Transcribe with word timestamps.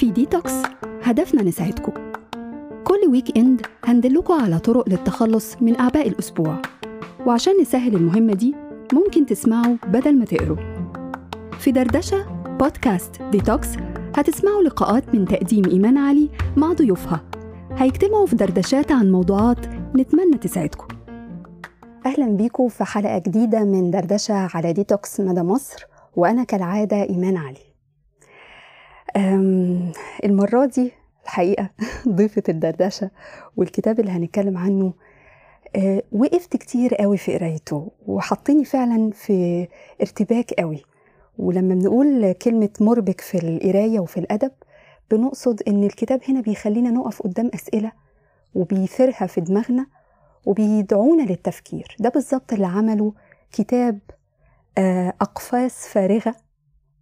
في 0.00 0.10
ديتوكس 0.10 0.52
هدفنا 1.02 1.42
نساعدكم. 1.42 1.92
كل 2.84 3.00
weekend 3.10 3.62
هندلكوا 3.84 4.34
على 4.34 4.58
طرق 4.58 4.88
للتخلص 4.88 5.56
من 5.62 5.80
أعباء 5.80 6.08
الأسبوع. 6.08 6.62
وعشان 7.26 7.60
نسهل 7.60 7.96
المهمة 7.96 8.34
دي 8.34 8.54
ممكن 8.92 9.26
تسمعوا 9.26 9.76
بدل 9.86 10.18
ما 10.18 10.24
تقروا. 10.24 10.56
في 11.58 11.72
دردشة 11.72 12.46
بودكاست 12.46 13.22
ديتوكس 13.22 13.68
هتسمعوا 14.16 14.62
لقاءات 14.62 15.14
من 15.14 15.24
تقديم 15.24 15.64
إيمان 15.64 15.98
علي 15.98 16.30
مع 16.56 16.72
ضيوفها. 16.72 17.20
هيجتمعوا 17.72 18.26
في 18.26 18.36
دردشات 18.36 18.92
عن 18.92 19.12
موضوعات 19.12 19.66
نتمنى 19.96 20.38
تساعدكم. 20.40 20.88
أهلا 22.06 22.26
بيكم 22.26 22.68
في 22.68 22.84
حلقة 22.84 23.18
جديدة 23.18 23.64
من 23.64 23.90
دردشة 23.90 24.48
على 24.54 24.72
ديتوكس 24.72 25.20
مدى 25.20 25.42
مصر 25.42 25.86
وأنا 26.16 26.44
كالعادة 26.44 27.02
إيمان 27.02 27.36
علي. 27.36 27.69
المرة 30.24 30.66
دي 30.66 30.92
الحقيقة 31.24 31.70
ضيفة 32.08 32.42
الدردشة 32.48 33.10
والكتاب 33.56 34.00
اللي 34.00 34.10
هنتكلم 34.10 34.58
عنه 34.58 34.92
أه، 35.76 36.02
وقفت 36.12 36.56
كتير 36.56 36.94
قوي 36.94 37.16
في 37.16 37.38
قرايته 37.38 37.90
وحطيني 38.06 38.64
فعلا 38.64 39.10
في 39.10 39.68
ارتباك 40.00 40.52
قوي. 40.52 40.82
ولما 41.38 41.74
بنقول 41.74 42.32
كلمة 42.32 42.68
مربك 42.80 43.20
في 43.20 43.38
القراية 43.38 44.00
وفي 44.00 44.20
الأدب 44.20 44.52
بنقصد 45.10 45.62
إن 45.68 45.84
الكتاب 45.84 46.20
هنا 46.28 46.40
بيخلينا 46.40 46.90
نقف 46.90 47.22
قدام 47.22 47.50
أسئلة 47.54 47.92
وبيثيرها 48.54 49.26
في 49.26 49.40
دماغنا 49.40 49.86
وبيدعونا 50.46 51.22
للتفكير. 51.22 51.96
ده 52.00 52.08
بالظبط 52.08 52.52
اللي 52.52 52.66
عمله 52.66 53.12
كتاب 53.52 53.98
آه، 54.78 55.12
أقفاص 55.20 55.88
فارغة 55.88 56.34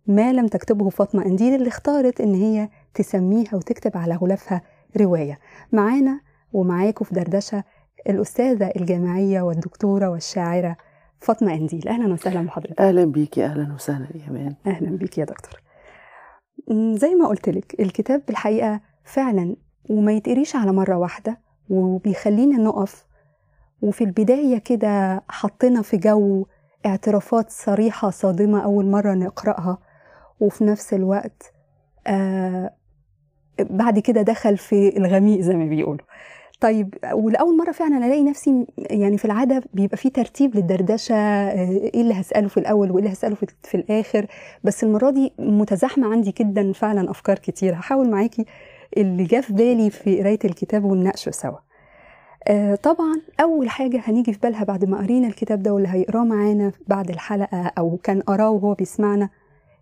ما 0.08 0.32
لم 0.32 0.46
تكتبه 0.46 0.88
فاطمة 0.88 1.26
أنديل 1.26 1.54
اللي 1.54 1.68
اختارت 1.68 2.20
إن 2.20 2.34
هي 2.34 2.68
تسميها 2.94 3.54
وتكتب 3.54 3.96
على 3.96 4.14
غلافها 4.14 4.62
رواية. 5.00 5.38
معانا 5.72 6.20
ومعاكم 6.52 7.04
في 7.04 7.14
دردشة 7.14 7.64
الأستاذة 8.08 8.72
الجامعية 8.76 9.40
والدكتورة 9.42 10.08
والشاعرة 10.10 10.76
فاطمة 11.20 11.54
أنديل. 11.54 11.88
أهلا 11.88 12.12
وسهلا 12.12 12.42
بحضرتك. 12.46 12.80
أهلا 12.80 13.04
بيكي 13.04 13.44
أهلا 13.44 13.74
وسهلا 13.74 14.06
يا 14.14 14.30
مان 14.32 14.54
أهلا 14.66 14.96
بيك 14.96 15.18
يا 15.18 15.24
دكتور. 15.24 15.60
زي 16.94 17.14
ما 17.14 17.26
قلت 17.28 17.48
لك 17.48 17.80
الكتاب 17.80 18.22
بالحقيقة 18.26 18.80
فعلا 19.04 19.56
وما 19.90 20.12
يتقريش 20.12 20.56
على 20.56 20.72
مرة 20.72 20.96
واحدة 20.96 21.40
وبيخلينا 21.70 22.56
نقف 22.56 23.06
وفي 23.82 24.04
البداية 24.04 24.58
كده 24.58 25.22
حطينا 25.28 25.82
في 25.82 25.96
جو 25.96 26.46
اعترافات 26.86 27.50
صريحة 27.50 28.10
صادمة 28.10 28.64
أول 28.64 28.86
مرة 28.86 29.14
نقرأها. 29.14 29.78
وفي 30.40 30.64
نفس 30.64 30.94
الوقت 30.94 31.52
آه 32.06 32.70
بعد 33.60 33.98
كده 33.98 34.22
دخل 34.22 34.56
في 34.56 34.96
الغميق 34.96 35.40
زي 35.40 35.56
ما 35.56 35.64
بيقولوا. 35.64 36.04
طيب 36.60 36.94
ولأول 37.12 37.56
مرة 37.56 37.72
فعلا 37.72 38.06
ألاقي 38.06 38.22
نفسي 38.24 38.66
يعني 38.78 39.18
في 39.18 39.24
العادة 39.24 39.62
بيبقى 39.74 39.96
في 39.96 40.10
ترتيب 40.10 40.56
للدردشة 40.56 41.14
آه، 41.14 41.68
إيه 41.94 42.00
اللي 42.00 42.14
هسأله 42.14 42.48
في 42.48 42.56
الأول 42.56 42.90
وإيه 42.90 42.98
اللي 43.04 43.12
هسأله 43.12 43.34
في, 43.34 43.46
في 43.62 43.76
الآخر. 43.76 44.26
بس 44.64 44.84
المرة 44.84 45.10
دي 45.10 45.32
متزاحمة 45.38 46.12
عندي 46.12 46.34
جدا 46.40 46.72
فعلا 46.72 47.10
أفكار 47.10 47.38
كتير. 47.38 47.74
هحاول 47.74 48.10
معاكي 48.10 48.44
اللي 48.96 49.24
جه 49.24 49.40
في 49.40 49.52
بالي 49.52 49.90
في 49.90 50.20
قراية 50.20 50.38
الكتاب 50.44 50.84
ونناقشه 50.84 51.30
سوا. 51.30 51.58
آه، 52.48 52.74
طبعا 52.74 53.20
أول 53.40 53.70
حاجة 53.70 54.00
هنيجي 54.04 54.32
في 54.32 54.38
بالها 54.42 54.64
بعد 54.64 54.84
ما 54.84 54.98
قرينا 54.98 55.26
الكتاب 55.28 55.62
ده 55.62 55.72
واللي 55.74 55.88
هيقراه 55.88 56.24
معانا 56.24 56.72
بعد 56.88 57.10
الحلقة 57.10 57.72
أو 57.78 57.96
كان 58.02 58.20
قراه 58.20 58.50
وهو 58.50 58.74
بيسمعنا 58.74 59.28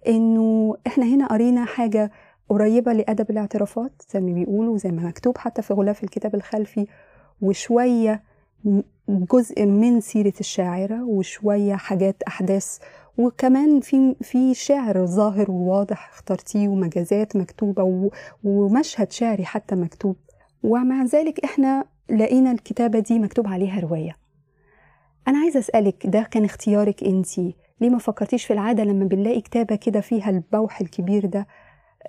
إنه 0.09 0.77
إحنا 0.87 1.05
هنا 1.05 1.27
قرينا 1.27 1.65
حاجة 1.65 2.11
قريبة 2.49 2.93
لأدب 2.93 3.31
الاعترافات 3.31 3.93
زي 4.15 4.21
ما 4.21 4.33
بيقولوا 4.33 4.79
زي 4.79 4.91
ما 4.91 5.03
مكتوب 5.03 5.39
حتى 5.39 5.62
في 5.62 5.75
غلاف 5.75 6.05
الكتاب 6.05 6.35
الخلفي 6.35 6.87
وشوية 7.43 8.23
جزء 9.09 9.67
من 9.67 10.00
سيرة 10.00 10.33
الشاعرة 10.41 11.05
وشوية 11.05 11.75
حاجات 11.75 12.22
أحداث 12.22 12.78
وكمان 13.19 13.81
في 13.81 14.15
في 14.21 14.55
شعر 14.55 15.06
ظاهر 15.06 15.50
وواضح 15.50 16.09
اخترتيه 16.09 16.69
ومجازات 16.69 17.37
مكتوبة 17.37 18.11
ومشهد 18.44 19.12
شعري 19.12 19.44
حتى 19.44 19.75
مكتوب. 19.75 20.17
ومع 20.62 21.05
ذلك 21.05 21.44
إحنا 21.44 21.84
لقينا 22.11 22.53
الكتابة 22.53 22.99
دي 22.99 23.19
مكتوب 23.19 23.49
عليها 23.49 23.81
رواية. 23.81 24.17
أنا 25.28 25.38
عايزة 25.38 25.61
أسألك 25.61 26.06
ده 26.06 26.23
كان 26.31 26.44
اختيارك 26.44 27.05
أنتي؟ 27.05 27.56
ليه 27.81 27.91
ما 27.91 27.98
فكرتيش 27.98 28.44
في 28.44 28.53
العادة 28.53 28.84
لما 28.84 29.04
بنلاقي 29.04 29.41
كتابة 29.41 29.76
كده 29.76 30.00
فيها 30.00 30.31
البوح 30.31 30.81
الكبير 30.81 31.26
ده؟ 31.26 31.47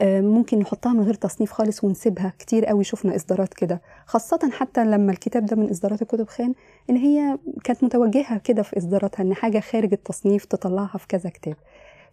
آه، 0.02 0.22
ممكن 0.22 0.60
نحطها 0.60 0.94
من 0.94 1.04
غير 1.04 1.14
تصنيف 1.14 1.52
خالص 1.52 1.84
ونسيبها. 1.84 2.34
كتير 2.40 2.66
قوي 2.66 2.84
شفنا 2.84 3.16
إصدارات 3.16 3.54
كده. 3.54 3.82
خاصة 4.06 4.50
حتى 4.52 4.86
لما 4.86 5.12
الكتاب 5.12 5.46
ده 5.46 5.56
من 5.56 5.70
إصدارات 5.70 6.02
الكتب 6.02 6.28
خان 6.28 6.54
إن 6.90 6.96
هي 6.96 7.38
كانت 7.64 7.84
متوجهة 7.84 8.38
كده 8.38 8.62
في 8.64 8.78
إصداراتها 8.78 9.24
إن 9.24 9.34
حاجة 9.34 9.60
خارج 9.60 9.94
التصنيف 9.94 10.46
تطلعها 10.46 10.98
في 10.98 11.08
كذا 11.08 11.30
كتاب. 11.30 11.56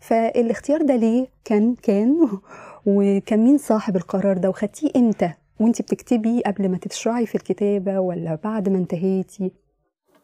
فالاختيار 0.00 0.82
ده 0.82 0.96
ليه؟ 0.96 1.26
كان 1.44 1.74
كان 1.74 2.28
وكان 2.86 3.44
مين 3.44 3.58
صاحب 3.58 3.96
القرار 3.96 4.38
ده؟ 4.38 4.48
وخدتيه 4.48 4.90
إمتى؟ 4.96 5.32
وانت 5.60 5.82
بتكتبي 5.82 6.42
قبل 6.46 6.68
ما 6.68 6.76
تشرعي 6.78 7.26
في 7.26 7.34
الكتابة 7.34 8.00
ولا 8.00 8.38
بعد 8.44 8.68
ما 8.68 8.78
انتهيتي؟ 8.78 9.63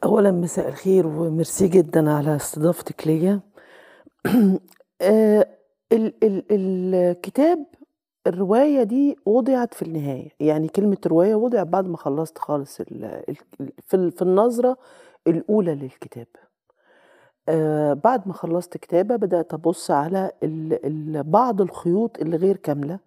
اولا 0.05 0.31
مساء 0.31 0.69
الخير 0.69 1.06
وميرسي 1.06 1.69
جدا 1.69 2.11
على 2.11 2.37
استضافتك 2.37 3.06
ليا. 3.06 3.41
آه، 5.03 5.47
ال- 5.93 6.25
ال- 6.25 6.44
الكتاب 6.94 7.66
الرواية 8.27 8.83
دي 8.83 9.16
وضعت 9.27 9.75
في 9.75 9.83
النهاية. 9.83 10.28
يعني 10.41 10.69
كلمة 10.69 10.97
رواية 11.06 11.34
وضعت 11.34 11.66
بعد 11.66 11.87
ما 11.87 11.97
خلصت 11.97 12.39
خالص 12.39 12.81
ال- 12.81 13.05
ال- 13.05 13.72
في 13.87 13.94
ال- 13.97 14.12
في 14.12 14.22
النظرة 14.22 14.77
الأولى 15.27 15.75
للكتاب. 15.75 16.27
آه، 17.49 17.93
بعد 17.93 18.28
ما 18.28 18.33
خلصت 18.34 18.77
كتابة 18.77 19.16
بدأت 19.16 19.55
أبص 19.55 19.91
على 19.91 20.31
بعض 21.27 21.60
الخيوط 21.60 22.19
اللي 22.19 22.37
غير 22.37 22.56
كاملة. 22.56 22.99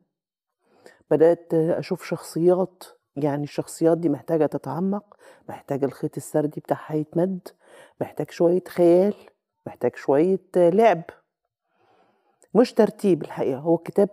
بدأت 1.12 1.54
أشوف 1.54 2.04
شخصيات 2.04 2.84
يعني 3.16 3.44
الشخصيات 3.44 3.98
دي 3.98 4.10
محتاجة 4.10 4.46
تتعمق 4.46 5.18
محتاجة 5.50 5.86
الخيط 5.86 6.18
السردي 6.18 6.62
بتاعها 6.62 6.96
يتمد 6.96 7.48
محتاج 8.02 8.32
شوية 8.32 8.64
خيال 8.68 9.14
محتاج 9.68 9.96
شوية 9.96 10.40
لعب 10.56 11.04
مش 12.56 12.74
ترتيب 12.74 13.22
الحقيقة 13.22 13.60
هو 13.60 13.76
الكتاب 13.76 14.10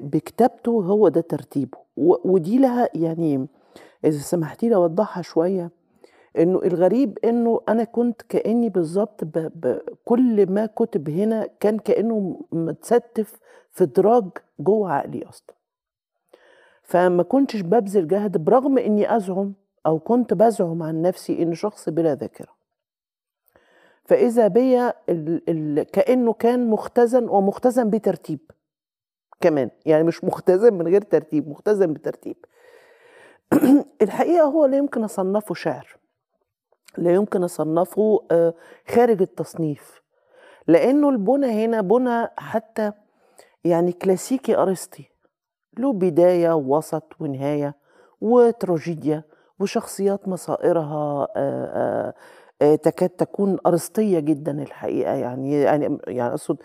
بكتابته 0.00 0.70
هو 0.70 1.08
ده 1.08 1.20
ترتيبه 1.20 1.78
ودي 1.96 2.58
لها 2.58 2.88
يعني 2.94 3.46
إذا 4.04 4.18
سمحتي 4.18 4.68
لي 4.68 4.74
أوضحها 4.74 5.22
شوية 5.22 5.70
إنه 6.38 6.62
الغريب 6.62 7.18
إنه 7.24 7.60
أنا 7.68 7.84
كنت 7.84 8.22
كأني 8.22 8.68
بالظبط. 8.68 9.24
كل 10.04 10.52
ما 10.52 10.66
كتب 10.66 11.08
هنا 11.10 11.48
كان 11.60 11.78
كأنه 11.78 12.40
متستف 12.52 13.38
في 13.72 13.86
دراج 13.86 14.24
جوه 14.60 14.92
عقلي 14.92 15.28
أصلا 15.28 15.54
فما 16.84 17.22
كنتش 17.22 17.60
ببذل 17.60 18.08
جهد 18.08 18.44
برغم 18.44 18.78
إني 18.78 19.16
أزعم 19.16 19.52
أو 19.86 19.98
كنت 19.98 20.34
بزعم 20.34 20.82
عن 20.82 21.02
نفسي 21.02 21.42
إن 21.42 21.54
شخص 21.54 21.88
بلا 21.88 22.14
ذاكرة. 22.14 22.54
فإذا 24.04 24.48
بيا. 24.48 24.94
كأنه 25.82 26.32
كان 26.32 26.70
مختزن 26.70 27.28
ومختزن 27.28 27.90
بترتيب 27.90 28.40
كمان 29.40 29.70
يعني 29.86 30.04
مش 30.04 30.24
مختزن 30.24 30.74
من 30.74 30.88
غير 30.88 31.02
ترتيب 31.02 31.48
مختزن 31.48 31.92
بترتيب. 31.92 32.36
الحقيقة 34.02 34.44
هو 34.44 34.64
لا 34.64 34.76
يمكن 34.76 35.04
أصنفه 35.04 35.54
شعر 35.54 35.96
لا 36.98 37.14
يمكن 37.14 37.44
أصنفه 37.44 38.26
آه، 38.30 38.54
خارج 38.88 39.22
التصنيف. 39.22 40.02
لأنه 40.66 41.08
البنى 41.10 41.64
هنا 41.64 41.80
بنى 41.80 42.28
حتى 42.38 42.92
يعني 43.64 43.92
كلاسيكي 43.92 44.56
أرسطي. 44.56 45.13
له 45.78 45.92
بداية 45.92 46.52
ووسط 46.54 47.12
ونهاية 47.20 47.74
وتراجيديا 48.20 49.22
وشخصيات 49.60 50.28
مصائرها 50.28 51.22
آه، 51.22 51.28
آه، 51.36 52.14
آه، 52.62 52.74
تكاد 52.74 53.08
تكون 53.08 53.58
أرسطية 53.66 54.18
جدا 54.18 54.62
الحقيقة. 54.62 55.12
يعني 55.12 55.52
يعني 55.62 55.98
يعني 56.06 56.30
أقصد 56.30 56.56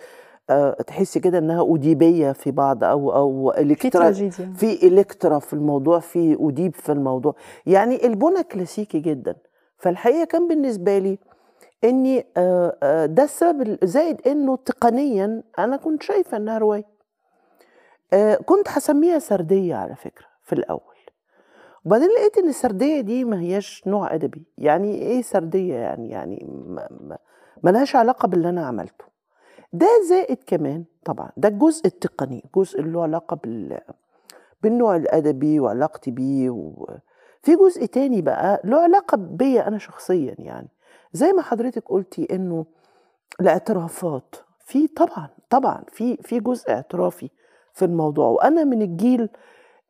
تحسي 0.88 1.20
كده 1.20 1.38
إنها 1.38 1.76
أديبية 1.76 2.32
في 2.32 2.52
بعض 2.52 2.84
أو 2.84 3.16
أو 3.16 3.52
في 3.56 3.62
إلكترا 3.62 3.90
تراجيديا. 4.04 4.54
في 4.58 4.88
إلكترا 4.88 5.40
في 5.40 5.54
الموضوع 5.54 6.00
في 6.00 6.38
أديب 6.40 6.76
في 6.76 6.92
الموضوع. 6.92 7.36
يعني 7.66 8.08
البنى 8.08 8.44
كلاسيكي 8.44 9.00
جدا. 9.00 9.36
فالحقيقة 9.78 10.26
كان 10.26 10.48
بالنسبة 10.48 10.98
لي 10.98 11.20
آه، 12.38 13.06
ده 13.06 13.24
السبب 13.24 13.62
ال- 13.62 13.80
زائد 13.84 14.28
إنه 14.28 14.56
تقنيا 14.56 15.44
أنا 15.60 15.78
كنت 15.78 16.04
شايفة 16.04 16.38
إنها 16.38 16.58
رواية. 16.58 16.84
آه، 16.84 16.99
كنت 18.46 18.70
هسميها 18.70 19.20
سردية 19.20 19.76
على 19.76 19.96
فكرة 19.96 20.26
في 20.44 20.54
الأول. 20.54 20.82
وبعدين 21.86 22.08
لقيت 22.10 22.38
إن 22.38 22.48
السردية 22.50 23.02
دي 23.02 23.26
ما 23.26 23.40
هياش 23.42 23.84
نوع 23.88 24.14
أدبي. 24.14 24.46
يعني 24.58 24.96
إيه 24.96 25.22
سردية 25.22 25.76
يعني؟ 25.76 26.10
يعني 26.10 26.46
ما- 26.68 27.18
ملهاش 27.64 27.96
علاقة 27.96 28.28
باللي 28.28 28.50
أنا 28.50 28.66
عملته. 28.66 29.06
ده 29.74 29.88
زائد 30.10 30.38
كمان 30.48 30.86
طبعا 31.06 31.30
ده 31.38 31.48
الجزء 31.50 31.86
التقني 31.86 32.44
الجزء 32.46 32.80
اللي 32.80 32.92
له 32.92 33.04
علاقة 33.04 33.36
بال 33.36 33.80
بالنوع 34.64 34.96
الأدبي 34.96 35.60
وعلاقتي 35.60 36.12
بيه 36.12 36.50
وفي 36.50 37.56
جزء 37.60 37.86
تاني 37.86 38.22
بقى 38.22 38.62
له 38.64 38.78
علاقة 38.82 39.18
بيا 39.18 39.68
أنا 39.68 39.78
شخصيا 39.78 40.36
يعني. 40.40 40.68
زي 41.14 41.34
ما 41.34 41.42
حضرتك 41.42 41.84
قلتي 41.90 42.28
إنه 42.32 42.66
الاعترافات 43.42 44.36
في 44.60 44.88
طبعا 44.88 45.30
طبعا 45.50 45.84
في 45.92 46.18
في 46.18 46.40
جزء 46.40 46.70
اعترافي. 46.72 47.30
في 47.74 47.86
الموضوع. 47.86 48.28
وأنا 48.28 48.64
من 48.64 48.82
الجيل 48.82 49.30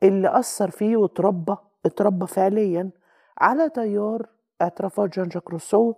اللي 0.04 0.40
أثر 0.40 0.70
فيه 0.70 0.98
وتربى 0.98 1.56
اتربى 1.86 2.28
فعليا 2.28 2.90
على 3.38 3.70
تيار 3.70 4.26
اعترافات 4.62 5.16
جان 5.16 5.28
جاك 5.28 5.50
روسو 5.52 5.94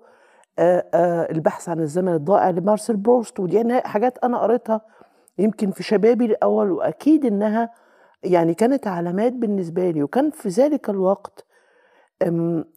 آه، 0.59 0.85
آه، 0.93 1.31
البحث 1.31 1.69
عن 1.69 1.79
الزمن 1.79 2.13
الضائع 2.13 2.49
لمارسيل 2.49 2.95
بروست 2.95 3.39
ودي 3.39 3.61
أنا 3.61 3.87
حاجات 3.87 4.17
أنا 4.23 4.37
قريتها 4.37 4.81
يمكن 5.37 5.71
في 5.71 5.83
شبابي 5.83 6.25
الأول 6.25 6.71
وأكيد 6.71 7.25
إنها 7.25 7.69
يعني 8.23 8.53
كانت 8.53 8.87
علامات 8.87 9.33
بالنسبة 9.33 9.89
لي. 9.91 10.03
وكان 10.03 10.29
في 10.29 10.49
ذلك 10.49 10.89
الوقت 10.89 11.45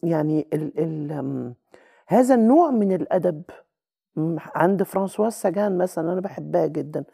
يعني 0.02 0.48
ال 0.52 0.78
ال 0.80 1.12
أم، 1.12 1.54
هذا 2.06 2.34
النوع 2.34 2.70
من 2.70 2.92
الأدب 2.92 3.42
أم، 4.18 4.36
عند 4.54 4.82
فرانسواز 4.82 5.32
ساجان 5.32 5.78
مثلا 5.78 6.12
أنا 6.12 6.20
بحبها 6.20 6.66
جدا. 6.66 7.04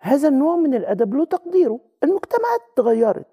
هذا 0.00 0.28
النوع 0.28 0.56
من 0.56 0.74
الأدب 0.74 1.14
له 1.14 1.24
تقديره. 1.24 1.80
المجتمعات 2.04 2.60
اتغيرت 2.72 3.26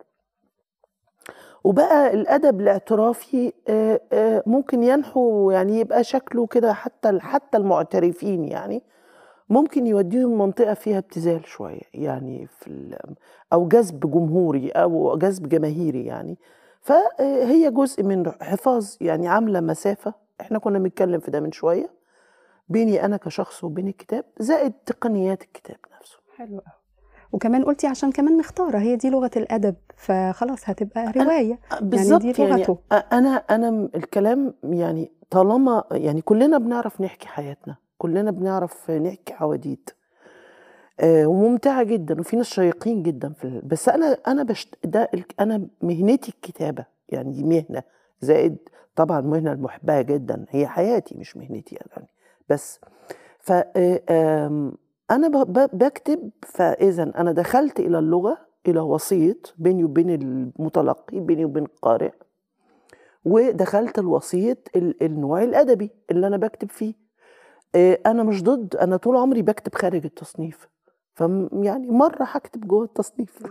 وبقى 1.64 2.14
الأدب 2.14 2.62
الاعترافي 2.62 3.54
آه، 3.68 4.02
آه، 4.14 4.44
ممكن 4.46 4.84
ينحو 4.84 5.52
يعني 5.52 5.80
يبقى 5.80 6.04
شكله 6.04 6.48
كده 6.48 6.74
حتى 6.74 7.20
حتى 7.20 7.58
المعترفين 7.58 8.44
يعني. 8.46 8.84
ممكن 9.50 9.88
يوديهم 9.88 10.38
منطقة 10.38 10.74
فيها 10.74 10.98
ابتذال 10.98 11.48
شوية 11.48 11.82
يعني 11.94 12.48
في 12.48 12.98
أو 13.54 13.68
جذب 13.68 14.00
جمهوري 14.12 14.70
أو 14.70 15.18
جذب 15.18 15.50
جماهيري 15.50 16.06
يعني. 16.06 16.38
فهي 16.82 17.72
جزء 17.72 18.04
من 18.04 18.32
حفاظ 18.42 18.96
يعني 19.02 19.28
عاملة 19.28 19.60
مسافة. 19.60 20.14
إحنا 20.42 20.60
كنا 20.60 20.80
بنتكلم 20.80 21.20
في 21.20 21.32
ده 21.32 21.40
من 21.40 21.52
شوية. 21.52 21.90
بيني 22.70 23.06
أنا 23.06 23.18
كشخص 23.18 23.64
وبين 23.64 23.88
الكتاب 23.88 24.26
زائد 24.40 24.74
تقنيات 24.86 25.42
الكتاب. 25.42 25.78
حلو 26.38 26.58
قوي 26.58 26.74
وكمان 27.32 27.64
قلتي 27.64 27.88
عشان 27.88 28.12
كمان 28.12 28.38
مختارة 28.38 28.78
هي 28.78 28.96
دي 28.96 29.10
لغة 29.10 29.32
الأدب 29.38 29.76
فخلاص 29.96 30.70
هتبقى 30.70 31.12
رواية. 31.12 31.60
بالظبط 31.82 32.22
دي 32.22 32.34
يعني, 32.44 32.52
لغته. 32.52 32.78
أنا 32.92 33.30
أنا 33.30 33.72
م- 33.72 33.90
الكلام 33.96 34.54
يعني 34.64 35.12
طالما 35.30 35.84
يعني 35.92 36.22
كلنا 36.22 36.58
بنعرف 36.58 37.02
نحكي 37.02 37.28
حياتنا 37.28 37.76
كلنا 37.98 38.32
بنعرف 38.32 38.92
نحكي 38.92 39.34
حواديت 39.34 39.90
آه 41.00 41.26
وممتعة 41.28 41.84
جدا 41.84 42.20
وفي 42.20 42.36
ناس 42.38 42.46
شيقين 42.46 43.04
جدا 43.04 43.34
في 43.34 43.44
ال- 43.46 43.62
بس 43.62 43.90
أنا 43.90 44.18
أنا 44.28 44.44
بشت 44.44 44.76
ده 44.84 45.10
ال- 45.14 45.26
أنا 45.40 45.68
مهنتي 45.82 46.32
الكتابة 46.32 46.86
يعني 47.10 47.32
دي 47.32 47.44
مهنة 47.44 47.84
زائد 48.22 48.58
طبعا 48.96 49.22
مهنة 49.22 49.52
المحبها 49.52 50.02
جدا 50.02 50.46
هي 50.50 50.68
حياتي 50.68 51.16
مش 51.18 51.38
مهنتي 51.38 51.76
يعني. 51.76 52.08
بس 52.50 52.80
ف 53.40 53.52
آه، 53.76 54.72
أنا 55.12 55.28
بكتب 55.74 56.30
فإذا 56.46 57.04
أنا 57.04 57.32
دخلت 57.32 57.80
إلى 57.80 58.00
اللغة 58.00 58.38
إلى 58.68 58.80
وسيط 58.80 59.54
بيني 59.58 59.84
وبين 59.84 60.10
المتلقي 60.10 61.20
بيني 61.20 61.46
وبين 61.46 61.64
القارئ 61.64 62.12
ودخلت 63.26 64.00
الوسيط 64.00 64.58
ال- 64.76 65.04
النوع 65.04 65.44
الأدبي 65.44 65.92
اللي 66.12 66.28
أنا 66.28 66.38
بكتب 66.38 66.72
فيه. 66.72 66.94
آه، 67.76 68.00
أنا 68.06 68.24
مش 68.24 68.44
ضد 68.44 68.76
أنا 68.76 68.98
طول 68.98 69.18
عمري 69.18 69.42
بكتب 69.42 69.76
خارج 69.76 70.06
التصنيف. 70.06 70.68
ف 71.16 71.22
يعني 71.54 71.92
مرة 71.92 72.24
هكتب 72.24 72.68
جوه 72.68 72.84
التصنيف. 72.86 73.44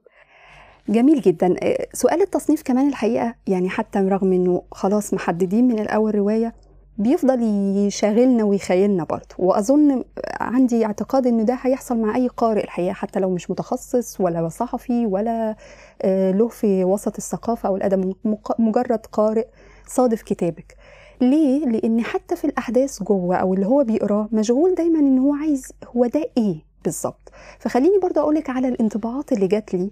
جميل 0.88 1.20
جدا. 1.20 1.54
آه، 1.62 1.86
سؤال 1.92 2.22
التصنيف 2.22 2.62
كمان 2.62 2.88
الحقيقة 2.88 3.34
يعني 3.46 3.68
حتى 3.68 3.98
رغم 3.98 4.32
إنه 4.32 4.62
خلاص 4.72 5.14
محددين 5.14 5.68
من 5.68 5.78
الأول 5.78 6.14
رواية 6.14 6.54
بيفضل 7.00 7.42
يشغلنا 7.86 8.44
ويخيلنا 8.44 9.04
برضه. 9.04 9.34
وأظن 9.38 10.04
عندي 10.40 10.84
اعتقاد 10.86 11.26
ان 11.26 11.44
ده 11.44 11.58
هيحصل 11.62 11.98
مع 11.98 12.16
أي 12.16 12.28
قارئ 12.28 12.64
الحقيقة 12.64 12.92
حتى 12.92 13.20
لو 13.20 13.30
مش 13.30 13.50
متخصص 13.50 14.20
ولا 14.20 14.48
صحفي 14.48 15.06
ولا 15.06 15.56
آه، 16.02 16.30
له 16.30 16.48
في 16.48 16.84
وسط 16.84 17.16
الثقافة 17.16 17.68
أو 17.68 17.76
الأدب 17.76 18.14
مجرد 18.58 19.06
قارئ 19.12 19.46
صادف 19.86 20.22
كتابك. 20.22 20.76
ليه؟ 21.20 21.66
لأن 21.66 22.00
حتى 22.04 22.36
في 22.36 22.44
الأحداث 22.44 23.02
جوه 23.02 23.36
أو 23.36 23.54
اللي 23.54 23.66
هو 23.66 23.84
بيقراه 23.84 24.28
مشغول 24.32 24.74
دايما 24.74 24.98
إن 24.98 25.18
هو 25.18 25.34
عايز 25.34 25.72
هو 25.96 26.06
ده 26.06 26.30
إيه 26.36 26.56
بالظبط. 26.84 27.32
فخليني 27.58 27.98
برضه 27.98 28.20
أقولك 28.20 28.50
على 28.50 28.68
الانطباعات 28.68 29.32
اللي 29.32 29.46
جات 29.46 29.74
لي. 29.74 29.90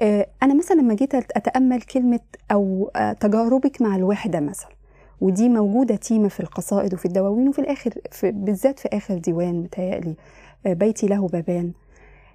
آه، 0.00 0.26
أنا 0.42 0.54
مثلا 0.54 0.76
لما 0.80 0.94
جيت 0.94 1.14
أتأمل 1.14 1.82
كلمة 1.82 2.20
أو 2.52 2.90
آه، 2.96 3.12
تجاربك 3.12 3.82
مع 3.82 3.96
الوحدة 3.96 4.40
مثلا 4.40 4.73
ودي 5.24 5.48
موجودة 5.48 5.96
تيمة 5.96 6.28
في 6.28 6.40
القصائد 6.40 6.94
وفي 6.94 7.04
الدواوين 7.04 7.48
وفي 7.48 7.58
الآخر 7.58 7.94
في 8.10 8.30
بالذات 8.30 8.78
في 8.78 8.88
آخر 8.92 9.18
ديوان 9.18 9.62
متهيألي 9.62 10.14
آه، 10.66 10.72
بيتي 10.72 11.06
له 11.06 11.28
بابان. 11.28 11.72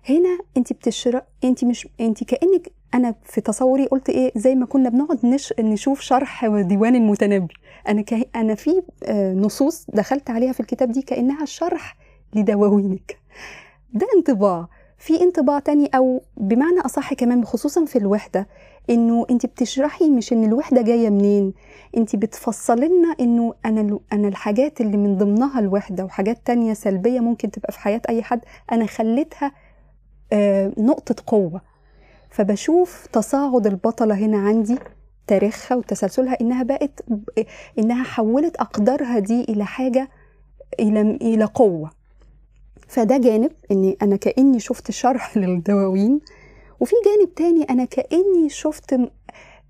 هنا 0.09 0.39
انت 0.57 0.73
بتشرق 0.73 1.25
انت 1.43 1.65
مش 1.65 1.87
انت 1.99 2.23
كأنك 2.23 2.71
أنا 2.93 3.15
في 3.23 3.41
تصوري 3.41 3.85
قلت 3.85 4.09
إيه 4.09 4.31
زي 4.35 4.55
ما 4.55 4.65
كنا 4.65 4.89
بنقعد 4.89 5.25
نش... 5.25 5.53
نشوف 5.59 6.01
شرح 6.01 6.45
ديوان 6.45 6.95
المتنبي. 6.95 7.53
أنا 7.87 8.01
ك... 8.01 8.29
أنا 8.35 8.55
في 8.55 8.81
آه، 9.03 9.33
نصوص 9.33 9.85
دخلت 9.93 10.29
عليها 10.29 10.51
في 10.51 10.59
الكتاب 10.59 10.91
دي 10.91 11.01
كأنها 11.01 11.45
شرح 11.45 11.97
لدواوينك. 12.35 13.17
ده 13.93 14.07
انطباع. 14.17 14.67
في 14.97 15.21
انطباع 15.21 15.59
تاني 15.59 15.89
أو 15.95 16.21
بمعنى 16.37 16.79
أصح 16.79 17.13
كمان 17.13 17.45
خصوصا 17.45 17.85
في 17.85 17.97
الوحدة. 17.97 18.47
إنه 18.89 19.25
انت 19.29 19.45
بتشرحي 19.45 20.09
مش 20.09 20.33
إن 20.33 20.43
الوحدة 20.43 20.81
جاية 20.81 21.09
منين. 21.09 21.53
انت 21.97 22.15
بتفصلي 22.15 22.87
لنا 22.87 23.15
إنه 23.19 23.53
أنا 23.65 23.99
أنا 24.13 24.27
الحاجات 24.27 24.81
اللي 24.81 24.97
من 24.97 25.17
ضمنها 25.17 25.59
الوحدة 25.59 26.05
وحاجات 26.05 26.37
تانية 26.45 26.73
سلبية 26.73 27.19
ممكن 27.19 27.51
تبقى 27.51 27.71
في 27.71 27.79
حياة 27.79 28.01
أي 28.09 28.23
حد 28.23 28.41
أنا 28.71 28.85
خليتها 28.85 29.51
آه، 30.33 30.71
نقطة 30.77 31.15
قوة. 31.27 31.61
فبشوف 32.29 33.07
تصاعد 33.13 33.67
البطلة 33.67 34.15
هنا 34.15 34.37
عندي 34.37 34.77
تاريخها 35.27 35.75
وتسلسلها 35.77 36.37
إنها 36.41 36.63
بقت 36.63 36.99
إنها 37.79 38.03
حولت 38.03 38.55
أقدارها 38.55 39.19
دي 39.19 39.43
إلى 39.43 39.65
حاجة 39.65 40.09
إلى 40.79 41.01
إلى 41.01 41.45
قوة. 41.45 41.91
فده 42.87 43.17
جانب 43.17 43.51
إني 43.71 43.97
أنا 44.01 44.15
كأني 44.15 44.59
شفت 44.59 44.91
شرح 44.91 45.37
للدواوين. 45.37 46.19
وفي 46.79 46.95
جانب 47.05 47.35
تاني 47.35 47.63
أنا 47.63 47.85
كأني 47.85 48.49
شفت 48.49 48.95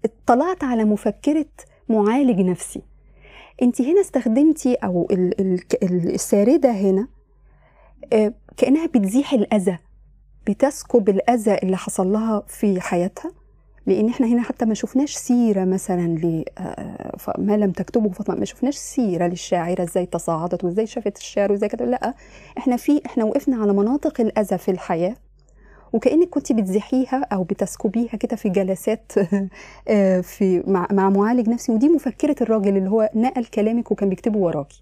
اطلعت 0.06 0.63
على 0.63 0.84
مفكرة 0.86 1.46
معالج 1.89 2.39
نفسي. 2.42 2.82
انت 3.62 3.82
هنا 3.82 4.01
استخدمتي 4.01 4.74
أو 4.74 5.08
ال- 5.12 5.42
ال- 5.42 5.63
ال- 5.84 6.13
السارده 6.13 6.72
هنا 6.72 7.08
آه، 8.13 8.34
كأنها 8.58 8.86
بتزيح 8.86 9.34
الأذى 9.34 9.78
بتسكب 10.48 11.10
الأذى 11.10 11.56
اللي 11.63 11.78
حصل 11.78 12.12
لها 12.12 12.44
في 12.48 12.82
حياتها 12.82 13.32
لأن 13.86 14.10
إحنا 14.10 14.28
هنا 14.28 14.42
حتى 14.42 14.66
ما 14.66 14.74
شفناش 14.74 15.16
سيرة 15.16 15.66
مثلا 15.66 16.08
ل 16.08 16.46
آه، 16.58 17.16
ما 17.38 17.58
لم 17.58 17.72
تكتبه 17.72 18.10
فاطمة 18.10 18.36
ما 18.36 18.46
شفناش 18.46 18.75
سيرة 18.75 19.28
للشاعرة 19.28 19.84
إزاي 19.84 20.06
تصاعدت 20.06 20.63
وإزاي 20.63 20.88
شافت 20.88 21.18
الشعر 21.18 21.51
وإزاي 21.51 21.70
كده 21.70 21.86
لأ 21.86 22.13
إحنا 22.58 22.78
في 22.78 23.01
إحنا 23.06 23.24
وقفنا 23.24 23.58
على 23.62 23.74
مناطق 23.74 24.22
الأذى 24.22 24.58
في 24.58 24.72
الحياة 24.72 25.16
وكأنك 25.93 26.29
كنت 26.29 26.51
بتزحيها 26.51 27.25
أو 27.34 27.43
بتسكبيها 27.43 28.15
كده 28.15 28.36
في 28.36 28.50
جلسات 28.50 29.12
آه، 29.88 30.22
في 30.22 30.63
مع, 30.67 30.88
مع 30.91 31.10
معالج 31.10 31.50
نفسي 31.50 31.72
ودي 31.72 31.89
مفكرة 31.89 32.36
الراجل 32.41 32.77
اللي 32.77 32.89
هو 32.89 33.10
نقل 33.15 33.46
كلامك 33.46 33.91
وكان 33.91 34.10
بيكتبه 34.10 34.39
وراكي. 34.39 34.81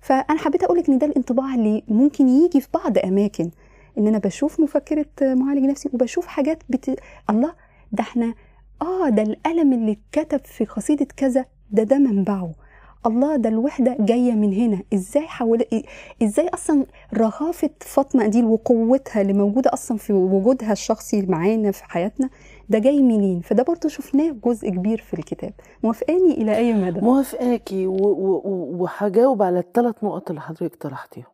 فأنا 0.00 0.38
حبيت 0.38 0.62
أقولك 0.62 0.88
إن 0.88 0.98
ده 0.98 1.06
الانطباع 1.06 1.54
اللي 1.54 1.82
ممكن 1.88 2.28
يجي 2.28 2.60
في 2.60 2.68
بعض 2.74 2.98
أماكن 2.98 3.50
إن 3.98 4.06
أنا 4.06 4.18
بشوف 4.18 4.60
مفكرة 4.60 5.06
معالج 5.22 5.64
نفسي 5.64 5.88
وبشوف 5.92 6.26
حاجات 6.26 6.62
بت... 6.68 7.00
الله 7.30 7.52
ده 7.92 8.00
إحنا 8.02 8.34
آه 8.82 9.08
ده 9.08 9.22
القلم 9.22 9.72
اللي 9.72 9.92
اتكتب 10.14 10.40
في 10.44 10.64
قصيده 10.64 11.06
كذا 11.16 11.44
ده 11.70 11.82
ده 11.82 11.98
منبعه. 11.98 12.52
الله 13.06 13.36
ده 13.36 13.48
الوحدة 13.48 13.96
جاية 14.00 14.32
من 14.32 14.52
هنا. 14.52 14.82
إزاي 14.94 15.26
حول 15.26 15.64
إزاي 16.22 16.48
أصلا 16.48 16.86
رهافه 17.14 17.70
فاطمة 17.80 18.26
دي 18.26 18.42
وقوتها 18.42 19.22
اللي 19.22 19.32
موجودة 19.32 19.70
أصلا 19.72 19.96
في 19.98 20.12
وجودها 20.12 20.72
الشخصي 20.72 21.22
معانا 21.26 21.70
في 21.70 21.84
حياتنا 21.84 22.30
ده 22.68 22.78
جاي 22.78 23.02
منين؟ 23.02 23.40
فده 23.40 23.62
برضه 23.62 23.88
شفناه 23.88 24.30
جزء 24.44 24.68
كبير 24.70 24.98
في 25.00 25.14
الكتاب. 25.14 25.52
موافقاني 25.82 26.32
إلى 26.34 26.56
أي 26.56 26.72
مدى؟ 26.72 27.00
موافقاكي. 27.00 27.86
وهجاوب 27.86 29.42
على 29.42 29.58
الثلاث 29.58 30.04
نقط 30.04 30.30
اللي 30.30 30.40
حضرتك 30.40 30.82
طرحتيهم. 30.82 31.24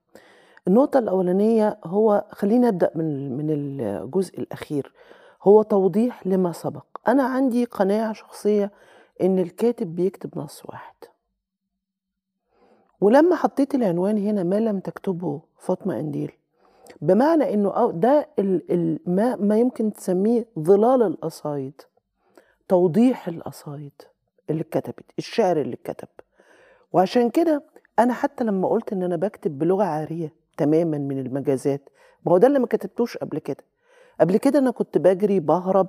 النقطة 0.69 0.99
الأولانية 0.99 1.79
هو 1.85 2.25
خلينا 2.31 2.69
أبدأ 2.69 2.91
من 2.95 3.37
من 3.37 3.51
الجزء 3.51 4.39
الأخير 4.39 4.93
هو 5.43 5.63
توضيح 5.63 6.27
لما 6.27 6.53
سبق. 6.53 6.85
أنا 7.09 7.23
عندي 7.23 7.65
قناعة 7.65 8.13
شخصية 8.13 8.71
إن 9.23 9.39
الكاتب 9.39 9.95
بيكتب 9.95 10.39
نص 10.39 10.63
واحد. 10.67 10.95
ولما 13.01 13.37
حطيت 13.37 13.75
العنوان 13.75 14.19
هنا 14.19 14.43
ما 14.43 14.61
لم 14.61 14.81
تكتبه 14.81 15.41
فاطمة 15.59 16.01
أنديل 16.01 16.33
بمعنى 17.01 17.55
إنه 17.55 17.91
ده 17.95 18.29
ما 19.07 19.37
ما 19.37 19.59
يمكن 19.59 19.93
تسميه 19.93 20.47
ظلال 20.59 21.03
القصايد 21.03 21.81
توضيح 22.69 23.29
القصايد 23.29 23.93
اللي 24.51 24.63
اتكتبت 24.63 25.05
الشعر 25.19 25.61
اللي 25.61 25.75
اتكتب. 25.75 26.09
وعشان 26.93 27.31
كده 27.31 27.63
أنا 27.99 28.13
حتى 28.13 28.45
لما 28.45 28.69
قلت 28.69 28.93
إن 28.93 29.03
أنا 29.03 29.17
بكتب 29.17 29.59
بلغة 29.59 29.85
عارية 29.85 30.33
تماما 30.57 30.99
من 30.99 31.19
المجازات 31.19 31.89
ما 32.27 32.33
هو 32.33 32.39
ده 32.39 32.47
اللي 32.47 32.59
ما 32.59 32.67
كتبتوش 32.67 33.17
قبل 33.17 33.39
كده. 33.39 33.65
قبل 34.21 34.37
كده 34.37 34.59
أنا 34.59 34.71
كنت 34.71 34.99
بجري 34.99 35.41
بهرب 35.41 35.89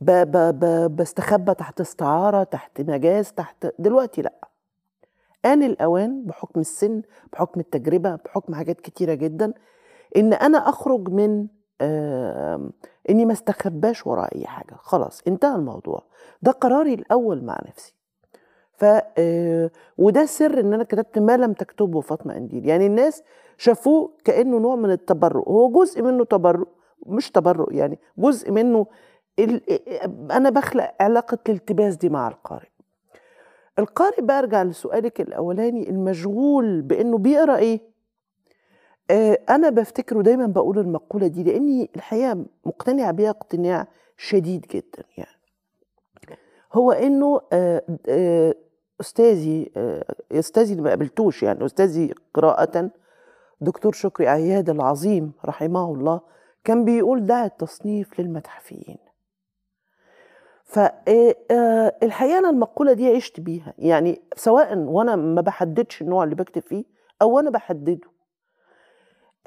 ب 0.00 0.10
ب 0.10 0.36
ب 0.58 0.96
بستخبى 0.96 1.54
تحت 1.54 1.80
استعارة 1.80 2.42
تحت 2.42 2.80
مجاز 2.80 3.32
تحت 3.32 3.66
دلوقتي 3.78 4.22
لأ. 4.22 4.48
آن 5.44 5.62
الأوان 5.62 6.24
بحكم 6.24 6.60
السن 6.60 7.02
بحكم 7.32 7.60
التجربة 7.60 8.14
بحكم 8.16 8.54
حاجات 8.54 8.80
كتيرة 8.80 9.14
جدا 9.14 9.52
إن 10.16 10.32
أنا 10.32 10.58
أخرج 10.68 11.08
من 11.08 11.46
آم، 11.80 12.70
إني 13.10 13.24
ما 13.24 13.32
استخباش 13.32 14.06
وراء 14.06 14.34
أي 14.36 14.46
حاجة. 14.46 14.74
خلاص 14.78 15.20
انتهى 15.28 15.56
الموضوع. 15.56 16.02
ده 16.42 16.50
قراري 16.52 16.94
الأول 16.94 17.44
مع 17.44 17.58
نفسي. 17.68 17.94
ف 18.76 18.84
آه، 19.18 19.70
وده 19.98 20.26
سر 20.26 20.60
إن 20.60 20.74
أنا 20.74 20.84
كتبت 20.84 21.18
ما 21.18 21.36
لم 21.36 21.52
تكتبه 21.52 22.00
فاطمة 22.00 22.34
قنديل 22.34 22.66
يعني 22.68 22.86
الناس 22.86 23.22
شافوه 23.58 24.12
كأنه 24.24 24.58
نوع 24.58 24.76
من 24.76 24.90
التبرؤ. 24.90 25.48
هو 25.48 25.70
جزء 25.70 26.02
منه 26.02 26.24
تبرؤ 26.24 26.68
مش 27.06 27.30
تبرؤ 27.30 27.72
يعني 27.72 27.98
جزء 28.18 28.50
منه 28.50 28.86
ال... 29.38 29.60
أنا 30.32 30.50
بخلق 30.50 30.94
علاقة 31.00 31.38
الالتباس 31.48 31.96
دي 31.96 32.08
مع 32.08 32.28
القارئ. 32.28 32.68
القارئ 33.78 34.22
بقى 34.22 34.38
ارجع 34.38 34.62
لسؤالك 34.62 35.20
الأولاني 35.20 35.90
المشغول 35.90 36.82
بإنه 36.82 37.18
بيقرأ 37.18 37.56
إيه؟ 37.56 37.80
آه، 39.10 39.38
أنا 39.50 39.70
بفتكره 39.70 40.22
دايما 40.22 40.46
بقول 40.46 40.78
المقولة 40.78 41.26
دي 41.26 41.42
لإني 41.42 41.90
الحقيقة 41.96 42.44
مقتنعة 42.64 43.10
بيها 43.12 43.30
اقتناع 43.30 43.86
شديد 44.16 44.66
جدا 44.70 45.04
يعني. 45.18 45.30
هو 46.72 46.92
إنه 46.92 47.40
آه، 47.52 47.82
آه، 48.08 48.54
أستاذي 49.00 49.70
أستاذي 50.32 50.72
اللي 50.72 50.82
ما 50.82 50.90
قابلتوش 50.90 51.42
يعني 51.42 51.64
أستاذي 51.64 52.14
قراءة 52.34 52.90
دكتور 53.60 53.92
شكري 53.92 54.28
عياد 54.28 54.70
العظيم 54.70 55.32
رحمه 55.44 55.92
الله 55.92 56.20
كان 56.64 56.84
بيقول 56.84 57.26
دع 57.26 57.44
التصنيف 57.44 58.20
للمتحفيين 58.20 58.98
فالحقيقة 60.74 62.38
أنا 62.38 62.50
المقولة 62.50 62.92
دي 62.92 63.16
عشت 63.16 63.40
بيها. 63.40 63.74
يعني 63.78 64.22
سواء 64.36 64.78
وأنا 64.78 65.16
ما 65.16 65.40
بحددش 65.40 66.02
النوع 66.02 66.24
اللي 66.24 66.34
بكتب 66.34 66.62
فيه 66.62 66.84
أو 67.22 67.38
أنا 67.40 67.50
بحدده. 67.50 68.08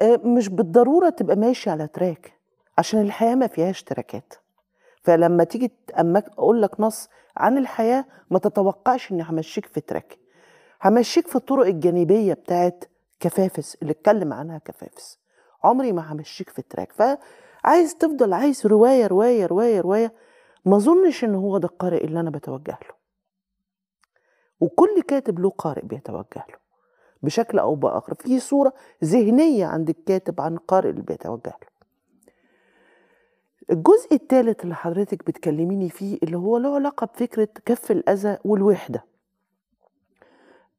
آه، 0.02 0.20
مش 0.24 0.48
بالضرورة 0.48 1.08
تبقى 1.08 1.36
ماشي 1.36 1.70
على 1.70 1.86
تراك 1.86 2.32
عشان 2.78 3.00
الحياة 3.00 3.34
ما 3.34 3.46
فيهاش 3.46 3.82
تراكات. 3.82 4.34
فلما 5.02 5.44
تيجي 5.44 5.72
أقول 5.94 6.62
لك 6.62 6.80
نص 6.80 7.08
عن 7.36 7.58
الحياة 7.58 8.04
ما 8.30 8.38
تتوقعش 8.38 9.12
إني 9.12 9.22
همشيك 9.22 9.66
في 9.66 9.80
تراك. 9.80 10.18
همشيك 10.84 11.28
في 11.28 11.36
الطرق 11.36 11.66
الجانبية 11.66 12.34
بتاعت 12.34 12.84
كفافس 13.20 13.76
اللي 13.82 13.90
اتكلم 13.90 14.32
عنها 14.32 14.58
كفافس. 14.58 15.18
عمري 15.64 15.92
ما 15.92 16.12
همشيك 16.12 16.50
في 16.50 16.62
تراك. 16.62 16.92
فعايز 16.92 17.94
تفضل 17.94 18.32
عايز 18.32 18.66
رواية 18.66 19.06
رواية 19.06 19.46
رواية 19.46 19.80
رواية 19.80 20.12
ما 20.64 20.76
أظنش 20.76 21.24
إن 21.24 21.34
هو 21.34 21.58
ده 21.58 21.68
القارئ 21.68 22.04
اللي 22.04 22.20
أنا 22.20 22.30
بتوجه 22.30 22.78
له. 22.82 22.98
وكل 24.60 25.02
كاتب 25.08 25.38
له 25.38 25.50
قارئ 25.50 25.84
بيتوجه 25.86 26.44
له 26.48 26.56
بشكل 27.22 27.58
أو 27.58 27.74
بآخر. 27.74 28.14
في 28.14 28.40
صورة 28.40 28.72
ذهنية 29.04 29.66
عند 29.66 29.88
الكاتب 29.88 30.40
عن 30.40 30.54
القارئ 30.54 30.90
اللي 30.90 31.02
بيتوجه 31.02 31.48
له. 31.62 31.68
الجزء 33.70 34.14
الثالث 34.14 34.62
اللي 34.64 34.74
حضرتك 34.74 35.26
بتكلميني 35.26 35.88
فيه 35.90 36.18
اللي 36.22 36.36
هو 36.38 36.58
له 36.58 36.74
علاقة 36.74 37.06
بفكرة 37.06 37.48
كف 37.64 37.90
الأذى 37.90 38.38
والوحدة. 38.44 39.04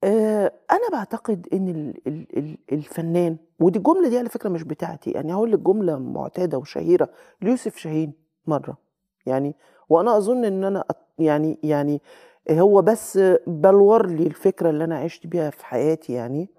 آه، 0.04 0.54
أنا 0.72 0.90
بعتقد 0.92 1.48
إن 1.54 1.70
ال- 1.70 2.08
ال- 2.08 2.38
ال- 2.38 2.58
الفنان 2.72 3.38
ودي 3.60 3.78
الجملة 3.80 4.10
دي 4.10 4.18
على 4.18 4.30
فكرة 4.30 4.50
مش 4.50 4.64
بتاعتي 4.64 5.12
يعني 5.12 5.34
هقول 5.34 5.52
لك 5.52 5.60
جملة 5.60 6.00
معتادة 6.00 6.58
وشهيرة 6.58 7.10
ليوسف 7.42 7.78
شاهين 7.78 8.14
مرة. 8.48 8.78
يعني 9.26 9.56
وأنا 9.90 10.18
أظن 10.18 10.46
إن 10.46 10.64
أنا 10.64 10.84
يعني 11.20 11.58
يعني 11.64 12.02
هو 12.52 12.82
بس 12.82 13.20
بلور 13.48 14.06
لي 14.08 14.28
الفكرة 14.28 14.70
اللي 14.70 14.84
أنا 14.84 14.98
عشت 14.98 15.28
بيها 15.28 15.50
في 15.50 15.66
حياتي 15.66 16.14
يعني 16.14 16.50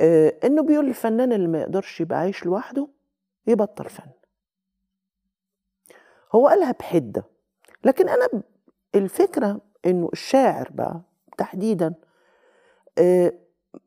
آه، 0.00 0.34
إنه 0.44 0.62
بيقول 0.62 0.88
الفنان 0.88 1.32
اللي 1.32 1.48
ما 1.48 1.60
يقدرش 1.60 2.00
يبقى 2.00 2.18
عايش 2.18 2.46
لوحده 2.46 2.88
يبطل 3.46 3.88
فن. 3.88 4.10
هو 6.34 6.48
قالها 6.48 6.72
بحدة 6.72 7.24
لكن 7.84 8.08
أنا 8.08 8.28
الفكرة 8.94 9.60
إنه 9.86 10.08
الشاعر 10.12 10.68
بقى 10.74 11.00
تحديدا 11.38 11.94
آه، 12.98 13.32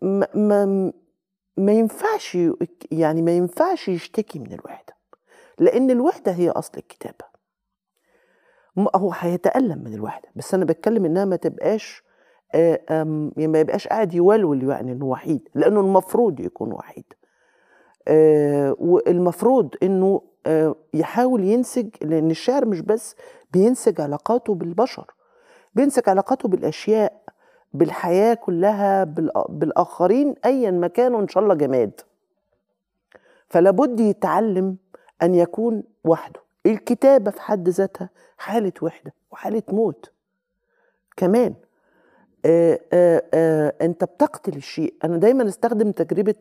ما 0.01 0.27
ما 0.35 0.91
ما 1.57 1.71
ينفعش 1.71 2.37
يعني 2.91 3.21
ما 3.21 3.31
ينفعش 3.37 3.87
يشتكي 3.87 4.39
من 4.39 4.53
الوحدة 4.53 4.95
لأن 5.59 5.91
الوحدة 5.91 6.31
هي 6.31 6.49
أصل 6.49 6.77
الكتابة. 6.77 7.34
هو 8.95 9.11
هيتألم 9.19 9.83
من 9.83 9.93
الوحدة 9.93 10.29
بس 10.35 10.53
أنا 10.53 10.65
بتكلم 10.65 11.05
إنها 11.05 11.25
ما 11.25 11.35
تبقاش 11.35 12.03
آه، 12.55 12.79
يعني 12.89 13.47
ما 13.47 13.59
يبقاش 13.59 13.87
قاعد 13.87 14.13
يولول 14.13 14.63
يعني 14.69 14.91
إنه 14.91 15.05
وحيد 15.05 15.49
لأنه 15.55 15.79
المفروض 15.79 16.39
يكون 16.39 16.71
وحيد. 16.73 17.05
آه، 18.07 18.75
والمفروض 18.79 19.75
إنه 19.83 20.21
آه، 20.47 20.75
يحاول 20.93 21.43
ينسج 21.43 21.87
لأن 22.01 22.31
الشعر 22.31 22.65
مش 22.65 22.81
بس 22.81 23.15
بينسج 23.53 24.01
علاقاته 24.01 24.55
بالبشر 24.55 25.05
بينسج 25.75 26.09
علاقاته 26.09 26.49
بالأشياء 26.49 27.21
بالحياة 27.73 28.33
كلها 28.33 29.05
بالآ- 29.05 29.49
بالآخرين 29.51 30.35
أيا 30.45 30.71
ما 30.71 30.87
كانوا 30.87 31.21
إن 31.21 31.27
شاء 31.27 31.43
الله 31.43 31.55
جماد. 31.55 32.01
فلا 33.49 33.71
بد 33.71 33.99
يتعلم 33.99 34.77
أن 35.23 35.35
يكون 35.35 35.83
وحده. 36.03 36.39
الكتابة 36.65 37.31
في 37.31 37.41
حد 37.41 37.69
ذاتها 37.69 38.09
حالة 38.37 38.73
وحدة 38.81 39.13
وحالة 39.31 39.63
موت. 39.69 40.11
كمان 41.17 41.53
آه 42.45 42.79
آه 42.93 43.23
آه 43.33 43.73
انت 43.81 44.03
بتقتل 44.03 44.55
الشيء. 44.55 44.93
أنا 45.03 45.17
دايما 45.17 45.47
استخدم 45.47 45.91
تجربة 45.91 46.35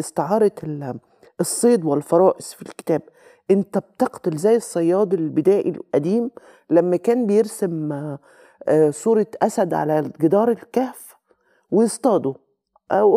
استعارة 0.00 0.52
ال- 0.64 0.98
الصيد 1.40 1.84
والفرائس 1.84 2.54
في 2.54 2.62
الكتاب. 2.62 3.02
انت 3.50 3.78
بتقتل 3.78 4.36
زي 4.36 4.56
الصياد 4.56 5.14
البدائي 5.14 5.70
القديم 5.70 6.30
لما 6.70 6.96
كان 6.96 7.26
بيرسم 7.26 8.16
صورة 8.90 9.26
أسد 9.42 9.74
على 9.74 10.10
جدار 10.20 10.50
الكهف 10.50 11.16
ويصطاده. 11.70 12.34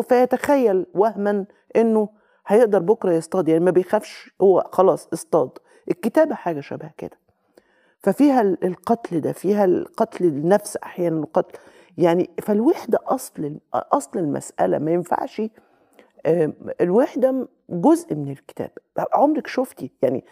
فيتخيل 0.10 0.86
وهما 0.94 1.46
إنه 1.76 2.10
هيقدر 2.48 2.80
بكرة 2.80 3.12
يصطاد. 3.14 3.48
يعني 3.48 3.64
ما 3.66 3.72
بيخافش 3.72 4.32
هو 4.42 4.70
خلاص 4.72 5.08
اصطاد. 5.14 5.50
الكتابة 5.90 6.36
حاجة 6.36 6.60
شبه 6.60 6.90
كده. 6.98 7.18
ففيها 8.00 8.42
ال- 8.42 8.66
القتل 8.66 9.22
ده 9.22 9.32
فيها 9.32 9.66
القتل 9.66 10.26
النفس 10.26 10.78
أحيانا 10.78 11.20
القتل 11.20 11.60
يعني 11.98 12.30
فالوحدة 12.42 13.00
أصل 13.06 13.60
أصل 13.74 14.20
المسألة 14.20 14.78
ما 14.78 14.92
ينفعش 14.92 15.42
آم، 16.26 16.54
الوحدة 16.82 17.48
جزء 17.70 18.16
من 18.16 18.32
الكتاب. 18.32 18.72
عمرك 19.14 19.48
شفتي؟ 19.48 19.92
يعني 20.02 20.24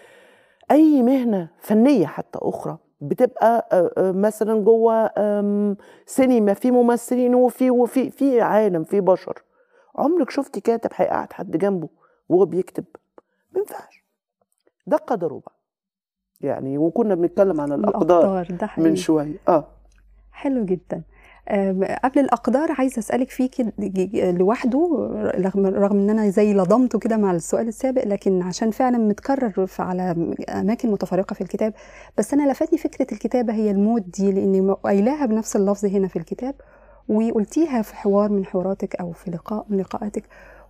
أي 0.71 1.01
مهنة 1.03 1.49
فنية 1.59 2.05
حتى 2.05 2.39
أخرى 2.41 2.77
بتبقى 3.01 3.67
آه، 3.71 3.91
آه، 3.97 4.11
مثلا 4.11 4.59
جوه 4.63 5.11
سينما 6.05 6.53
في 6.53 6.71
ممثلين 6.71 7.35
وفي 7.35 7.71
وفي 7.71 8.11
في 8.11 8.41
عالم 8.41 8.83
في 8.83 9.01
بشر. 9.01 9.43
عمرك 9.95 10.29
شفتي 10.29 10.61
كاتب 10.61 10.89
هيقعد 10.95 11.33
حد 11.33 11.57
جنبه 11.57 11.89
وهو 12.29 12.45
بيكتب؟ 12.45 12.85
ما 13.51 13.59
ينفعش. 13.59 13.98
ده 14.88 14.98
قدره 14.98 15.41
بقى 15.45 15.55
يعني 16.41 16.77
وكنا 16.77 17.15
بنتكلم 17.15 17.62
عن 17.62 17.71
الأقدار 17.71 18.19
الأقدار 18.21 18.45
ده 18.57 18.63
من 18.63 18.67
حقيقي. 18.67 18.95
شوية. 18.95 19.36
آه. 19.48 19.67
حلو 20.31 20.65
جدا. 20.65 21.01
قبل 22.03 22.19
الأقدار 22.19 22.71
عايزة 22.71 23.00
أسألك 23.00 23.29
فيه 23.29 23.50
كده 23.50 23.74
لوحده 24.31 25.09
رغم 25.36 25.65
رغم 25.65 25.98
إن 25.98 26.09
أنا 26.09 26.29
زي 26.29 26.53
لضمته 26.53 27.00
كده 27.00 27.17
مع 27.17 27.31
السؤال 27.31 27.67
السابق 27.67 28.07
لكن 28.07 28.41
عشان 28.41 28.71
فعلا 28.71 28.98
متكرر 28.98 29.67
على 29.79 30.36
أماكن 30.50 30.91
متفرقة 30.91 31.33
في 31.33 31.41
الكتاب. 31.41 31.74
بس 32.17 32.33
أنا 32.33 32.51
لفتني 32.51 32.77
فكرة 32.79 33.07
الكتابة 33.13 33.53
هي 33.53 33.71
الموت 33.71 34.01
دي 34.01 34.31
لأني 34.31 34.71
قايلاها 34.83 35.25
بنفس 35.25 35.55
اللفظ 35.55 35.86
هنا 35.86 36.07
في 36.07 36.15
الكتاب 36.15 36.55
وقلتيها 37.09 37.81
في 37.81 37.95
حوار 37.95 38.31
من 38.31 38.45
حواراتك 38.45 38.95
أو 38.95 39.12
في 39.12 39.31
لقاء 39.31 39.65
من 39.69 39.77
لقاءاتك. 39.79 40.24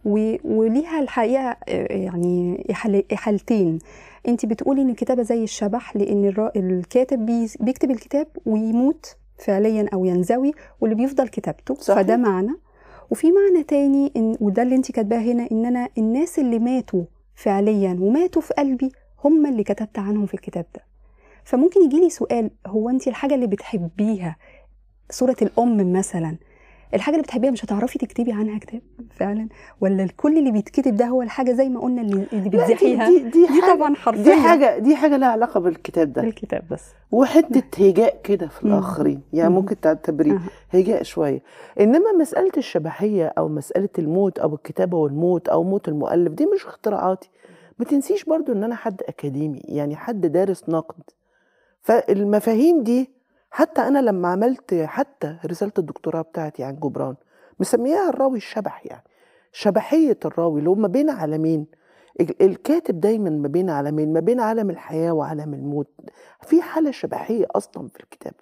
وليها 0.05 0.99
الحقيقة 0.99 1.57
آه، 1.67 1.93
يعني 1.93 2.65
إحالتين. 3.13 3.79
انت 4.27 4.45
بتقولي 4.45 4.81
إن 4.81 4.89
الكتابة 4.89 5.23
زي 5.23 5.43
الشبح 5.43 5.95
لأن 5.97 6.49
الكاتب 6.55 7.25
بي- 7.25 7.49
بيكتب 7.59 7.91
الكتاب 7.91 8.27
ويموت 8.45 9.15
فعليا 9.37 9.89
أو 9.93 10.05
ينزوي 10.05 10.51
واللي 10.81 10.95
بيفضل 10.95 11.27
كتابته. 11.27 11.75
صحيح. 11.75 12.01
فده 12.01 12.17
معنى. 12.17 12.51
وفي 13.11 13.27
معنى 13.31 13.63
تاني 13.63 14.11
إن 14.15 14.37
وده 14.41 14.63
اللي 14.63 14.75
انت 14.75 14.91
كاتباه 14.91 15.17
هنا 15.19 15.47
إن 15.51 15.65
أنا 15.65 15.89
الناس 15.97 16.39
اللي 16.39 16.59
ماتوا 16.59 17.03
فعليا 17.35 17.97
وماتوا 18.01 18.41
في 18.41 18.53
قلبي 18.53 18.91
هم 19.23 19.45
اللي 19.45 19.63
كتبت 19.63 19.99
عنهم 19.99 20.25
في 20.25 20.33
الكتاب 20.33 20.65
ده. 20.75 20.81
فممكن 21.43 21.81
يجيلي 21.85 22.09
سؤال 22.09 22.49
هو 22.67 22.89
انت 22.89 23.07
الحاجة 23.07 23.35
اللي 23.35 23.47
بتحبيها؟ 23.47 24.35
صوره 25.11 25.35
الأم 25.41 25.93
مثلا. 25.93 26.35
الحاجة 26.93 27.15
اللي 27.15 27.23
بتحبيها 27.23 27.51
مش 27.51 27.65
هتعرفي 27.65 27.99
تكتبي 27.99 28.31
عنها 28.31 28.59
كتاب 28.59 28.81
فعلا. 29.11 29.47
ولا 29.81 30.07
كل 30.17 30.37
اللي 30.37 30.51
بيتكتب 30.51 30.95
ده 30.95 31.05
هو 31.05 31.21
الحاجة 31.21 31.51
زي 31.51 31.69
ما 31.69 31.79
قلنا 31.79 32.01
اللي, 32.01 32.27
اللي 32.33 32.49
بتزحيها 32.49 33.09
دي, 33.09 33.19
دي, 33.19 33.47
دي 33.47 33.61
طبعا 33.75 33.95
حرفيا. 33.95 34.23
دي 34.23 34.35
حاجة 34.35 34.77
دي 34.79 34.95
حاجة 34.95 35.17
لها 35.17 35.27
علاقة 35.27 35.59
بالكتاب 35.59 36.13
ده. 36.13 36.21
بالكتاب 36.21 36.63
بس. 36.71 36.83
وحتة 37.11 37.87
هجاء 37.89 38.21
كده 38.23 38.47
في. 38.47 38.63
الآخرين. 38.63 39.21
يعني 39.33 39.49
مم. 39.49 39.55
ممكن 39.55 39.79
تعتبريه. 39.79 40.39
هجاء 40.69 41.03
شوية. 41.03 41.41
إنما 41.79 42.11
مسألة 42.19 42.51
الشبحيه 42.57 43.33
أو 43.37 43.47
مسألة 43.47 43.89
الموت 43.99 44.39
أو 44.39 44.53
الكتابة 44.55 44.97
والموت 44.97 45.49
أو 45.49 45.63
موت 45.63 45.87
المؤلف 45.87 46.33
دي 46.33 46.45
مش 46.45 46.65
اختراعاتي. 46.65 47.29
ما 47.79 47.85
تنسيش 47.85 48.23
برضو 48.25 48.51
إن 48.51 48.63
أنا 48.63 48.75
حد 48.75 49.01
أكاديمي 49.07 49.61
يعني 49.65 49.95
حد 49.95 50.25
دارس 50.25 50.69
نقد. 50.69 51.03
فالمفاهيم 51.81 52.83
دي 52.83 53.09
حتى 53.51 53.81
أنا 53.81 53.99
لما 53.99 54.27
عملت 54.27 54.73
حتى 54.73 55.37
رسالة 55.45 55.71
الدكتوراه 55.77 56.21
بتاعتي 56.21 56.63
عن 56.63 56.75
جبران 56.75 57.15
مسمياها 57.59 58.09
الراوي 58.09 58.37
الشبح 58.37 58.85
يعني. 58.85 59.03
شبحية 59.51 60.17
الراوي 60.25 60.59
اللي 60.59 60.69
هو 60.69 60.75
ما 60.75 60.87
بين 60.87 61.09
عالمين. 61.09 61.67
ال- 62.21 62.41
الكاتب 62.43 62.99
دايما 62.99 63.29
ما 63.29 63.47
بين 63.47 63.69
عالمين 63.69 64.13
ما 64.13 64.19
بين 64.19 64.39
عالم 64.39 64.69
الحياة 64.69 65.11
وعالم 65.11 65.53
الموت. 65.53 65.87
في 66.41 66.61
حالة 66.61 66.91
شبحية 66.91 67.45
أصلا 67.51 67.87
في 67.89 67.99
الكتابة. 67.99 68.37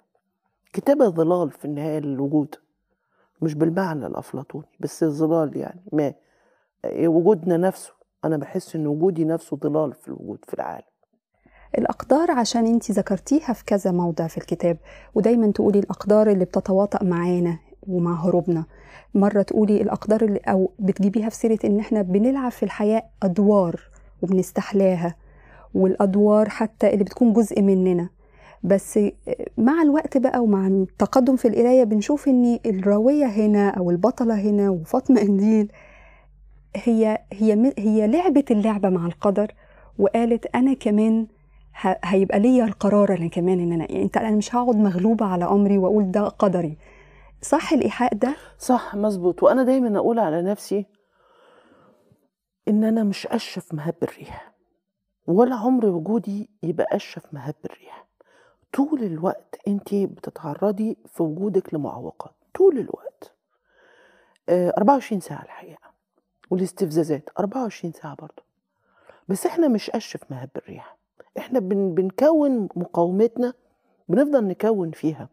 كتابة 0.72 1.08
ظلال 1.08 1.50
في 1.50 1.64
النهاية 1.64 1.98
للوجود. 1.98 2.54
مش 3.42 3.54
بالمعنى 3.54 4.06
الأفلاطوني 4.06 4.66
بس 4.80 5.04
ظلال 5.04 5.56
يعني 5.56 5.80
ما. 5.92 6.14
وجودنا 7.06 7.56
نفسه 7.56 7.92
أنا 8.24 8.36
بحس 8.36 8.76
إن 8.76 8.86
وجودي 8.86 9.24
نفسه 9.24 9.56
ظلال 9.56 9.92
في 9.94 10.08
الوجود 10.08 10.44
في 10.48 10.54
العالم. 10.54 10.84
الأقدار 11.78 12.30
عشان 12.30 12.66
انت 12.66 12.90
ذكرتيها 12.90 13.52
في 13.52 13.64
كذا 13.64 13.90
موضع 13.90 14.26
في 14.26 14.38
الكتاب. 14.38 14.76
ودايما 15.14 15.52
تقولي 15.52 15.78
الأقدار 15.78 16.30
اللي 16.30 16.44
بتتواطأ 16.44 17.04
معانا 17.04 17.58
ومع 17.88 18.26
هروبنا. 18.26 18.64
مرة 19.14 19.42
تقولي 19.42 19.82
الأقدار 19.82 20.22
اللي 20.24 20.38
أو 20.38 20.70
بتجيبيها 20.78 21.28
في 21.28 21.36
سيرة 21.36 21.58
إن 21.64 21.78
إحنا 21.80 22.02
بنلعب 22.02 22.50
في 22.50 22.62
الحياة 22.62 23.02
أدوار 23.22 23.80
وبنستحلاها. 24.22 25.14
والأدوار 25.74 26.48
حتى 26.48 26.92
اللي 26.92 27.04
بتكون 27.04 27.32
جزء 27.32 27.62
مننا. 27.62 28.08
بس 28.62 28.98
مع 29.58 29.82
الوقت 29.82 30.16
بقى 30.16 30.42
ومع 30.42 30.66
التقدم 30.66 31.36
في 31.36 31.48
القراية 31.48 31.84
بنشوف 31.84 32.28
إن 32.28 32.58
الراوية 32.66 33.26
هنا 33.26 33.68
أو 33.70 33.90
البطلة 33.90 34.34
هنا 34.34 34.70
وفاطمة 34.70 35.20
إنديل 35.22 35.72
هي 36.76 37.18
هي 37.32 37.72
هي 37.78 38.06
لعبت 38.06 38.50
اللعبة 38.50 38.88
مع 38.88 39.06
القدر. 39.06 39.52
وقالت 39.98 40.46
أنا 40.54 40.74
كمان 40.74 41.26
هيبقى 41.80 42.38
ليا 42.40 42.64
القرار 42.64 43.16
أنا 43.16 43.28
كمان 43.28 43.60
إن 43.60 43.72
أنا 43.72 43.90
يعني 43.92 44.02
أنت 44.04 44.16
أنا 44.16 44.36
مش 44.36 44.54
هقعد 44.54 44.76
مغلوبة 44.76 45.26
على 45.26 45.44
أمري 45.44 45.78
وأقول 45.78 46.10
ده 46.10 46.28
قدري. 46.28 46.78
صح 47.42 47.72
الإيحاء 47.72 48.14
ده؟ 48.14 48.36
صح 48.58 48.94
مظبوط. 48.94 49.42
وأنا 49.42 49.62
دايما 49.62 49.98
أقول 49.98 50.18
على 50.18 50.42
نفسي 50.42 50.86
إن 52.68 52.84
أنا 52.84 53.04
مش 53.04 53.26
اشف 53.26 53.74
مهب 53.74 53.94
الريح. 54.02 54.52
ولا 55.26 55.54
عمر 55.56 55.86
وجودي 55.86 56.50
يبقى 56.62 56.96
اشف 56.96 57.22
مهب 57.32 57.54
الريح. 57.64 58.06
طول 58.72 59.02
الوقت 59.02 59.60
أنت 59.68 59.94
بتتعرضي 59.94 60.96
في 61.06 61.22
وجودك 61.22 61.74
لمعوقات 61.74 62.34
طول 62.54 62.78
الوقت. 62.78 63.32
آه، 64.48 64.74
24 64.78 65.20
ساعة 65.20 65.42
الحقيقة. 65.42 65.90
والاستفزازات 66.50 67.28
24 67.38 67.92
ساعة 67.92 68.14
برضه. 68.14 68.42
بس 69.28 69.46
إحنا 69.46 69.68
مش 69.68 69.90
اشف 69.90 70.20
مهب 70.30 70.50
الريح. 70.56 70.97
إحنا 71.38 71.58
بن 71.58 71.94
بنكون 71.94 72.68
مقاومتنا 72.76 73.52
بنفضل 74.08 74.44
نكون 74.44 74.90
فيها. 74.90 75.28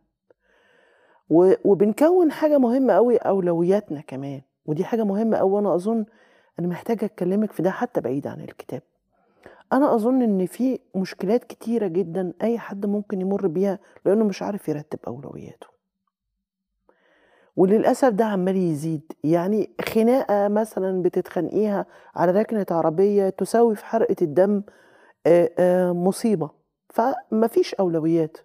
وبنكون 1.30 2.32
حاجة 2.32 2.58
مهمة 2.58 2.94
قوي 2.94 3.18
أولوياتنا 3.18 4.02
كمان. 4.02 4.42
ودي 4.66 4.84
حاجة 4.86 5.04
مهمة 5.04 5.38
قوي 5.38 5.52
وأنا 5.52 5.76
أظن 5.76 6.06
أنا 6.60 6.68
محتاجة 6.68 7.06
أكلمك 7.06 7.52
في 7.52 7.64
ده 7.64 7.72
حتى 7.72 8.02
بعيد 8.02 8.28
عن 8.28 8.42
الكتاب. 8.42 8.82
أنا 9.74 9.96
أظن 9.96 10.22
إن 10.22 10.46
في 10.46 10.80
مشكلات 10.96 11.44
كتيرة 11.44 11.88
جدا 11.88 12.34
أي 12.42 12.60
حد 12.60 12.86
ممكن 12.86 13.22
يمر 13.22 13.48
بيها 13.48 13.80
لأنه 14.06 14.26
مش 14.26 14.42
عارف 14.42 14.70
يرتب 14.70 15.00
أولوياته. 15.08 15.68
وللأسف 17.56 18.10
ده 18.10 18.26
عمال 18.26 18.56
يزيد. 18.56 19.12
يعني 19.24 19.70
خناقة 19.94 20.48
مثلا 20.48 21.02
بتتخانقيها 21.02 21.86
على 22.16 22.32
ركنة 22.32 22.66
عربية 22.72 23.30
تساوي 23.30 23.76
في 23.76 23.86
حرقة 23.86 24.16
الدم 24.22 24.64
آه، 25.28 25.52
آه، 25.60 25.92
مصيبة. 25.92 26.50
فمفيش 26.90 27.74
أولويات. 27.76 28.38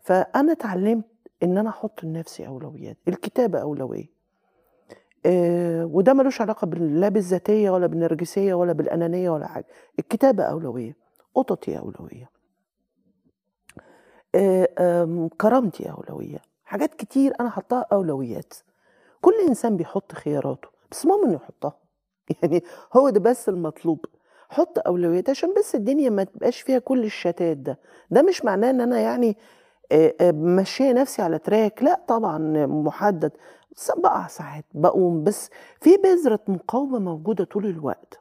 فأنا 0.00 0.52
اتعلمت 0.52 1.04
إن 1.42 1.58
أنا 1.58 1.68
أحط 1.70 2.04
لنفسي 2.04 2.46
أولويات. 2.46 2.96
الكتابة 3.08 3.58
أولوية. 3.58 4.06
آه، 5.26 5.84
وده 5.84 6.12
ملوش 6.14 6.40
علاقة 6.40 6.66
لا 6.66 7.08
بالذاتية 7.08 7.70
ولا 7.70 7.86
بالنرجسية 7.86 8.54
ولا 8.54 8.72
بالأنانية 8.72 9.30
ولا 9.30 9.46
حاجة. 9.46 9.66
الكتابة 9.98 10.42
أولوية. 10.44 10.96
قططي 11.34 11.78
أولوية. 11.78 12.30
كرامتي 15.40 15.90
أولوية. 15.90 16.38
حاجات 16.64 16.94
كتير 16.94 17.32
أنا 17.40 17.50
حطها 17.50 17.86
أولويات. 17.92 18.54
كل 19.20 19.32
إنسان 19.48 19.76
بيحط 19.76 20.12
خياراته. 20.12 20.68
بس 20.90 21.04
المهم 21.04 21.24
انه 21.24 21.34
يحطها. 21.34 21.78
يعني 22.42 22.62
هو 22.96 23.10
ده 23.10 23.20
بس 23.20 23.48
المطلوب. 23.48 24.04
حط 24.52 24.78
أولويات 24.86 25.30
عشان 25.30 25.54
بس 25.58 25.74
الدنيا 25.74 26.10
ما 26.10 26.24
تبقاش 26.24 26.60
فيها 26.60 26.78
كل 26.78 27.04
الشتات 27.04 27.56
ده. 27.56 27.78
ده 28.10 28.22
مش 28.22 28.44
معناه 28.44 28.70
إن 28.70 28.80
أنا 28.80 29.00
يعني 29.00 29.36
ماشية 30.32 30.92
نفسي 30.92 31.22
على 31.22 31.38
تراك. 31.38 31.82
لا 31.82 32.00
طبعا 32.08 32.66
محدد. 32.66 33.32
بقع 33.96 34.26
ساعات 34.26 34.64
بقوم. 34.74 35.24
بس 35.24 35.50
في 35.80 35.96
بذرة 35.96 36.40
مقاومة 36.48 36.98
موجودة 36.98 37.44
طول 37.44 37.66
الوقت. 37.66 38.20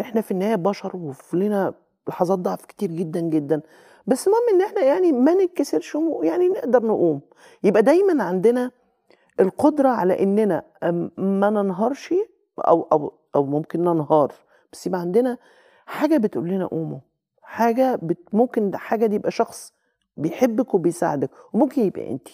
إحنا 0.00 0.20
في 0.20 0.30
النهاية 0.30 0.54
بشر 0.56 0.96
وفينا 0.96 1.74
لحظات 2.08 2.38
ضعف 2.38 2.64
كتير 2.64 2.90
جدا 2.90 3.20
جدا. 3.20 3.60
بس 4.06 4.26
المهم 4.28 4.42
إن 4.54 4.62
إحنا 4.62 4.80
يعني 4.82 5.12
ما 5.12 5.34
نتكسرش 5.34 5.98
يعني 6.22 6.48
نقدر 6.48 6.86
نقوم. 6.86 7.20
يبقى 7.62 7.82
دايما 7.82 8.24
عندنا 8.24 8.70
القدرة 9.40 9.88
على 9.88 10.22
إننا 10.22 10.62
ما 11.18 11.50
ننهارش 11.50 12.14
أو 12.58 12.88
أو 12.92 13.12
أو 13.36 13.44
ممكن 13.44 13.80
ننهار. 13.80 14.32
بس 14.72 14.86
يبقى 14.86 15.00
عندنا 15.00 15.38
حاجة 15.86 16.16
بتقول 16.16 16.48
لنا 16.48 16.66
قوموا 16.66 16.98
حاجة 17.42 17.98
بت 18.02 18.18
ممكن 18.32 18.76
حاجة 18.76 19.06
دي 19.06 19.14
يبقى 19.16 19.30
شخص 19.30 19.72
بيحبك 20.16 20.74
وبيساعدك 20.74 21.30
وممكن 21.52 21.82
يبقى 21.82 22.10
انت. 22.10 22.28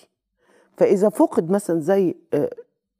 فإذا 0.76 1.08
فقد 1.08 1.50
مثلا 1.50 1.80
زي 1.80 2.14
آه، 2.34 2.50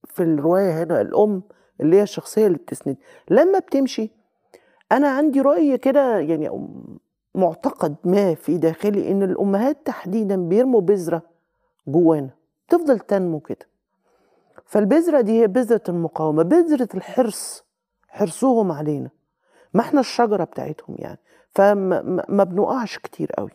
في 0.04 0.22
الرواية 0.22 0.82
هنا 0.82 1.00
الأم 1.00 1.42
اللي 1.80 1.96
هي 1.96 2.02
الشخصية 2.02 2.46
اللي 2.46 2.58
بتسند 2.58 2.96
لما 3.30 3.58
بتمشي 3.58 4.10
أنا 4.92 5.08
عندي 5.08 5.40
رأي 5.40 5.78
كده 5.78 6.18
يعني 6.18 6.50
معتقد 7.34 7.94
ما 8.04 8.34
في 8.34 8.58
داخلي 8.58 9.10
إن 9.10 9.22
الأمهات 9.22 9.86
تحديدا 9.86 10.36
بيرموا 10.48 10.80
بذرة 10.80 11.22
جوانا 11.86 12.30
تفضل 12.68 12.98
تنمو 13.00 13.40
كده. 13.40 13.66
فالبذرة 14.66 15.20
دي 15.20 15.40
هي 15.40 15.46
بذرة 15.46 15.82
المقاومة 15.88 16.42
بذرة 16.42 16.88
الحرص 16.94 17.64
حرصهم 18.08 18.72
علينا. 18.72 19.10
ما 19.74 19.80
إحنا 19.80 20.00
الشجرة 20.00 20.44
بتاعتهم 20.44 20.96
يعني. 20.98 21.18
فما 21.50 22.02
ما- 22.02 22.24
ما 22.28 22.44
بنقعش 22.44 22.98
كتير 22.98 23.32
قوي. 23.32 23.50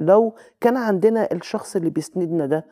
لو 0.00 0.34
كان 0.60 0.76
عندنا 0.76 1.28
الشخص 1.32 1.76
اللي 1.76 1.90
بيسندنا 1.90 2.46
ده 2.46 2.66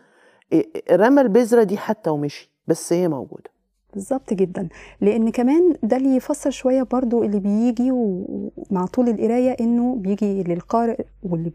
رمى 0.92 1.20
البذرة 1.20 1.62
دي 1.62 1.76
حتى 1.78 2.10
ومشي 2.10 2.52
بس 2.66 2.92
هي 2.92 3.08
موجودة. 3.08 3.50
بالظبط 3.94 4.34
جدا. 4.34 4.68
لأن 5.00 5.30
كمان 5.30 5.74
ده 5.82 5.96
اللي 5.96 6.16
يفسر 6.16 6.50
شوية 6.50 6.82
برضو 6.82 7.22
اللي 7.22 7.40
بيجي 7.40 7.90
ومع 7.92 8.86
طول 8.92 9.08
القراية 9.08 9.56
إنه 9.60 9.96
بيجي 9.96 10.42
للقارئ 10.42 11.04
واللي 11.22 11.52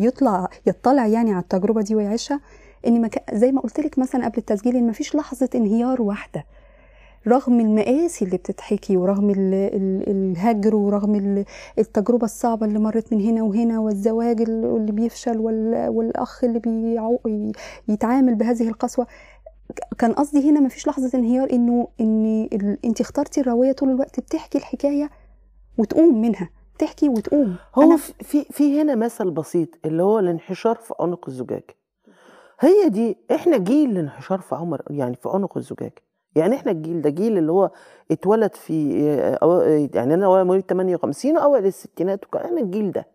بيطلع 0.00 0.48
يطلع 0.66 1.06
يعني 1.06 1.32
على 1.32 1.42
التجربة 1.42 1.82
دي 1.82 1.94
ويعيشها 1.94 2.40
إن. 2.86 3.10
زي 3.32 3.52
ما 3.52 3.60
قلت 3.60 3.80
لك 3.80 3.98
مثلا 3.98 4.24
قبل 4.24 4.38
التسجيل 4.38 4.76
إن 4.76 4.86
مفيش 4.86 5.14
لحظة 5.16 5.48
انهيار 5.54 6.02
واحدة. 6.02 6.44
رغم 7.28 7.60
المآسي 7.60 8.24
اللي 8.24 8.36
بتتحكي 8.36 8.96
ورغم 8.96 9.30
ال- 9.30 9.54
ال- 9.54 10.10
الهجر 10.10 10.74
ورغم 10.76 11.14
ال- 11.14 11.44
التجربة 11.78 12.24
الصعبة 12.24 12.66
اللي 12.66 12.78
مرت 12.78 13.12
من 13.12 13.20
هنا 13.20 13.42
وهنا 13.42 13.78
والزواج 13.80 14.40
اللي 14.40 14.92
بيفشل 14.92 15.38
وال- 15.38 15.88
والأخ 15.88 16.44
اللي 16.44 16.58
بيعو... 16.58 17.18
يتعامل 17.88 18.34
بهذه 18.34 18.68
القسوة 18.68 19.06
كان 19.98 20.12
قصدي 20.12 20.50
هنا 20.50 20.60
مفيش 20.60 20.86
لحظة 20.88 21.18
انهيار 21.18 21.50
إنه 21.52 21.88
إن. 22.00 22.76
انت 22.84 23.00
اخترتي 23.00 23.40
الراوية 23.40 23.72
طول 23.72 23.90
الوقت 23.90 24.20
بتحكي 24.20 24.58
الحكاية 24.58 25.10
وتقوم 25.78 26.20
منها 26.20 26.50
تحكي 26.78 27.08
وتقوم 27.08 27.56
هو 27.74 27.82
أنا 27.82 27.96
في 27.96 28.12
في- 28.24 28.44
في 28.50 28.80
هنا 28.82 28.94
مثل 28.94 29.30
بسيط 29.30 29.68
اللي 29.84 30.02
هو 30.02 30.18
الانحشار 30.18 30.76
في 30.76 30.94
عنق 31.00 31.28
الزجاج 31.28 31.62
هي 32.60 32.88
دي 32.88 33.16
إحنا 33.34 33.56
جيل 33.56 33.90
الانحشار 33.90 34.38
في 34.40 34.54
عمر 34.54 34.82
يعني 34.90 35.16
في 35.16 35.28
عنق 35.28 35.56
الزجاج 35.56 35.92
يعني 36.36 36.56
إحنا 36.56 36.72
الجيل 36.72 37.02
ده 37.02 37.10
جيل 37.10 37.38
اللي 37.38 37.52
هو 37.52 37.70
اتولد 38.10 38.54
في 38.54 39.02
آه، 39.42 39.88
يعني 39.94 40.14
أنا 40.14 40.44
مواليد 40.44 40.64
58 40.68 41.36
وأوائل 41.36 41.66
الستينات 41.66 42.24
وكان 42.24 42.44
إحنا 42.44 42.60
الجيل 42.60 42.92
ده. 42.92 43.06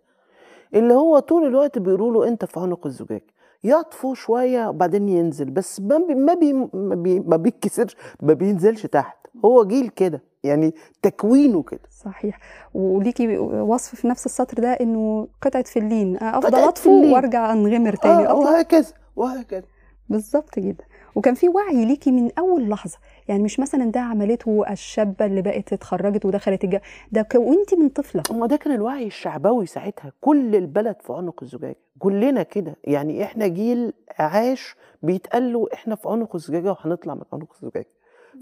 اللي 0.76 0.94
هو 0.94 1.20
طول 1.20 1.46
الوقت 1.46 1.78
بيقولوا 1.80 2.12
له 2.14 2.28
أنت 2.28 2.46
في 2.46 2.60
عنق 2.60 2.86
الزجاج. 2.86 3.22
يطفو 3.64 4.14
شوية 4.14 4.68
وبعدين 4.68 5.10
ينزل 5.10 5.50
بس 5.50 5.80
ما 5.80 5.98
بي 5.98 6.16
ما 6.16 6.34
بي 6.34 6.54
ما, 6.54 6.96
بي 6.96 7.20
ما 7.20 7.38
بيتكسرش 7.38 7.96
ما 8.22 8.34
بينزلش 8.34 8.86
تحت. 8.86 9.18
هو 9.46 9.64
جيل 9.64 9.90
كده 9.90 10.24
يعني 10.44 10.74
تكوينه 11.02 11.64
كده. 11.64 11.82
صحيح. 12.04 12.40
وليكي 12.74 13.38
وصف 13.38 13.96
في 13.96 14.08
نفس 14.08 14.26
السطر 14.26 14.58
ده 14.62 14.70
إنه 14.70 15.28
قطعة 15.42 15.64
فلين 15.64 16.18
أفضل 16.24 16.60
أطفو. 16.60 17.14
وأرجع 17.14 17.54
أنغمر 17.54 17.96
تاني 17.96 18.26
أطلع؟ 18.26 18.34
وهكذا 18.34 18.94
وهكذا. 19.16 19.64
بالظبط 20.10 20.60
جدا 20.60 20.84
وكان 21.16 21.34
في 21.34 21.50
وعي 21.50 21.86
ليكي 21.86 22.12
من 22.12 22.32
أول 22.40 22.70
لحظة. 22.70 22.98
يعني 23.28 23.44
مش 23.44 23.60
مثلا 23.60 23.92
ده 23.92 24.00
عملته 24.00 24.64
الشابة 24.72 25.26
اللي 25.26 25.42
بقت 25.42 25.74
اتخرجت 25.74 26.26
ودخلت 26.26 26.64
الج... 26.64 26.78
ده 27.12 27.28
وأنت 27.36 27.74
من 27.74 27.90
طفلة. 27.90 28.24
هو 28.32 28.46
ده 28.46 28.56
كان 28.56 28.74
الوعي 28.74 29.08
الشعبوي 29.08 29.66
ساعتها. 29.66 30.12
كل 30.22 30.56
البلد 30.56 30.96
في 31.02 31.14
عنق 31.14 31.44
الزجاجة. 31.44 31.78
كلنا 32.00 32.44
كده. 32.44 32.76
يعني 32.84 33.24
إحنا 33.24 33.48
جيل 33.48 33.94
عاش 34.20 34.76
بيتقال 35.04 35.54
له 35.54 35.68
إحنا 35.74 35.96
في 35.96 36.10
عنق 36.10 36.36
الزجاجة 36.36 36.70
وهنطلع 36.72 37.16
من 37.16 37.22
عنق 37.34 37.54
الزجاجة. 37.62 37.88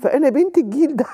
فأنا 0.02 0.30
بنت 0.30 0.58
الجيل 0.58 0.96
ده. 0.96 1.06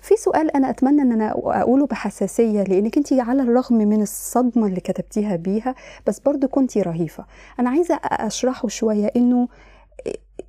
في 0.00 0.16
سؤال 0.16 0.56
أنا 0.56 0.70
أتمنى 0.70 1.02
إن 1.02 1.12
أنا 1.12 1.30
أقوله 1.30 1.86
بحساسية 1.86 2.62
لأنك 2.62 2.96
أنت 2.96 3.12
على 3.12 3.42
الرغم 3.42 3.76
من 3.76 4.02
الصدمة 4.02 4.66
اللي 4.66 4.80
كتبتيها 4.80 5.36
بيها 5.36 5.74
بس 6.06 6.20
برضو 6.20 6.48
كنتي 6.48 6.82
رهيفة. 6.82 7.26
أنا 7.60 7.70
عايزة 7.70 8.00
أشرحه 8.04 8.68
شوية 8.68 9.10
إنه 9.16 9.48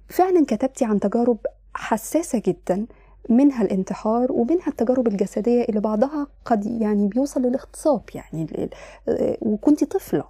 فعلا 0.09 0.45
كتبتي 0.47 0.85
عن 0.85 0.99
تجارب 0.99 1.37
حساسة 1.73 2.41
جدا 2.45 2.85
منها 3.29 3.61
الانتحار 3.63 4.31
ومنها 4.31 4.67
التجارب 4.67 5.07
الجسدية 5.07 5.63
اللي 5.63 5.79
بعضها 5.79 6.27
قد 6.45 6.65
يعني 6.65 7.07
بيوصل 7.07 7.41
للاغتصاب 7.41 8.01
يعني 8.15 8.43
ال- 8.43 9.37
وكنتي 9.41 9.85
طفلة 9.85 10.23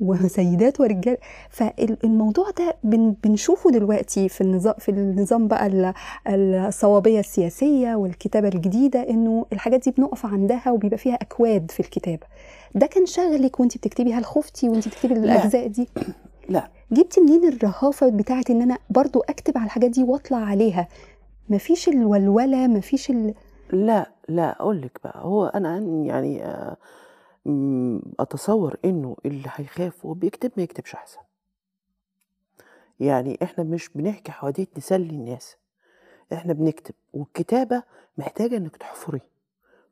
وسيدات 0.00 0.80
ورجال. 0.80 1.16
فالموضوع 1.50 2.50
ده 2.58 2.76
بن 2.84 3.14
بنشوفه 3.24 3.70
دلوقتي 3.70 4.28
في 4.28 4.40
النظام 4.40 4.74
في 4.78 4.88
النظام 4.88 5.48
بقى 5.48 5.66
ال- 5.66 5.94
الصوابية 6.66 7.20
السياسية 7.20 7.94
والكتابة 7.94 8.48
الجديدة 8.48 9.10
إنه 9.10 9.46
الحاجات 9.52 9.80
دي 9.84 9.90
بنقف 9.90 10.26
عندها 10.26 10.70
وبيبقى 10.70 10.98
فيها 10.98 11.14
أكواد 11.14 11.70
في 11.70 11.80
الكتابة. 11.80 12.26
ده 12.74 12.86
كان 12.86 13.06
شغلك 13.06 13.60
وانت 13.60 13.76
بتكتبي؟ 13.78 14.12
هل 14.12 14.24
خفتي 14.24 14.68
وانت 14.68 14.88
بتكتبي 14.88 15.14
الأجزاء 15.14 15.66
دي؟ 15.66 15.88
لا. 16.48 16.68
جبتي 16.94 17.20
منين 17.20 17.48
الرهافة 17.48 18.08
بتاعت 18.10 18.50
إن 18.50 18.62
أنا 18.62 18.78
برضو 18.90 19.20
أكتب 19.20 19.58
على 19.58 19.64
الحاجات 19.66 19.90
دي 19.90 20.02
وأطلع 20.02 20.38
عليها؟ 20.38 20.88
مفيش 21.48 21.88
الولولة 21.88 22.66
مفيش 22.66 23.10
ال... 23.10 23.34
لا 23.72 24.10
لا 24.28 24.60
أقول 24.60 24.82
لك 24.82 24.98
بقى 25.04 25.20
هو 25.24 25.46
أنا 25.46 25.68
عن- 25.68 26.04
يعني 26.04 26.44
آه، 26.44 26.76
أتصور 28.20 28.76
إنه 28.84 29.16
اللي 29.26 29.48
هيخاف 29.54 30.04
وهو 30.04 30.14
بيكتب 30.14 30.50
ما 30.56 30.62
يكتبش 30.62 30.94
أحسن. 30.94 31.18
يعني 33.00 33.38
إحنا 33.42 33.64
مش 33.64 33.88
بنحكي 33.94 34.32
حواديت 34.32 34.68
نسلي 34.78 35.10
الناس 35.10 35.56
إحنا 36.32 36.52
بنكتب 36.52 36.94
والكتابة 37.14 37.82
محتاجة 38.18 38.56
إنك 38.56 38.76
تحفري 38.76 39.20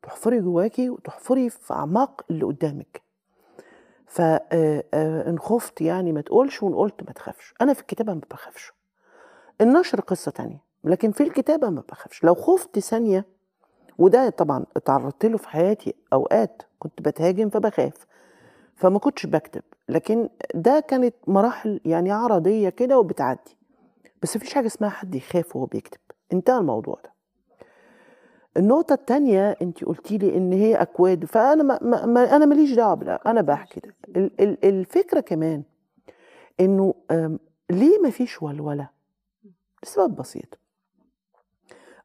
تحفري 0.03 0.39
جواكي 0.41 0.89
وتحفري 0.89 1.49
في 1.49 1.73
أعماق 1.73 2.21
اللي 2.31 2.45
قدامك. 2.45 3.01
فان 4.13 5.39
خفت 5.39 5.81
يعني 5.81 6.11
ما 6.11 6.21
تقولش 6.21 6.63
وإن 6.63 6.75
قلت 6.75 7.03
ما 7.03 7.11
تخافش. 7.13 7.53
أنا 7.61 7.73
في 7.73 7.81
الكتابة 7.81 8.13
ما 8.13 8.21
بخافش. 8.31 8.73
النشر 9.61 10.01
قصة 10.01 10.31
تانية 10.31 10.61
لكن 10.83 11.11
في 11.11 11.23
الكتابة 11.23 11.69
ما 11.69 11.83
بخافش. 11.89 12.23
لو 12.23 12.35
خفت 12.35 12.79
ثانية 12.79 13.25
وده 13.97 14.29
طبعا 14.29 14.65
اتعرضت 14.75 15.25
له 15.25 15.37
في 15.37 15.49
حياتي 15.49 15.95
أوقات 16.13 16.61
كنت 16.79 17.01
بتهاجم 17.01 17.49
فبخاف 17.49 18.07
فما 18.75 18.99
كنتش 18.99 19.25
بكتب. 19.25 19.63
لكن 19.89 20.29
ده 20.55 20.79
كانت 20.79 21.15
مراحل 21.27 21.79
يعني 21.85 22.11
عرضية 22.11 22.69
كده 22.69 22.99
وبتعدي. 22.99 23.57
بس 24.21 24.35
مفيش 24.37 24.53
حاجة 24.53 24.67
اسمها 24.67 24.89
حد 24.89 25.15
يخاف 25.15 25.55
وهو 25.55 25.65
بيكتب. 25.65 25.99
انتهى 26.33 26.57
الموضوع 26.57 26.99
ده. 27.03 27.12
النقطة 28.57 28.93
التانية 28.93 29.57
انت 29.61 29.83
قلتي 29.83 30.17
لي 30.17 30.37
إن 30.37 30.53
هي 30.53 30.75
أكواد 30.75 31.25
فأنا 31.25 31.63
ما 31.63 32.05
ما 32.05 32.35
أنا 32.35 32.45
ماليش 32.45 32.71
دعوة 32.73 32.93
بلا 32.93 33.21
أنا 33.31 33.41
بحكي 33.41 33.79
ده. 33.79 33.93
ال- 34.15 34.41
ال- 34.41 34.65
الفكرة 34.65 35.19
كمان 35.19 35.63
أم، 36.59 37.39
ليه 37.69 37.99
ما 38.03 38.09
فيش 38.09 38.41
ولولة؟ 38.41 38.89
لسبب 39.83 40.15
بسيط. 40.15 40.59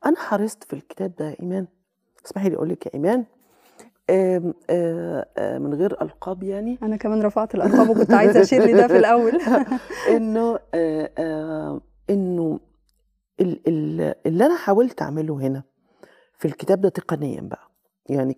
أنا 0.07 0.17
حرصت 0.17 0.65
في 0.65 0.73
الكتاب 0.73 1.13
ده 1.19 1.29
يا 1.31 1.37
إيمان. 1.43 1.67
اسمحي 2.27 2.49
لي 2.49 2.57
أقول 2.57 2.69
لك 2.69 2.87
يا 2.87 2.95
إيمان. 2.95 3.25
آم، 4.11 4.55
آه، 4.71 5.27
آه، 5.39 5.59
من 5.59 5.75
غير 5.75 6.03
ألقاب 6.03 6.43
يعني. 6.43 6.79
أنا 6.83 6.97
كمان 6.97 7.23
رفعت 7.23 7.55
الارقام 7.55 7.91
وكنت 7.91 8.13
عايزة 8.15 8.41
اشير 8.41 8.63
لده 8.67 8.87
في 8.87 8.97
الأول. 8.97 9.33
إنه 10.17 10.59
آه، 10.75 11.81
إنه 12.11 12.61
ال- 13.41 13.61
ال- 13.69 14.15
اللي 14.27 14.47
أنا 14.47 14.57
حاولت 14.57 15.03
أعمله 15.03 15.35
هنا 15.35 15.63
في 16.39 16.45
الكتاب 16.49 16.81
ده 16.81 16.89
تقنيا 16.89 17.41
بقى. 17.41 17.69
يعني 18.07 18.35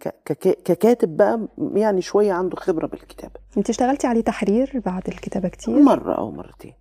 ككاتب 0.64 1.16
بقى 1.16 1.48
يعني 1.74 2.02
شوية 2.02 2.32
عنده 2.32 2.56
خبرة 2.56 2.86
بالكتابه 2.86 3.34
انت 3.56 3.70
اشتغلتي 3.70 4.06
عليه 4.06 4.20
تحرير 4.20 4.82
بعد 4.86 5.08
الكتابة 5.08 5.48
كتير؟ 5.48 5.74
مرة 5.80 6.14
أو 6.14 6.30
مرتين. 6.30 6.72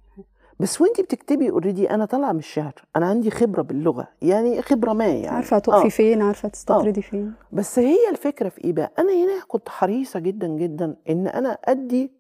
بس 0.60 0.82
وانتي 0.82 1.04
بتكتبي 1.04 1.50
اوريدي 1.50 1.90
أنا 1.90 2.06
طالعة 2.06 2.32
من 2.32 2.40
الشعر. 2.40 2.74
أنا 2.96 3.06
عندي 3.06 3.32
خبرة 3.32 3.62
باللغة. 3.62 4.08
يعني 4.22 4.62
خبرة 4.62 4.94
ما 4.94 5.06
يعني. 5.08 5.28
عارفة 5.28 5.60
تقفي 5.60 5.86
آه. 5.86 5.90
فين 5.90 6.22
عارفة 6.22 6.50
تستطردي 6.50 7.02
فين. 7.02 7.34
بس 7.52 7.80
هي 7.80 8.10
الفكرة 8.12 8.50
في 8.50 8.64
إيه 8.64 8.74
بقى؟ 8.74 8.92
أنا 9.00 9.12
هنا 9.14 9.44
كنت 9.48 9.70
حريصة 9.70 10.20
جدا 10.20 10.48
جدا 10.48 10.96
إن 11.10 11.28
أنا 11.28 11.50
أدي 11.66 12.12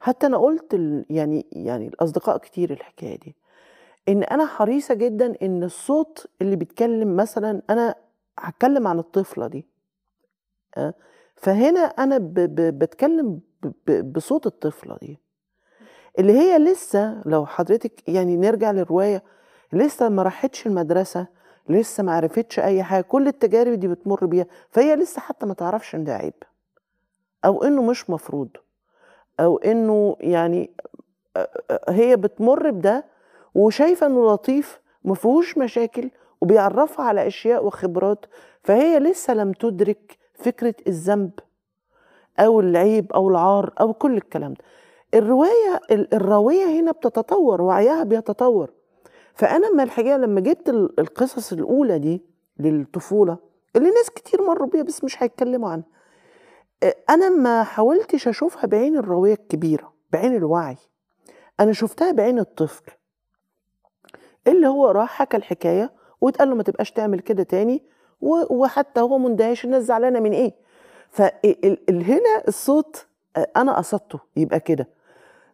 حتى 0.00 0.26
أنا 0.26 0.36
قلت 0.38 0.74
ال- 0.74 1.04
يعني 1.10 1.46
يعني 1.52 1.88
الأصدقاء 1.88 2.38
كتير 2.38 2.72
الحكاية 2.72 3.18
دي. 3.18 3.36
إن 4.08 4.22
أنا 4.22 4.46
حريصة 4.46 4.94
جدا 4.94 5.34
إن 5.42 5.62
الصوت 5.64 6.26
اللي 6.42 6.56
بيتكلم 6.56 7.16
مثلا 7.16 7.62
أنا 7.70 7.94
هتكلم 8.38 8.86
عن 8.86 8.98
الطفلة 8.98 9.46
دي 9.46 9.66
أه؟ 10.76 10.94
فهنا 11.36 11.80
أنا 11.80 12.18
ب 12.18 12.34
ب 12.34 12.78
بتكلم 12.78 13.40
ب 13.86 14.12
بصوت 14.12 14.46
الطفلة 14.46 14.96
دي 15.02 15.18
اللي 16.18 16.32
هي 16.32 16.58
لسه 16.58 17.22
لو 17.26 17.46
حضرتك 17.46 18.08
يعني 18.08 18.36
نرجع 18.36 18.70
للرواية 18.70 19.22
لسه 19.72 20.08
ما 20.08 20.22
راحتش 20.22 20.66
المدرسة 20.66 21.26
لسه 21.68 22.02
ما 22.02 22.12
عرفتش 22.12 22.58
أي 22.58 22.82
حاجة 22.82 23.02
كل 23.02 23.28
التجارب 23.28 23.72
دي 23.80 23.88
بتمر 23.88 24.26
بيها 24.26 24.46
فهي 24.70 24.96
لسه 24.96 25.20
حتى 25.20 25.46
ما 25.46 25.54
تعرفش 25.54 25.94
إن 25.94 26.04
ده 26.04 26.14
عيب 26.14 26.34
أو 27.44 27.64
إنه 27.64 27.82
مش 27.82 28.10
مفروض 28.10 28.48
أو 29.40 29.56
إنه 29.58 30.16
يعني 30.20 30.70
هي 31.88 32.16
بتمر 32.16 32.70
بده 32.70 33.04
وشايفة 33.54 34.06
إنه 34.06 34.32
لطيف 34.32 34.80
ما 35.04 35.14
فيهوش 35.14 35.58
مشاكل 35.58 36.10
وبيعرفها 36.42 37.04
على 37.06 37.26
أشياء 37.26 37.66
وخبرات 37.66 38.26
فهي 38.64 38.98
لسه 38.98 39.34
لم 39.34 39.52
تدرك 39.52 40.18
فكرة 40.34 40.74
الذنب 40.86 41.30
أو 42.38 42.60
العيب 42.60 43.12
أو 43.12 43.28
العار 43.28 43.72
أو 43.80 43.92
كل 43.92 44.16
الكلام 44.16 44.52
ده. 44.54 44.64
الرواية 45.14 45.80
ال- 45.90 46.14
الراوية 46.14 46.64
هنا 46.80 46.92
بتتطور 46.92 47.62
وعيها 47.62 48.04
بيتطور. 48.04 48.70
فأنا 49.34 49.70
ما 49.74 49.82
الحقيقة 49.82 50.16
لما 50.16 50.40
جبت 50.40 50.68
ال- 50.68 51.00
القصص 51.00 51.52
الأولى 51.52 51.98
دي 51.98 52.22
للطفولة 52.58 53.38
اللي 53.76 53.90
ناس 53.90 54.10
كتير 54.10 54.42
مروا 54.42 54.66
بيها 54.68 54.82
بس 54.82 55.04
مش 55.04 55.22
هيتكلموا 55.22 55.70
عنها 55.70 55.86
أنا 57.10 57.28
ما 57.28 57.62
حاولتش 57.62 58.28
أشوفها 58.28 58.66
بعين 58.66 58.96
الراوية 58.96 59.32
الكبيرة 59.34 59.92
بعين 60.12 60.36
الوعي. 60.36 60.76
أنا 61.60 61.72
شفتها 61.72 62.12
بعين 62.12 62.38
الطفل 62.38 62.82
اللي 64.46 64.66
هو 64.66 64.90
راح 64.90 65.10
حكى 65.10 65.36
الحكاية 65.36 65.92
واتقال 66.22 66.48
له 66.48 66.54
ما 66.54 66.62
تبقاش 66.62 66.90
تعمل 66.92 67.20
كده 67.20 67.42
تاني 67.42 67.82
وحتى 68.50 69.00
هو 69.00 69.18
مندهش 69.18 69.64
الناس 69.64 69.82
زعلانة 69.84 70.20
من 70.20 70.32
إيه؟ 70.32 70.52
فهنا 71.10 72.42
الصوت 72.48 73.06
آه، 73.36 73.46
أنا 73.56 73.76
قصدته 73.76 74.18
يبقى 74.36 74.60
كده. 74.60 74.88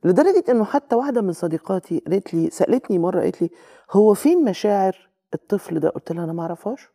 لدرجة 0.05 0.45
إنه 0.49 0.65
حتى 0.65 0.97
واحدة 0.97 1.21
من 1.21 1.33
صديقاتي 1.33 2.03
قالت 2.07 2.35
لي 2.35 2.51
سألتني 2.51 2.99
مرة 2.99 3.21
قالت 3.21 3.43
لي 3.43 3.51
هو 3.93 4.15
فين 4.15 4.45
مشاعر 4.45 5.09
الطفل 5.35 5.81
ده؟ 5.81 5.89
قلت 5.89 6.13
لها 6.13 6.25
أنا 6.25 6.33
ما 6.33 6.43
أعرفهاش. 6.43 6.89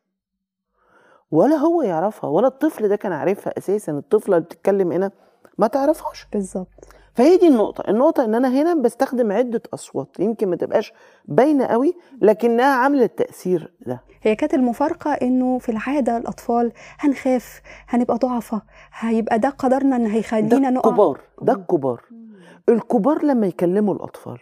ولا 1.31 1.55
هو 1.55 1.81
يعرفها 1.81 2.29
ولا 2.29 2.47
الطفل 2.47 2.87
ده 2.87 2.95
كان 2.95 3.11
عارفها 3.11 3.53
أساسا 3.57 3.91
الطفلة 3.91 4.37
اللي 4.37 4.45
بتتكلم 4.45 4.91
هنا 4.91 5.11
ما 5.57 5.67
تعرفهاش. 5.67 6.27
بالظبط. 6.33 6.67
فهي 7.13 7.37
دي 7.37 7.47
النقطة، 7.47 7.89
النقطة 7.89 8.25
إن 8.25 8.35
أنا 8.35 8.47
هنا 8.47 8.73
بستخدم 8.73 9.31
عدة 9.31 9.61
أصوات 9.73 10.19
يمكن 10.19 10.47
ما 10.49 10.55
تبقاش 10.55 10.93
باينة 11.25 11.65
قوي 11.65 11.93
لكنها 12.21 12.65
عاملة 12.75 13.03
التأثير 13.03 13.73
ده. 13.85 14.03
هي 14.21 14.35
كانت 14.35 14.53
المفارقة 14.53 15.11
إنه 15.13 15.57
في 15.59 15.69
العادة 15.69 16.17
الأطفال 16.17 16.71
هنخاف 16.99 17.61
هنبقى 17.87 18.17
ضعفة 18.17 18.61
هيبقى 18.93 19.39
ده 19.39 19.49
قدرنا 19.49 19.95
إن 19.95 20.03
ده 20.03 20.09
هيخلينا 20.09 20.69
نقع 20.69 20.89
الكبار، 20.89 21.21
ده 21.41 21.53
الكبار. 21.53 22.01
الكبار 22.69 23.25
لما 23.25 23.47
يكلموا 23.47 23.93
الأطفال. 23.95 24.39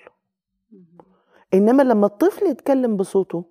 إنما 1.54 1.84
لما 1.84 2.06
الطفل 2.06 2.46
يتكلم 2.46 2.98
بصوته. 2.98 3.46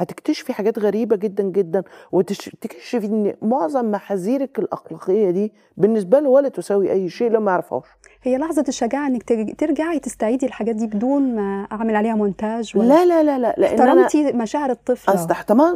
هتكتشفي 0.00 0.52
حاجات 0.52 0.78
غريبة 0.78 1.16
جدا 1.16 1.42
جدا 1.42 1.82
وتكتشفي 2.12 3.06
إن 3.06 3.34
معظم 3.42 3.90
محاذيرك 3.90 4.58
الأخلاقية 4.58 5.30
دي 5.30 5.52
بالنسبة 5.76 6.18
له 6.20 6.28
ولا 6.28 6.48
تساوي 6.48 6.92
أي 6.92 7.08
شيء 7.08 7.30
لو 7.30 7.40
ما 7.40 7.50
يعرفهاش. 7.50 7.84
هي 8.22 8.38
لحظة 8.38 8.64
الشجاعة 8.68 9.06
إنك 9.06 9.22
ترج- 9.22 9.54
ترجعي 9.58 9.98
تستعيدي 9.98 10.46
الحاجات 10.46 10.74
دي 10.76 10.86
بدون 10.86 11.34
ما 11.36 11.66
أعمل 11.72 11.96
عليها 11.96 12.14
مونتاج 12.14 12.72
ولا 12.76 13.04
لا 13.04 13.22
لا 13.22 13.22
لا 13.22 13.38
لا 13.38 13.56
أنا 13.56 13.66
احترمتي 14.02 14.32
مشاعر 14.32 14.70
الطفلة. 14.70 15.14
أصل 15.14 15.30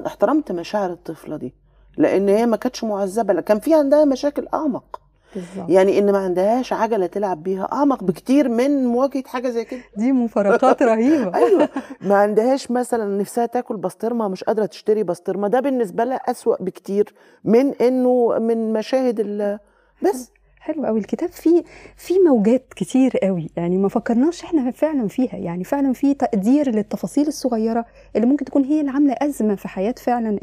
احترمت 0.07 0.53
مشاعر 0.53 0.91
الطفلة 0.93 1.37
دي 1.37 1.55
لأن 1.99 2.29
هي 2.29 2.47
ما 2.47 2.57
كانتش 2.57 2.85
معذبة 2.85 3.33
لا، 3.35 3.41
كان 3.41 3.59
في 3.59 3.75
عندها 3.75 4.05
مشاكل 4.05 4.47
أعمق. 4.55 5.01
بالظبط. 5.35 5.71
يعني 5.71 5.99
إن 5.99 6.13
ما 6.13 6.19
عندهاش 6.19 6.73
عجلة 6.73 7.07
تلعب 7.07 7.43
بيها 7.43 7.69
أعمق 7.73 8.05
بكتير 8.05 8.49
من 8.49 8.85
مواجهة 8.87 9.23
حاجة 9.27 9.49
زي 9.49 9.65
كده. 9.65 9.81
دي 9.97 10.13
مفارقات 10.13 10.83
رهيبة. 10.93 11.35
أيوه. 11.37 11.69
ما 12.01 12.15
عندهاش 12.17 12.71
مثلا 12.71 13.19
نفسها 13.19 13.47
تاكل 13.47 13.77
بسطرمة 13.77 14.29
مش 14.29 14.45
قادرة 14.45 14.67
تشتري 14.67 15.03
بسطرمة. 15.03 15.49
ده 15.49 15.61
بالنسبة 15.61 16.05
لها 16.05 16.17
أسوأ 16.17 16.63
بكتير 16.63 17.15
من 17.45 17.75
إنه 17.75 18.39
من 18.39 18.73
مشاهد 18.73 19.21
ال 19.21 19.59
بس. 20.03 20.31
حلو 20.61 20.87
قوي. 20.87 20.99
الكتاب 20.99 21.29
فيه 21.29 21.65
فيه 21.97 22.19
موجات 22.29 22.65
كتير 22.77 23.17
قوي. 23.23 23.51
يعني 23.57 23.77
ما 23.77 23.89
فكرناش 23.89 24.45
إحنا 24.45 24.71
فعلا 24.71 25.09
فيها. 25.09 25.37
يعني 25.37 25.65
فعلا 25.65 25.93
في 25.93 26.15
تقدير 26.15 26.71
للتفاصيل 26.71 27.27
الصغيرة 27.27 27.85
اللي 28.17 28.27
ممكن 28.27 28.45
تكون 28.45 28.65
هي 28.65 28.81
اللي 28.81 28.91
عاملة 28.91 29.15
أزمة 29.23 29.55
في 29.55 29.69
حياة 29.69 29.95
فعلا 29.99 30.39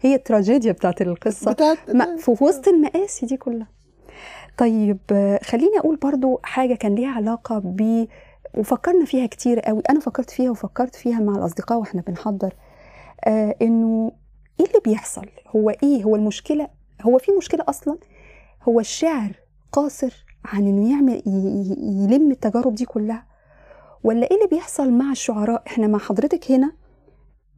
هي 0.00 0.14
التراجيديا 0.14 0.72
بتاعت 0.72 1.02
القصة. 1.02 1.52
بتاعت 1.52 1.78
ما- 1.94 2.16
في 2.16 2.30
وسط 2.44 2.68
المقاسي 2.68 3.26
دي 3.26 3.36
كلها. 3.36 3.66
طيب 4.58 4.98
خليني 5.44 5.78
أقول 5.78 5.96
برضو 5.96 6.40
حاجة 6.42 6.74
كان 6.74 6.94
ليها 6.94 7.10
علاقة 7.10 7.58
ب 7.64 8.06
وفكرنا 8.54 9.04
فيها 9.04 9.26
كتير 9.26 9.60
قوي 9.60 9.82
أنا 9.90 10.00
فكرت 10.00 10.30
فيها 10.30 10.50
وفكرت 10.50 10.94
فيها 10.94 11.18
مع 11.20 11.36
الأصدقاء 11.36 11.78
وإحنا 11.78 12.00
بنحضر 12.06 12.54
آه 13.24 13.54
إنه 13.62 14.12
إيه 14.60 14.66
اللي 14.66 14.80
بيحصل؟ 14.84 15.26
هو 15.56 15.70
إيه؟ 15.70 16.04
هو 16.04 16.16
المشكلة؟ 16.16 16.68
هو 17.02 17.18
في 17.18 17.32
مشكلة 17.32 17.64
أصلا؟ 17.68 17.98
هو 18.68 18.80
الشعر 18.80 19.32
قاصر 19.72 20.24
عن 20.44 20.66
إنه 20.66 20.90
يعمل 20.90 21.22
يلم 22.10 22.30
التجارب 22.30 22.74
دي 22.74 22.84
كلها؟ 22.84 23.26
ولا 24.04 24.30
إيه 24.30 24.36
اللي 24.36 24.48
بيحصل 24.48 24.90
مع 24.92 25.10
الشعراء؟ 25.12 25.62
إحنا 25.66 25.86
مع 25.86 25.98
حضرتك 25.98 26.50
هنا 26.50 26.72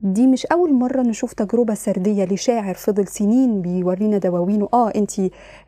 دي 0.04 0.26
مش 0.26 0.46
أول 0.46 0.72
مرة 0.74 1.02
نشوف 1.02 1.32
تجربة 1.32 1.74
سردية 1.74 2.24
لشاعر 2.24 2.74
فضل 2.74 3.06
سنين 3.08 3.62
بيورينا 3.62 4.18
دواوينه. 4.18 4.68
آه 4.74 4.88
انت 4.96 5.12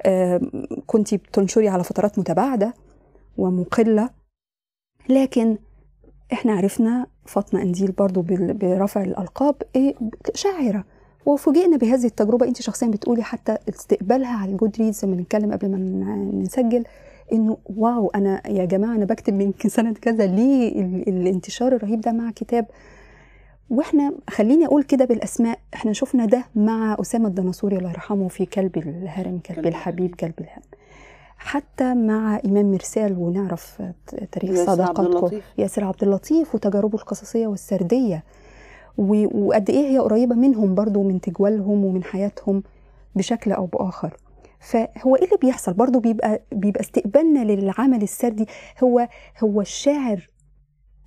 آه 0.03 0.41
كنت 0.87 1.15
بتنشري 1.15 1.69
على 1.69 1.85
فترات 1.85 2.19
متباعدة 2.19 2.75
ومقلة 3.39 4.11
لكن 5.09 5.57
إحنا 6.33 6.53
عرفنا 6.53 7.07
فاطمة 7.27 7.63
أنديل 7.63 7.93
برضو 7.93 8.23
برفع 8.29 9.03
الألقاب 9.03 9.55
إيه 9.77 9.95
شاعرة. 10.35 10.85
وفوجئنا 11.27 11.77
بهذه 11.77 12.05
التجربة. 12.07 12.47
انت 12.47 12.63
شخصيا 12.63 12.89
بتقولي 12.89 13.23
حتى 13.23 13.57
استقبالها 13.69 14.37
على 14.39 14.53
الجود 14.53 14.77
ريدز 14.79 15.05
لما 15.05 15.17
نتكلم 15.17 15.53
قبل 15.53 15.71
ما 15.71 16.17
نسجل 16.35 16.85
إنه 17.33 17.57
واو 17.77 18.09
أنا 18.15 18.49
يا 18.49 18.65
جماعة 18.65 18.95
أنا 18.95 19.05
بكتب 19.05 19.35
من 19.35 19.53
سنة 19.77 19.93
كذا 19.93 20.27
ليه 20.27 20.81
ال- 20.81 21.09
الانتشار 21.09 21.77
الرهيب 21.77 22.01
ده 22.01 22.13
مع 22.13 22.31
كتاب 22.31 22.67
وإحنا 23.71 24.13
خليني 24.31 24.67
أقول 24.67 24.83
كده 24.83 25.05
بالأسماء 25.05 25.59
إحنا 25.75 25.93
شفنا 25.93 26.25
ده 26.27 26.45
مع 26.55 26.97
أسامة 27.01 27.29
الدناصوري 27.29 27.77
الله 27.77 27.91
يرحمه 27.91 28.29
في 28.29 28.47
كلب 28.47 28.77
الهرم 28.79 29.39
كلب 29.39 29.67
الحبيب 29.67 30.15
كلب 30.15 30.35
الهرم. 30.41 30.63
حتى 31.39 31.95
مع 31.95 32.41
إمام 32.45 32.71
مرسال 32.73 33.19
ونعرف 33.19 33.83
تاريخ 34.33 34.67
صداقتكم 34.67 35.03
اللطيف. 35.07 35.45
ياسر 35.59 35.85
عبد 35.85 36.03
اللطيف 36.03 36.55
وتجاربه 36.55 36.99
القصصية 36.99 37.47
والسردية. 37.47 38.25
وقد 38.99 39.71
إيه 39.71 39.87
هي 39.91 39.99
قريبة 39.99 40.35
منهم 40.35 40.75
برضو 40.75 41.03
من 41.03 41.21
تجوالهم 41.21 41.85
ومن 41.85 42.05
حياتهم 42.05 42.63
بشكل 43.15 43.53
أو 43.53 43.67
بآخر. 43.67 44.17
فهو 44.61 45.17
إيه 45.17 45.25
اللي 45.25 45.37
بيحصل؟ 45.43 45.73
برضو 45.73 46.01
بيبقى 46.01 46.43
بيبقى 46.53 46.81
استقبالنا 46.81 47.45
للعمل 47.45 48.03
السردي. 48.03 48.47
هو 48.85 49.09
هو 49.45 49.61
الشاعر. 49.61 50.29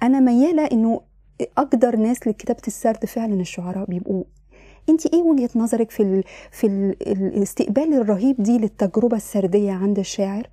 أنا 0.03 0.19
ميالة 0.19 0.65
إنه 0.65 1.01
أقدر 1.57 1.95
ناس 1.95 2.27
لكتابة 2.27 2.61
السرد 2.67 3.05
فعلا 3.05 3.33
الشعراء 3.41 3.85
بيبقوا. 3.85 4.23
انت 4.89 5.05
إيه 5.05 5.21
وجهة 5.21 5.49
نظرك 5.55 5.91
في 5.91 6.03
ال 6.03 6.23
في 6.51 6.67
ال 6.67 6.95
الاستقبال 7.07 7.93
الرهيب 7.93 8.35
دي 8.43 8.57
للتجربة 8.57 9.17
السردية 9.17 9.71
عند 9.71 9.99
الشاعر؟ 9.99 10.49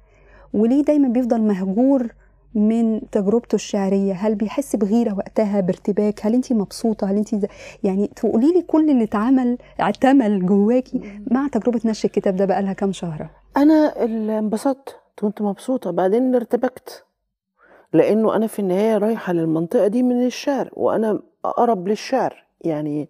وليه 0.54 0.82
دايما 0.82 1.08
بيفضل 1.08 1.40
مهجور 1.40 2.06
من 2.54 3.10
تجربته 3.10 3.54
الشعرية؟ 3.54 4.12
هل 4.12 4.34
بيحس 4.34 4.76
بغيرة 4.76 5.14
وقتها 5.14 5.60
بارتباك؟ 5.60 6.26
هل 6.26 6.34
انت 6.34 6.52
مبسوطة؟ 6.52 7.10
هل 7.10 7.16
انت 7.16 7.46
يعني 7.84 8.10
تقولي 8.16 8.52
لي 8.52 8.62
كل 8.62 8.90
اللي 8.90 9.04
اتعمل 9.04 9.58
اعتمل 9.80 10.46
جواكي 10.46 11.00
مع 11.30 11.48
تجربة 11.48 11.80
نشر 11.84 12.08
الكتاب 12.08 12.36
ده 12.36 12.44
بقى 12.44 12.62
لها 12.62 12.72
كام 12.72 12.92
شهر؟ 12.92 13.28
أنا 13.56 14.04
انبسطت 14.04 14.96
كنت 15.18 15.42
مبسوطة. 15.42 15.90
بعدين 15.90 16.34
ارتبكت. 16.34 17.05
لأنه 17.92 18.36
أنا 18.36 18.46
في 18.46 18.58
النهاية 18.58 18.98
رايحة 18.98 19.32
للمنطقة 19.32 19.86
دي 19.86 20.02
من 20.02 20.26
الشعر 20.26 20.70
وأنا 20.72 21.20
أقرب 21.44 21.88
للشعر 21.88 22.44
يعني. 22.60 23.08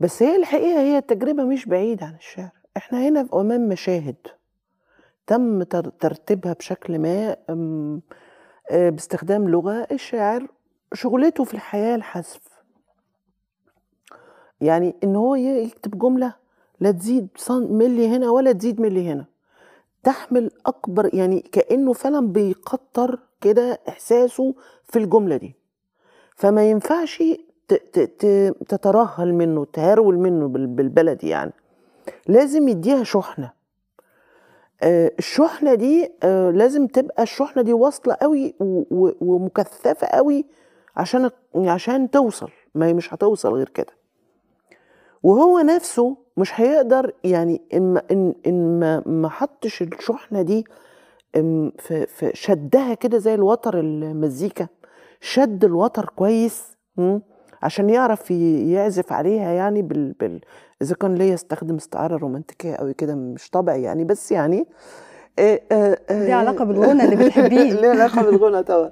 بس 0.00 0.22
هي 0.22 0.36
الحقيقة 0.36 0.80
هي 0.80 0.98
التجربة 0.98 1.44
مش 1.44 1.66
بعيدة 1.66 2.06
عن 2.06 2.14
الشعر. 2.14 2.50
إحنا 2.76 3.08
هنا 3.08 3.28
أمام 3.34 3.68
مشاهد 3.68 4.16
تم 5.26 5.62
تر- 5.62 5.88
ترتيبها 5.88 6.52
بشكل 6.52 6.98
ما 6.98 7.36
آه، 8.70 8.90
باستخدام 8.90 9.48
لغة 9.48 9.86
الشاعر 9.92 10.46
شغلته 10.94 11.44
في 11.44 11.54
الحياة 11.54 11.94
الحذف. 11.96 12.40
يعني 14.60 14.94
إن 15.04 15.16
هو 15.16 15.34
يكتب 15.34 15.98
جملة 15.98 16.34
لا 16.80 16.90
تزيد 16.90 17.28
ملي 17.50 18.08
هنا 18.08 18.30
ولا 18.30 18.52
تزيد 18.52 18.80
ملي 18.80 19.08
هنا. 19.12 19.24
تحمل 20.02 20.50
أكبر 20.66 21.14
يعني 21.14 21.40
كأنه 21.40 21.92
فعلا 21.92 22.26
بيكتر 22.26 23.18
كده 23.40 23.80
إحساسه 23.88 24.54
في 24.84 24.98
الجملة 24.98 25.36
دي. 25.36 25.54
فما 26.36 26.70
ينفعش 26.70 27.22
تترهل 28.68 29.34
منه 29.34 29.64
تهرول 29.72 30.18
منه 30.18 30.48
بال- 30.48 30.66
بالبلدي 30.66 31.28
يعني. 31.28 31.52
لازم 32.26 32.68
يديها 32.68 33.04
شحنة. 33.04 33.52
آه، 34.82 35.12
الشحنة 35.18 35.74
دي 35.74 36.12
آه، 36.22 36.50
لازم 36.50 36.86
تبقى 36.86 37.22
الشحنة 37.22 37.62
دي 37.62 37.72
واصلة 37.72 38.14
قوي 38.22 38.54
ومكثفة 39.20 40.06
قوي 40.06 40.44
عشان 40.96 41.30
عشان 41.56 42.10
توصل. 42.10 42.50
ما 42.74 42.86
هي 42.86 42.94
مش 42.94 43.14
هتوصل 43.14 43.52
غير 43.54 43.68
كده. 43.68 43.92
وهو 45.22 45.58
نفسه 45.58 46.16
مش 46.36 46.60
هيقدر 46.60 47.12
يعني 47.24 47.60
إن 47.74 47.92
ما- 47.94 48.02
ان 48.46 49.02
ما 49.06 49.28
حطش 49.28 49.82
الشحنة 49.82 50.42
دي 50.42 50.64
في 51.78 52.30
شدها 52.34 52.94
كده 52.94 53.18
زي 53.18 53.34
الوتر 53.34 53.80
المزيكا 53.80 54.66
شد 55.20 55.64
الوتر 55.64 56.04
كويس 56.16 56.76
عشان 57.62 57.90
يعرف 57.90 58.30
يعزف 58.30 59.12
عليها 59.12 59.52
يعني 59.52 59.82
بال, 59.82 60.12
بال 60.12 60.40
إذا 60.82 60.94
كان 60.94 61.14
ليا 61.14 61.34
استخدم 61.34 61.74
استعارة 61.74 62.16
رومانتيكية 62.16 62.74
قوي 62.74 62.94
كده 62.94 63.14
مش 63.14 63.50
طبعي 63.50 63.82
يعني 63.82 64.04
بس 64.04 64.32
يعني 64.32 64.66
آه، 65.38 65.60
آه، 65.72 65.98
آه، 66.10 66.24
دي 66.24 66.32
علاقة 66.32 66.64
بالغنى 66.64 67.04
اللي 67.04 67.16
بتحبيه. 67.16 67.72
ليه 67.80 67.88
علاقة 67.88 68.22
بالغنى 68.22 68.62
طبعا. 68.62 68.90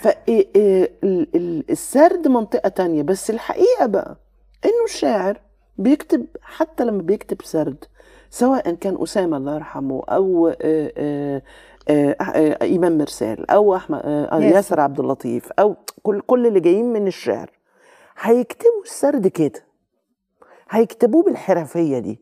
فالسرد 0.00 2.28
منطقة 2.28 2.68
تانية 2.68 3.02
بس 3.02 3.30
الحقيقة 3.30 3.86
بقى 3.86 4.16
إنه 4.64 4.84
الشاعر 4.84 5.40
بيكتب 5.78 6.26
حتى 6.42 6.84
لما 6.84 7.02
بيكتب 7.02 7.42
سرد 7.42 7.84
سواء 8.30 8.74
كان 8.74 9.02
أسامة 9.02 9.36
الله 9.36 9.54
يرحمه 9.54 10.02
أو 10.08 10.54
آه، 10.62 11.42
ايمان 11.88 12.98
مرسال 12.98 13.50
أو 13.50 13.76
احمد 13.76 14.00
آه، 14.04 14.34
ياسر. 14.40 14.56
ياسر 14.56 14.80
عبد 14.80 15.00
اللطيف 15.00 15.52
أو 15.52 15.76
كل 16.02 16.20
كل 16.20 16.46
اللي 16.46 16.60
جايين 16.60 16.92
من 16.92 17.06
الشعر 17.06 17.50
هيكتبوا 18.20 18.82
السرد 18.84 19.26
كده. 19.26 19.64
هيكتبوه 20.70 21.22
بالحرفية 21.22 21.98
دي. 21.98 22.20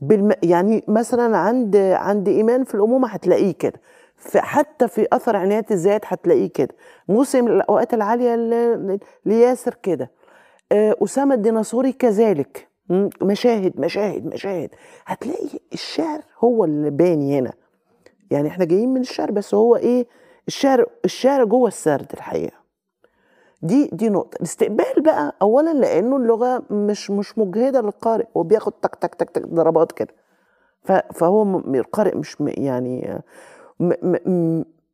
بالم... 0.00 0.32
يعني 0.42 0.84
مثلا 0.88 1.36
عند 1.38 1.76
عند 1.76 2.28
إيمان 2.28 2.64
في 2.64 2.74
الأمومة 2.74 3.08
هتلاقيه 3.08 3.52
كده. 3.54 3.80
حتى 4.36 4.88
في 4.88 5.06
أثر 5.12 5.36
عناية 5.36 5.66
الذات 5.70 6.00
هتلاقيه 6.06 6.48
كده. 6.52 6.74
موسم 7.08 7.46
الأوقات 7.46 7.94
العالية 7.94 8.34
ل- 8.36 8.98
لياسر 9.26 9.74
كده. 9.82 10.10
آه، 10.72 10.96
أسامة 11.04 11.34
الديناصوري 11.34 11.92
كذلك. 11.92 12.68
مشاهد 13.22 13.80
مشاهد 13.80 14.26
مشاهد. 14.26 14.70
هتلاقي 15.06 15.58
الشعر 15.72 16.20
هو 16.44 16.64
اللي 16.64 16.90
باني 16.90 17.38
هنا. 17.38 17.52
يعني 18.30 18.48
إحنا 18.48 18.64
جايين 18.64 18.88
من 18.94 19.00
الشعر 19.00 19.30
بس 19.30 19.54
هو 19.54 19.76
إيه؟ 19.76 20.06
الشعر 20.48 20.86
الشعر 21.04 21.44
جوه 21.44 21.68
السرد 21.68 22.06
الحقيقة. 22.14 22.56
دي 23.62 23.90
دي 23.92 24.08
نقطة. 24.08 24.36
الاستقبال 24.36 25.02
بقى 25.02 25.36
أولا 25.42 25.74
لأنه 25.74 26.16
اللغة 26.16 26.62
مش 26.70 27.10
مش 27.10 27.38
مجهدة 27.38 27.80
للقارئ. 27.80 28.26
هو 28.36 28.42
بياخد 28.42 28.72
تك 28.72 28.94
تك 28.94 29.14
تك 29.14 29.30
تك 29.30 29.46
ضربات 29.46 29.92
كده. 29.92 30.14
فهو 31.14 31.58
القارئ 31.58 32.16
مش 32.16 32.36
يعني 32.40 33.22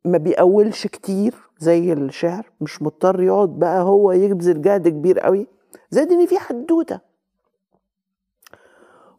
ما 0.05 0.17
بيأولش 0.17 0.87
كتير 0.87 1.35
زي 1.59 1.93
الشعر. 1.93 2.51
مش 2.61 2.81
مضطر 2.81 3.21
يقعد 3.21 3.49
بقى 3.59 3.81
هو 3.83 4.11
يبذل 4.11 4.61
جهد 4.61 4.87
كبير 4.87 5.19
قوي. 5.19 5.47
زائد 5.89 6.11
إن 6.11 6.25
في 6.25 6.39
حدوتة. 6.39 7.14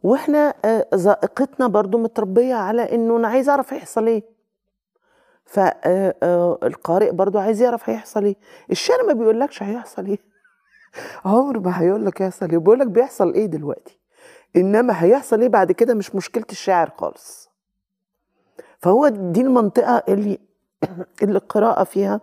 وإحنا 0.07 0.53
آه، 0.65 0.87
ذائقتنا 0.95 1.67
برضو 1.67 1.97
متربية 1.97 2.55
على 2.55 2.95
إنه 2.95 3.17
أنا 3.17 3.27
عايز 3.27 3.49
أعرف 3.49 3.73
هيحصل 3.73 4.07
إيه. 4.07 4.23
فالقارئ 5.45 7.11
برضو 7.11 7.37
عايز 7.39 7.61
يعرف 7.61 7.89
هيحصل 7.89 8.23
إيه. 8.25 8.35
الشعر 8.71 9.03
ما 9.07 9.13
بيقولكش 9.13 9.63
هيحصل 9.63 10.05
إيه. 10.05 10.17
عمر 11.25 11.59
ما 11.59 11.81
هيقول 11.81 12.05
لك 12.05 12.21
هيحصل 12.21 12.49
إيه. 12.49 12.57
بيقول 12.57 12.79
لك 12.79 12.87
بيحصل 12.87 13.33
إيه 13.33 13.45
دلوقتي. 13.45 13.99
إنما 14.55 15.03
هيحصل 15.03 15.41
إيه 15.41 15.49
بعد 15.49 15.71
كده 15.71 15.93
مش 15.93 16.15
مشكلة 16.15 16.45
الشاعر 16.51 16.89
خالص. 16.97 17.49
فهو 18.79 19.07
دي 19.07 19.41
المنطقة 19.41 20.03
اللي 20.09 20.39
اللي 21.23 21.37
القراءة 21.37 21.83
فيها 21.83 22.21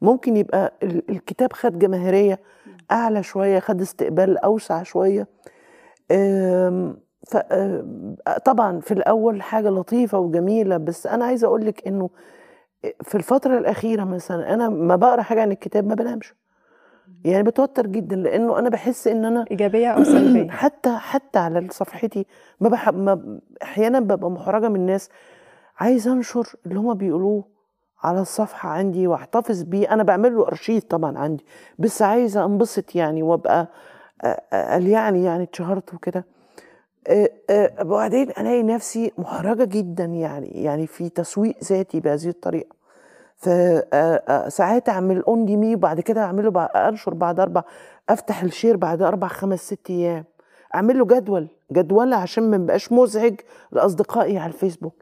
ممكن 0.00 0.36
يبقى 0.36 0.72
ال- 0.82 1.10
الكتاب 1.10 1.52
خد 1.52 1.78
جماهيرية 1.78 2.40
أعلى 2.90 3.22
شوية 3.22 3.58
خد 3.58 3.80
استقبال 3.80 4.38
أوسع 4.38 4.82
شوية. 4.82 5.26
طبعا 8.44 8.80
في 8.80 8.94
الأول 8.94 9.42
حاجة 9.42 9.68
لطيفة 9.68 10.18
وجميلة 10.18 10.76
بس 10.76 11.06
أنا 11.06 11.24
عايزة 11.24 11.46
أقول 11.46 11.66
لك 11.66 11.86
إنه 11.86 12.10
في 13.02 13.14
الفترة 13.14 13.58
الأخيرة 13.58 14.04
مثلا 14.04 14.54
أنا 14.54 14.68
ما 14.68 14.96
بقرأ 14.96 15.22
حاجة 15.22 15.40
عن 15.42 15.52
الكتاب 15.52 15.86
ما 15.86 15.94
بنامش. 15.94 16.34
يعني 17.24 17.42
بتوتر 17.42 17.86
جدا 17.86 18.16
لأنه 18.16 18.58
أنا 18.58 18.68
بحس 18.68 19.08
إن 19.08 19.24
أنا 19.24 19.44
إيجابية 19.50 19.88
أو 19.88 20.04
سلبية. 20.04 20.50
حتى 20.62 20.96
حتى 20.96 21.38
على 21.38 21.66
صفحتي 21.70 22.26
ما 22.60 22.68
بحب 22.68 22.94
ما 22.98 23.40
أحيانا 23.62 24.00
ببقى 24.00 24.30
محرجة 24.30 24.68
من 24.68 24.76
الناس. 24.76 25.08
عايز 25.78 26.08
أنشر 26.08 26.46
اللي 26.66 26.78
هما 26.78 26.94
بيقولوه 26.94 27.44
على 28.02 28.20
الصفحة 28.20 28.68
عندي 28.68 29.06
وأحتفظ 29.06 29.62
بيه. 29.62 29.92
أنا 29.92 30.02
بعمل 30.02 30.36
له 30.36 30.46
أرشيف 30.46 30.84
طبعا 30.84 31.18
عندي 31.18 31.44
بس 31.78 32.02
عايزة 32.02 32.44
أنبسط 32.44 32.96
يعني 32.96 33.22
وأبقى 33.22 33.68
آه، 34.24 34.42
آه، 34.52 34.72
قال 34.72 34.86
يعني 34.86 35.24
يعني 35.24 35.42
اتشهرت 35.42 35.94
وكده. 35.94 36.18
آه، 36.18 36.24
آه، 36.24 36.35
وبعدين 37.80 38.30
ألاقي 38.30 38.62
نفسي 38.62 39.12
محرجة 39.18 39.64
جدا 39.64 40.04
يعني 40.04 40.46
يعني 40.48 40.86
في 40.86 41.08
تسويق 41.08 41.54
ذاتي 41.64 42.00
بهذه 42.00 42.28
الطريقة. 42.28 42.76
فساعات 43.36 44.88
أعمل 44.88 45.22
only 45.22 45.56
me 45.56 45.74
وبعد 45.74 46.00
كده 46.00 46.20
أعمله 46.22 46.50
بعد 46.50 46.68
أنشر 46.76 47.14
بعد 47.14 47.40
أربع 47.40 47.62
أفتح 48.08 48.42
ال 48.42 48.48
share 48.48 48.76
بعد 48.76 49.02
أربع 49.02 49.28
خمس 49.28 49.60
ست 49.66 49.90
أيام. 49.90 50.24
أعمل 50.74 50.98
له 50.98 51.04
جدول 51.04 51.48
جدولة 51.72 52.16
عشان 52.16 52.50
ما 52.50 52.56
يبقاش 52.56 52.92
مزعج 52.92 53.34
لأصدقائي 53.72 54.38
على 54.38 54.52
الفيسبوك. 54.52 54.94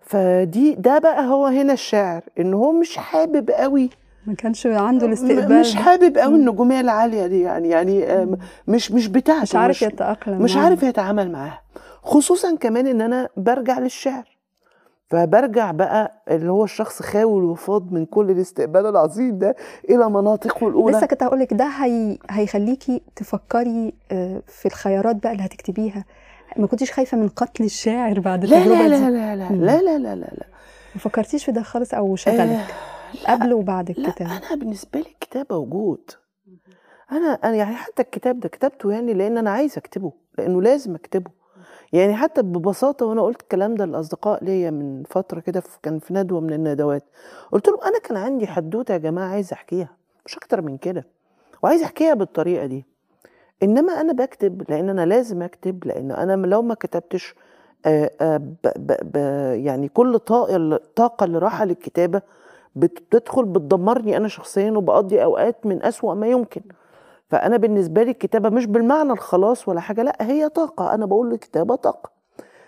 فدي 0.00 0.74
ده 0.74 0.98
بقى 0.98 1.26
هو 1.26 1.46
هنا 1.46 1.72
الشاعر 1.72 2.22
إن 2.38 2.54
هو 2.54 2.72
مش 2.72 2.96
حابب 2.96 3.50
قوي 3.50 3.90
ما 4.26 4.34
كانش 4.34 4.66
عنده 4.66 5.06
الاستقبال 5.06 5.60
مش. 5.60 5.74
حابب 5.74 6.18
قوي. 6.18 6.34
النجوميه 6.34 6.80
العاليه 6.80 7.26
دي 7.26 7.40
يعني 7.40 7.68
يعني 7.68 8.26
مش 8.68 8.92
مش 8.92 9.08
بتاعته 9.08 9.42
مش 9.42 9.54
عارف 9.56 9.82
يتاقلم 9.82 10.42
مش. 10.42 10.56
عارف 10.56 10.82
يتعامل 10.82 11.32
معاها 11.32 11.62
خصوصا 12.02 12.56
كمان 12.56 12.86
ان 12.86 13.00
أنا 13.00 13.28
برجع 13.36 13.78
للشعر 13.78 14.36
فبرجع 15.10 15.70
بقى 15.70 16.22
اللي 16.30 16.50
هو 16.52 16.64
الشخص 16.64 17.02
خاوي 17.02 17.38
الوفاض 17.40 17.92
من 17.92 18.06
كل 18.06 18.30
الاستقبال 18.30 18.86
العظيم 18.86 19.38
ده 19.38 19.56
إلى 19.90 20.10
مناطقه 20.10 20.68
الاولى 20.68 20.96
لسه 20.96 21.06
كنت 21.06 21.22
هقول 21.22 21.40
لك 21.40 21.54
ده 21.54 21.64
هي... 21.64 22.18
هيخليكي 22.30 23.02
تفكري 23.16 23.92
في 24.46 24.66
الخيارات 24.66 25.16
بقى 25.16 25.32
اللي 25.32 25.44
هتكتبيها 25.44 26.04
ما 26.56 26.66
كنتيش 26.66 26.92
خايفه 26.92 27.16
من 27.16 27.28
قتل 27.28 27.64
الشاعر 27.64 28.20
بعد 28.20 28.44
لا 28.44 28.58
التجربه 28.58 28.86
لا 28.86 28.96
لا 28.96 29.10
لا 29.10 29.36
لا 29.36 29.48
مم. 29.52 29.64
لا 29.64 29.80
لا 29.82 29.98
لا 29.98 30.14
لا 30.14 30.30
لا 30.38 30.46
ما 30.94 31.00
فكرتيش 31.00 31.44
في 31.44 31.52
ده 31.52 31.62
خالص 31.62 31.94
أو 31.94 32.16
شغلك 32.16 32.40
آه، 32.40 32.44
لا 32.46 32.60
قبل 33.26 33.52
وبعد 33.52 33.90
لا 33.90 34.08
الكتاب. 34.08 34.28
أنا 34.28 34.54
بالنسبة 34.60 35.00
لي 35.00 35.06
الكتاب 35.10 35.46
موجود 35.50 36.10
أنا 37.12 37.26
أنا 37.32 37.54
يعني 37.56 37.74
حتى 37.76 38.02
الكتاب 38.02 38.40
ده 38.40 38.48
كتبته 38.48 38.92
يعني 38.92 39.14
لأن 39.14 39.38
أنا 39.38 39.50
عايز 39.50 39.78
أكتبه 39.78 40.12
لأنه 40.38 40.62
لازم 40.62 40.94
أكتبه. 40.94 41.30
يعني 41.92 42.16
حتى 42.16 42.42
ببساطة 42.42 43.06
وأنا 43.06 43.22
قلت 43.22 43.40
الكلام 43.40 43.74
ده 43.74 43.84
لأصدقاء 43.84 44.44
ليا 44.44 44.70
من 44.70 45.02
فترة 45.02 45.40
كده 45.40 45.62
كان 45.82 45.98
في 45.98 46.14
ندوة 46.14 46.40
من 46.40 46.52
الندوات. 46.52 47.04
قلت 47.52 47.68
لهم 47.68 47.80
أنا 47.80 47.98
كان 47.98 48.16
عندي 48.16 48.46
حدوتة 48.46 48.92
يا 48.92 48.98
جماعة 48.98 49.28
عايز 49.28 49.52
أحكيها 49.52 49.88
مش 50.26 50.36
أكتر 50.36 50.62
من 50.62 50.78
كده 50.78 51.06
وعايز 51.62 51.82
أحكيها 51.82 52.14
بالطريقة 52.14 52.66
دي. 52.66 52.84
إنما 53.62 54.00
أنا 54.00 54.12
بكتب 54.12 54.70
لأن 54.70 54.90
أنا 54.90 55.06
لازم 55.06 55.42
أكتب 55.42 55.84
لأن 55.86 56.10
أنا 56.12 56.46
لو 56.46 56.62
ما 56.62 56.74
كتبتش 56.74 57.34
آه، 57.86 58.10
آه، 58.20 58.36
ب 58.36 58.56
ب 58.76 58.92
ب 59.12 59.16
يعني 59.64 59.88
كل 59.88 60.18
طاقة 60.18 60.56
الطاقه 60.56 61.24
اللي 61.24 61.38
رايحه 61.38 61.64
للكتابة 61.64 62.22
بتدخل 62.76 63.44
بتدمرني 63.44 64.16
أنا 64.16 64.28
شخصيا 64.28 64.70
وبقضي 64.70 65.24
أوقات 65.24 65.66
من 65.66 65.82
أسوأ 65.82 66.14
ما 66.14 66.26
يمكن. 66.26 66.60
فأنا 67.28 67.56
بالنسبة 67.56 68.02
لي 68.02 68.10
الكتابة 68.10 68.48
مش 68.48 68.66
بالمعنى 68.66 69.12
الخلاص 69.12 69.68
ولا 69.68 69.80
حاجة 69.80 70.02
لا 70.02 70.16
هي 70.20 70.48
طاقة. 70.48 70.94
أنا 70.94 71.06
بقول 71.06 71.32
الكتابة 71.32 71.74
طاقة. 71.76 72.10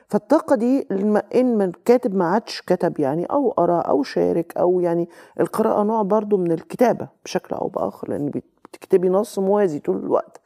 فالطاقة 0.09 0.57
دي 0.57 0.87
إن 1.35 1.59
من 1.59 1.73
كاتب 1.85 2.15
ما 2.15 2.25
عادش 2.25 2.63
كتب 2.67 3.01
يعني 3.01 3.25
أو 3.27 3.51
قرأ 3.51 3.81
أو 3.81 4.03
شارك 4.03 4.57
أو 4.57 4.81
يعني 4.81 5.09
القراءة 5.41 5.83
نوع 5.83 6.03
برضو 6.03 6.37
من 6.37 6.53
الكتابة 6.53 7.09
بشكل 7.25 7.55
أو 7.57 7.69
بآخر 7.69 8.11
لأن 8.11 8.27
بت- 8.31 8.45
بتكتبي 8.65 9.09
نص 9.09 9.39
موازي 9.39 9.79
طول 9.79 9.97
الوقت. 9.97 10.41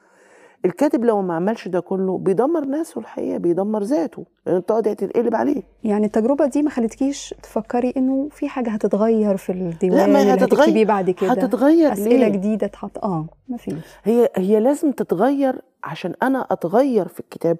الكاتب 0.64 1.04
لو 1.04 1.22
ما 1.22 1.34
عملش 1.34 1.68
ده 1.68 1.80
كله 1.80 2.18
بيدمر 2.18 2.68
نفسه 2.68 3.00
الحقيقة 3.00 3.38
بيدمر 3.38 3.82
ذاته 3.82 4.24
لأن 4.46 4.56
الطاقه 4.56 4.80
دي 4.80 4.92
هتتقلب 4.92 5.34
عليه 5.34 5.62
يعني 5.84 6.06
التجربة 6.06 6.46
دي 6.46 6.62
ما 6.62 6.70
خلتكيش 6.70 7.34
تفكري 7.42 7.92
إنه 7.96 8.28
في 8.30 8.48
حاجة 8.48 8.70
هتتغير 8.70 9.36
في 9.36 9.52
الديوان 9.52 10.12
ما 10.12 10.18
هي 10.18 10.22
اللي 10.34 10.46
هتتغير- 10.46 10.86
بعد 10.86 11.10
كده 11.10 11.30
هتتغير 11.30 11.92
أسئلة 11.92 12.16
ليه؟ 12.16 12.28
جديدة 12.28 12.66
تحط 12.66 12.98
آه 13.04 13.26
ما 13.48 13.56
فيش 13.56 13.74
هي 14.04 14.28
هي 14.36 14.60
لازم 14.60 14.92
تتغير 14.92 15.62
عشان 15.84 16.14
أنا 16.22 16.46
أتغير 16.50 17.08
في 17.08 17.20
الكتاب 17.20 17.56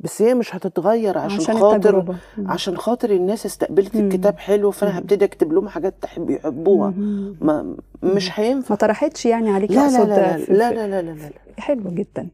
بس 0.00 0.22
هي 0.22 0.34
مش 0.34 0.54
هتتغير 0.56 1.18
عشان, 1.18 1.36
عشان 1.40 1.54
خاطر 1.58 1.76
التجربة 1.76 2.14
مم. 2.38 2.50
عشان 2.50 2.76
خاطر 2.76 3.10
الناس 3.10 3.46
استقبلت 3.46 3.96
مم. 3.96 4.04
الكتاب 4.04 4.38
حلو 4.38 4.70
فأنا. 4.70 4.98
هبتدي 4.98 5.24
أكتب 5.24 5.52
لهم 5.52 5.68
حاجات 5.68 5.94
تحب 6.02 6.30
يحبوها 6.30 6.90
مم. 6.90 7.36
ما 7.40 7.76
مش 8.02 8.40
هينفع 8.40 8.66
ما 8.70 8.76
طرحتش 8.76 9.26
يعني 9.26 9.50
عليكي 9.50 9.74
لا 9.74 9.90
لا 9.90 10.04
لا 10.04 10.36
في- 10.36 10.52
لا 10.52 10.68
في- 10.70 10.74
لا 10.74 10.86
لا 10.86 11.02
لا 11.02 11.10
لا 11.12 11.30
حلو 11.58 11.90
جدا 11.90 12.28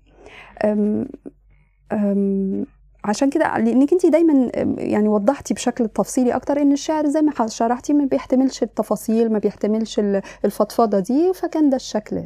عشان 3.05 3.31
كده 3.31 3.59
لأنك 3.59 3.93
انت 3.93 4.07
دايما 4.07 4.51
يعني 4.79 5.09
وضحتي 5.09 5.55
بشكل 5.55 5.89
تفصيلي 5.89 6.37
أكتر 6.37 6.63
إن 6.63 6.73
الشعر 6.73 7.07
زي 7.07 7.21
ما 7.23 7.47
شرحتي 7.47 7.93
ما 7.93 8.05
بيحتملش 8.05 8.63
التفاصيل 8.63 9.33
ما 9.33 9.39
بيحتملش 9.39 9.99
ال- 9.99 10.23
الفضفضة 10.45 10.99
دي 11.01 11.33
فكان 11.35 11.71
ده 11.71 11.77
الشكل 11.77 12.23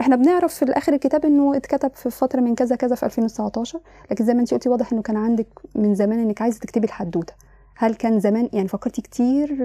إحنا 0.00 0.16
بنعرف 0.16 0.54
في 0.54 0.62
الآخر 0.64 0.92
الكتاب 0.92 1.24
إنه 1.24 1.56
اتكتب 1.56 1.90
في 1.94 2.10
فترة 2.10 2.40
من 2.40 2.54
كذا 2.54 2.76
كذا 2.76 2.94
في 2.94 3.06
2019 3.06 3.80
لكن 4.10 4.24
زي 4.24 4.34
ما 4.34 4.40
انت 4.40 4.54
قلتي 4.54 4.68
واضح 4.68 4.92
إنه 4.92 5.02
كان 5.02 5.16
عندك 5.16 5.46
من 5.74 5.94
زمان 5.94 6.18
إنك 6.18 6.42
عايزة 6.42 6.58
تكتبي 6.60 6.86
الحدوتة 6.86 7.32
هل 7.76 7.94
كان 7.94 8.20
زمان 8.20 8.48
يعني 8.52 8.68
فكرتي 8.68 9.02
كتير 9.02 9.56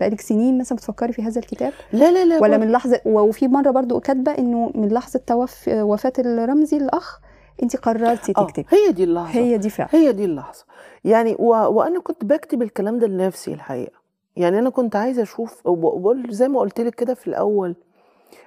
بقالك 0.00 0.20
سنين 0.20 0.58
مثلا 0.58 0.76
بتفكري 0.78 1.12
في 1.12 1.22
هذا 1.22 1.38
الكتاب 1.40 1.72
لا 1.92 2.10
لا 2.12 2.24
لا 2.24 2.38
ولا. 2.42 2.58
من 2.58 2.72
لحظة 2.72 3.00
وفي 3.06 3.48
مرة 3.48 3.70
برضو 3.70 4.00
كاتبة 4.00 4.32
إنه 4.38 4.70
من 4.74 4.88
لحظة 4.88 5.20
توف 5.26 5.68
وفاة 5.68 6.12
الرمزي 6.18 6.76
الاخ 6.76 7.20
انت 7.62 7.76
قررتي 7.76 8.32
آه، 8.36 8.46
تكتبي. 8.46 8.66
هي 8.70 8.92
دي 8.92 9.04
اللحظة. 9.04 9.40
هي 9.40 9.58
دي 9.58 9.70
فعلا. 9.70 9.90
هي 9.92 10.12
دي 10.12 10.24
اللحظة. 10.24 10.64
يعني 11.04 11.36
و... 11.38 11.48
وأنا 11.48 12.00
كنت 12.00 12.24
بكتب 12.24 12.62
الكلام 12.62 12.98
ده 12.98 13.06
لنفسي 13.06 13.52
الحقيقة. 13.52 13.92
يعني 14.36 14.58
أنا 14.58 14.70
كنت 14.70 14.96
عايزة 14.96 15.22
أشوف 15.22 15.66
وبقول 15.66 16.26
زي 16.30 16.48
ما 16.48 16.60
قلت 16.60 16.80
لك 16.80 16.94
كده 16.94 17.14
في 17.14 17.26
الأول 17.26 17.74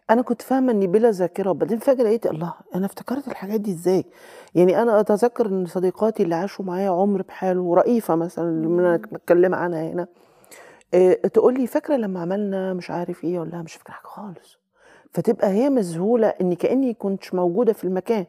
أنا 0.09 0.21
كنت 0.21 0.41
فاهمة 0.41 0.71
إني 0.71 0.87
بلا 0.87 1.11
ذاكرة. 1.11 1.49
وبعدين 1.49 1.77
فجأة 1.79 2.03
لقيت 2.03 2.25
الله 2.25 2.53
أنا 2.75 2.85
افتكرت 2.85 3.27
الحاجات 3.27 3.59
دي 3.59 3.71
إزاي؟ 3.71 4.05
يعني 4.55 4.81
أنا 4.81 4.99
أتذكر 4.99 5.45
إن 5.45 5.65
صديقاتي 5.65 6.23
اللي 6.23 6.35
عاشوا 6.35 6.65
معايا 6.65 6.89
عمر 6.89 7.21
بحاله 7.21 7.75
رئيفة 7.75 8.15
مثلا 8.15 8.49
اللي 8.49 8.67
أنا 8.67 8.97
بتكلم 8.97 9.55
عنها 9.55 9.91
هنا. 9.91 10.07
إيه 10.93 11.21
تقول 11.21 11.53
لي 11.53 11.67
فاكرة 11.67 11.95
لما 11.95 12.19
عملنا 12.21 12.73
مش 12.73 12.91
عارف 12.91 13.23
إيه 13.23 13.43
لها 13.43 13.61
مش 13.61 13.73
فاكرة 13.73 13.91
حاجة 13.93 14.07
خالص. 14.07 14.59
فتبقى 15.13 15.47
هي 15.49 15.69
مذهولة 15.69 16.27
اني 16.27 16.55
كأني 16.55 16.93
كنتش 16.93 17.33
موجودة 17.33 17.73
في 17.73 17.83
المكان. 17.83 18.25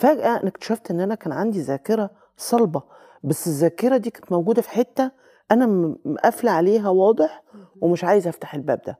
فجأة 0.00 0.40
أنا 0.40 0.48
اكتشفت 0.48 0.90
إن 0.90 1.00
أنا 1.00 1.14
كان 1.14 1.32
عندي 1.32 1.60
ذاكرة 1.60 2.10
صلبة 2.36 2.82
بس 3.24 3.46
الذاكرة 3.46 3.96
دي 3.96 4.10
كانت 4.10 4.32
موجودة 4.32 4.62
في 4.62 4.70
حتة 4.70 5.10
أنا 5.50 5.66
م- 5.66 5.96
مقفلة 6.04 6.50
عليها 6.50 6.88
واضح 6.88 7.42
ومش 7.80 8.04
عايزه 8.04 8.30
أفتح 8.30 8.54
الباب 8.54 8.80
ده. 8.86 8.98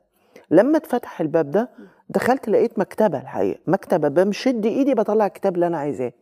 لما 0.51 0.77
اتفتح 0.77 1.21
الباب 1.21 1.51
ده 1.51 1.69
دخلت 2.09 2.49
لقيت 2.49 2.79
مكتبة 2.79 3.17
الحقيقة 3.21 3.59
مكتبة 3.67 4.07
بمشد 4.07 4.65
إيدي 4.65 4.93
بطلع 4.93 5.25
الكتاب 5.25 5.55
اللي 5.55 5.67
أنا 5.67 5.77
عايزاه 5.77 6.13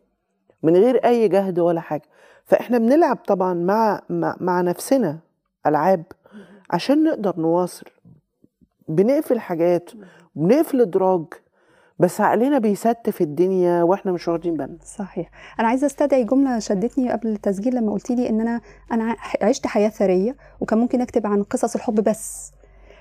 من 0.62 0.76
غير 0.76 1.04
أي 1.04 1.28
جهد 1.28 1.58
ولا 1.58 1.80
حاجة. 1.80 2.02
فإحنا 2.44 2.78
بنلعب 2.78 3.16
طبعا 3.16 3.54
مع 3.54 4.02
مع, 4.10 4.36
مع 4.40 4.60
نفسنا 4.60 5.18
ألعاب 5.66 6.04
عشان 6.70 7.04
نقدر 7.04 7.34
نواصل 7.40 7.86
بنقفل 8.88 9.40
حاجات 9.40 9.90
بنقفل 10.34 10.80
إدراج 10.80 11.24
بس 12.00 12.20
عقلنا 12.20 12.58
بيستف 12.58 13.20
الدنيا 13.20 13.82
وإحنا 13.82 14.12
مش 14.12 14.28
واخدين 14.28 14.54
بالنا. 14.56 14.76
صحيح. 14.84 15.30
أنا 15.60 15.68
عايزة 15.68 15.86
أستدعي 15.86 16.24
جملة 16.24 16.58
شدتني 16.58 17.10
قبل 17.12 17.28
التسجيل 17.28 17.74
لما 17.76 17.92
قلتي 17.92 18.14
لي 18.14 18.28
إن 18.28 18.40
أنا 18.40 18.60
أنا 18.92 19.16
عشت 19.42 19.66
حياة 19.66 19.88
ثرية 19.88 20.36
وكان 20.60 20.78
ممكن 20.78 21.00
أكتب 21.00 21.26
عن 21.26 21.42
قصص 21.42 21.74
الحب 21.74 21.94
بس 21.94 22.52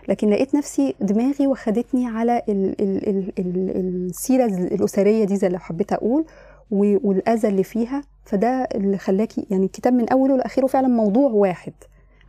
لكن 0.08 0.30
لقيت 0.30 0.56
نفسي 0.56 0.96
دماغي 1.02 1.48
واخدتني 1.48 2.08
على 2.08 2.42
ال 2.50 2.82
ال 2.82 3.10
ال 3.10 3.32
ال 3.40 3.70
السيرة 4.10 4.46
الأسرية 4.46 5.26
دي 5.26 5.36
زي 5.36 5.48
اللي 5.48 5.60
حبيت 5.60 5.94
أقول 5.94 6.26
والأذى 6.72 7.48
اللي 7.48 7.64
فيها. 7.64 8.02
فده 8.26 8.48
اللي 8.76 8.98
خلاكي 8.98 9.48
يعني 9.50 9.66
الكتاب 9.66 9.94
من 9.94 10.10
أوله 10.10 10.38
لاخره 10.38 10.68
فعلا 10.68 10.88
موضوع 10.88 11.32
واحد. 11.32 11.74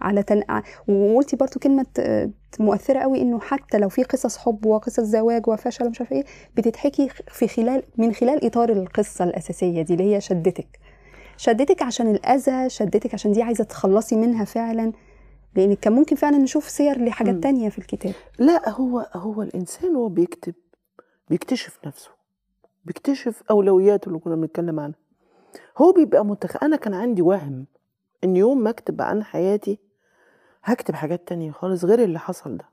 على 0.00 0.22
تن... 0.22 0.42
وقلتي 0.88 1.36
برضو 1.36 1.60
كلمة 1.60 1.86
آه، 1.98 2.30
مؤثرة 2.60 2.98
قوي 2.98 3.22
إنه 3.22 3.40
حتى 3.40 3.78
لو 3.78 3.88
في 3.88 4.02
قصص 4.02 4.36
حب 4.36 4.66
وقصص 4.66 5.00
زواج 5.00 5.48
وفشل 5.48 5.86
ومش 5.86 6.00
عارفة 6.00 6.16
إيه 6.16 6.24
بتتحكي 6.56 7.08
في 7.08 7.48
خلال 7.48 7.82
من 7.98 8.12
خلال 8.14 8.46
إطار 8.46 8.72
القصة 8.72 9.24
الأساسية 9.24 9.82
دي 9.82 9.92
اللي 9.94 10.14
هي 10.14 10.20
شدتك. 10.20 10.78
شدتك 11.36 11.82
عشان 11.82 12.10
الأذى 12.10 12.68
شدتك 12.70 13.14
عشان 13.14 13.32
دي 13.32 13.42
عايزة 13.42 13.64
تخلصي 13.64 14.16
منها 14.16 14.44
فعلا 14.44 14.92
لأن 15.56 15.74
كان 15.74 15.92
ممكن 15.92 16.16
فعلا 16.16 16.38
نشوف 16.38 16.68
سير 16.68 17.04
لحاجات 17.04 17.34
مم. 17.34 17.40
تانية 17.40 17.68
في 17.68 17.78
الكتاب. 17.78 18.12
لا 18.38 18.68
هو 18.70 19.06
هو 19.14 19.42
الإنسان 19.42 19.96
وهو 19.96 20.08
بيكتب 20.08 20.54
بيكتشف 21.30 21.78
نفسه 21.86 22.10
بيكتشف 22.84 23.42
أولوياته 23.50 24.08
اللي 24.08 24.18
كنا 24.18 24.36
بنتكلم 24.36 24.80
عنها. 24.80 24.96
هو 25.78 25.92
بيبقى 25.92 26.24
متخ... 26.26 26.62
أنا 26.64 26.76
كان 26.76 26.94
عندي 26.94 27.22
وهم 27.22 27.66
إن 28.24 28.36
يوم 28.36 28.58
ما 28.62 28.70
أكتب 28.70 29.02
عن 29.02 29.22
حياتي 29.24 29.78
هكتب 30.64 30.94
حاجات 30.94 31.28
تانية 31.28 31.50
خالص 31.50 31.84
غير 31.84 32.02
اللي 32.04 32.18
حصل 32.18 32.56
ده. 32.56 32.64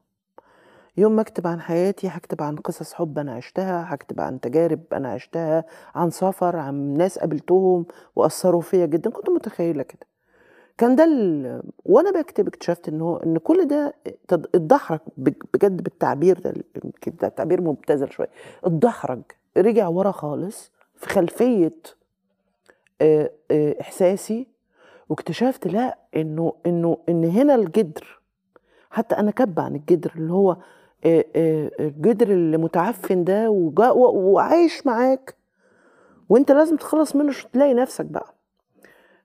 يوم 0.97 1.11
ما 1.15 1.21
اكتب 1.21 1.47
عن 1.47 1.61
حياتي 1.61 2.07
هكتب 2.07 2.41
عن 2.41 2.55
قصص 2.55 2.93
حب 2.93 3.19
أنا 3.19 3.33
عشتها 3.33 3.93
هكتب 3.93 4.21
عن 4.21 4.39
تجارب 4.39 4.79
أنا 4.93 5.09
عشتها 5.11 5.65
عن 5.95 6.09
سفر 6.09 6.55
عن 6.55 6.93
ناس 6.93 7.19
قابلتهم 7.19 7.85
وأثروا 8.15 8.61
فيا 8.61 8.85
جدا. 8.85 9.09
كنت 9.09 9.29
متخيلة 9.29 9.83
كده. 9.83 10.07
كان 10.77 10.95
ده 10.95 11.03
ال... 11.03 11.61
وأنا 11.85 12.11
بكتب 12.21 12.47
اكتشفت 12.47 12.89
إن 12.89 13.01
هو 13.01 13.17
إن 13.17 13.38
كل 13.38 13.67
ده 13.67 13.93
تد- 14.27 14.47
اتدحرج 14.55 14.99
بج- 15.17 15.43
بجد 15.53 15.83
بالتعبير 15.83 16.39
ده 16.39 16.53
ده 17.21 17.27
تعبير 17.29 17.61
مبتذل 17.61 18.11
شوية. 18.13 18.29
اتدحرج 18.63 19.21
رجع 19.57 19.88
ورا 19.88 20.11
خالص 20.11 20.71
في 20.95 21.07
خلفية 21.09 21.73
إحساسي 23.81 24.47
واكتشفت 25.10 25.68
لا 25.68 25.97
إنه 26.16 26.53
إنه 26.66 26.97
إن 27.10 27.24
هنا 27.26 27.55
الجدر 27.55 28.22
حتى 28.89 29.16
أنا 29.16 29.32
كب 29.32 29.60
عن 29.60 29.76
الجدر 29.76 30.12
اللي 30.16 30.34
هو 30.34 30.58
الجدر 31.05 32.28
المتعفن 32.32 33.24
ده 33.24 33.49
وجا- 33.49 33.89
و- 33.91 34.32
وعايش 34.32 34.86
معاك. 34.88 35.36
وأنت 36.30 36.51
لازم 36.51 36.76
تخلص 36.76 37.16
منه 37.16 37.30
عشان 37.30 37.51
تلاقي 37.51 37.74
نفسك 37.74 38.05
بقى. 38.05 38.34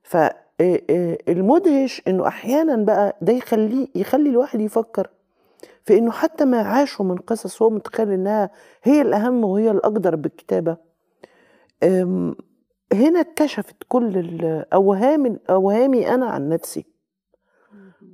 فالمدهش 0.03 2.01
إنه 2.07 2.27
أحيانا 2.27 2.75
بقى 2.83 3.17
ده 3.21 3.33
يخليه 3.33 3.87
يخلي 3.95 4.29
الواحد 4.29 4.61
يفكر 4.61 5.09
في 5.85 5.97
إنه 5.97 6.11
حتى 6.11 6.45
ما 6.45 6.61
عاشه 6.61 7.03
من 7.03 7.17
قصص 7.17 7.61
هو 7.61 7.69
متخيل 7.69 8.11
إنها 8.11 8.49
هي 8.83 9.01
الأهم 9.01 9.43
وهي 9.43 9.71
الأقدر 9.71 10.15
بالكتابة. 10.15 10.77
هنا 12.93 13.19
اتكشفت 13.19 13.75
كل 13.87 14.17
الاوهام 14.17 15.39
أوهامي 15.49 16.13
أنا 16.13 16.25
عن 16.25 16.49
نفسي. 16.49 16.85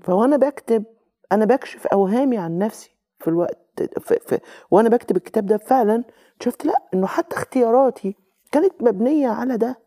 فوانا 0.01 0.37
بكتب 0.37 0.83
أنا 1.31 1.45
بكشف 1.45 1.87
أوهامي 1.87 2.37
عن 2.37 2.57
نفسي 2.57 2.95
في 3.19 3.27
الوقت 3.27 3.57
في 3.99 4.19
في 4.19 4.39
وأنا 4.71 4.89
بكتب 4.89 5.17
الكتاب 5.17 5.45
ده 5.45 5.57
فعلا 5.57 6.03
شفت 6.43 6.65
لأ 6.65 6.83
إنه 6.93 7.07
حتى 7.07 7.35
اختياراتي 7.35 8.15
كانت 8.51 8.73
مبنية 8.83 9.29
على 9.29 9.57
ده 9.57 9.79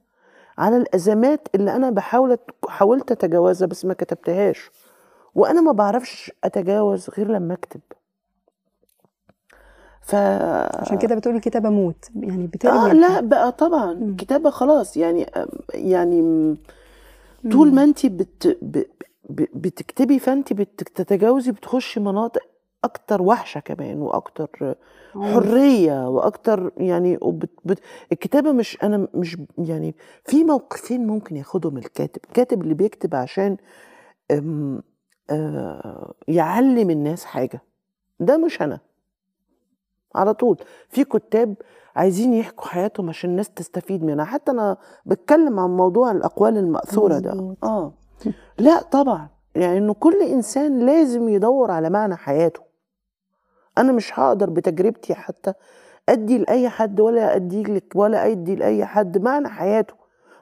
على 0.58 0.76
الأزمات 0.76 1.48
اللي 1.54 1.76
أنا 1.76 1.90
بحاول 1.90 2.38
حاولت 2.68 3.12
أتجاوزها 3.12 3.68
بس 3.68 3.84
ما 3.84 3.94
كتبتهاش. 3.94 4.70
وأنا 5.34 5.60
ما 5.60 5.72
بعرفش 5.72 6.32
أتجاوز 6.44 7.10
غير 7.10 7.28
لما 7.28 7.54
أكتب. 7.54 7.80
ف 10.02 10.14
عشان 10.14 10.98
كده 10.98 11.14
بتقولي 11.14 11.36
الكتابة 11.38 11.70
موت 11.70 12.10
يعني 12.16 12.46
بترمي 12.46 12.76
آه 12.78 12.92
الحاجة. 12.92 12.98
لا 13.00 13.20
بقى 13.20 13.52
طبعا 13.52 13.94
مم. 13.94 14.16
كتابة 14.16 14.50
خلاص 14.50 14.96
يعني 14.96 15.26
يعني 15.74 16.22
م- 16.22 16.56
طول 17.52 17.74
ما 17.74 17.84
انت 17.84 18.06
بت 18.06 18.58
ب- 18.62 18.82
بتكتبي 19.54 20.18
فانت 20.18 20.52
بتتجاوزي 20.52 21.52
بتخشي 21.52 22.00
مناطق 22.00 22.42
أكتر 22.84 23.22
وحشة 23.22 23.58
كمان 23.60 23.98
وأكتر 24.02 24.74
عنف. 25.14 25.34
حرية 25.34 26.08
وأكتر 26.08 26.72
يعني 26.76 27.18
وبت 27.22 27.50
بت 27.64 27.78
الكتابة 28.12 28.52
مش 28.52 28.78
أنا 28.82 29.08
مش 29.14 29.36
يعني 29.58 29.94
في 30.24 30.44
موقفين 30.44 31.06
ممكن 31.06 31.36
ياخدهم 31.36 31.76
الكاتب 31.78 32.20
الكاتب 32.24 32.62
اللي 32.62 32.74
بيكتب 32.74 33.14
عشان 33.14 33.56
أم 34.30 34.82
آه 35.30 36.14
يعلم 36.28 36.90
الناس 36.90 37.24
حاجة 37.24 37.60
ده 38.20 38.36
مش 38.36 38.62
أنا 38.62 38.78
على 40.14 40.34
طول. 40.34 40.58
في 40.88 41.04
كتاب 41.04 41.54
عايزين 41.96 42.34
يحكوا 42.34 42.66
حياتهم 42.66 43.08
عشان 43.08 43.30
الناس 43.30 43.50
تستفيد 43.50 44.04
منها. 44.04 44.24
حتى 44.24 44.52
أنا 44.52 44.76
بتكلم 45.06 45.60
عن 45.60 45.70
موضوع 45.76 46.10
الأقوال 46.10 46.56
المأثورة 46.58 47.18
ده. 47.18 47.56
آه. 47.62 47.92
لا 48.58 48.82
طبعا. 48.82 49.28
يعني 49.54 49.78
إنه 49.78 49.94
كل 49.94 50.22
إنسان 50.22 50.78
لازم 50.86 51.28
يدور 51.28 51.70
على 51.70 51.90
معنى 51.90 52.16
حياته. 52.16 52.60
أنا 53.78 53.92
مش 53.92 54.18
هقدر 54.18 54.50
بتجربتي 54.50 55.14
حتى 55.14 55.52
أدي 56.08 56.38
لأي 56.38 56.68
حد 56.68 57.00
ولا 57.00 57.36
أدي 57.36 57.62
لك 57.62 57.92
ولا 57.94 58.26
أدي 58.30 58.56
لأي 58.56 58.84
حد 58.84 59.18
معنى 59.18 59.48
حياته. 59.48 59.94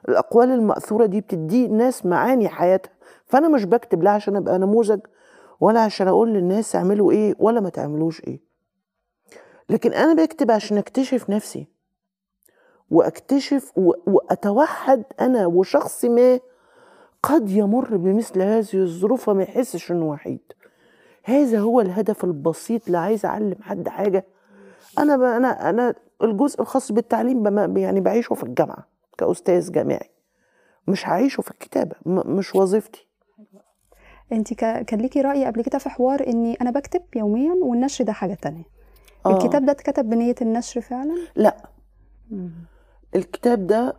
الأقوال 0.09 0.51
المأثورة 0.51 1.05
دي 1.05 1.21
بتدي 1.21 1.65
الناس 1.65 2.05
معاني 2.05 2.49
حياتها. 2.49 2.91
فأنا 3.25 3.47
مش 3.47 3.65
بكتب 3.65 4.03
لا 4.03 4.11
عشان 4.11 4.35
أبقى 4.35 4.59
نموذج 4.59 4.99
ولا 5.59 5.79
عشان 5.79 6.07
أقول 6.07 6.29
للناس 6.33 6.75
اعملوا 6.75 7.11
إيه 7.11 7.35
ولا 7.39 7.59
ما 7.59 7.69
تعملوش 7.69 8.21
إيه. 8.27 8.50
لكن 9.69 9.93
أنا 9.93 10.23
بكتب 10.23 10.51
عشان 10.51 10.77
أكتشف 10.77 11.29
نفسي. 11.29 11.67
وأكتشف 12.91 13.71
وأتوحد 14.07 15.03
أنا 15.21 15.45
وشخص 15.45 16.05
ما 16.05 16.39
قد 17.23 17.49
يمر 17.49 17.97
بمثل 17.97 18.41
هذه 18.41 18.73
الظروف 18.73 19.29
وما 19.29 19.43
يحسش 19.43 19.91
إنه 19.91 20.05
وحيد. 20.05 20.39
هذا 21.23 21.59
هو 21.59 21.81
الهدف 21.81 22.23
البسيط 22.23 22.89
لا 22.89 22.99
عايز 22.99 23.25
أعلم 23.25 23.55
حد 23.61 23.87
حاجة. 23.89 24.25
أنا 24.99 25.17
ب... 25.17 25.21
أنا 25.21 25.69
أنا 25.69 25.95
الجزء 26.23 26.61
الخاص 26.61 26.91
بالتعليم 26.91 27.43
بم... 27.43 27.77
يعني 27.77 27.99
بعيشه 28.01 28.33
في 28.33 28.43
الجامعة 28.43 28.87
كأستاذ 29.17 29.71
جامعي. 29.71 30.09
مش 30.87 31.07
هعيشه 31.07 31.41
في 31.41 31.51
الكتابة 31.51 31.95
م... 32.05 32.35
مش 32.35 32.55
وظيفتي. 32.55 33.07
انت 34.31 34.53
ك- 34.53 34.85
كان 34.85 34.99
ليكي 34.99 35.21
رأي 35.21 35.45
قبل 35.45 35.63
كده 35.63 35.77
في 35.77 35.89
حوار 35.89 36.27
إني 36.27 36.57
أنا 36.61 36.71
بكتب 36.71 37.01
يوميا 37.15 37.53
والنشر 37.53 38.03
ده 38.03 38.13
حاجة 38.13 38.33
تانية. 38.33 38.63
آه. 39.25 39.37
الكتاب 39.37 39.65
ده 39.65 39.71
اتكتب 39.71 40.09
بنية 40.09 40.35
النشر 40.41 40.81
فعلا؟ 40.81 41.15
لا. 41.35 41.57
الكتاب 43.15 43.67
ده 43.67 43.95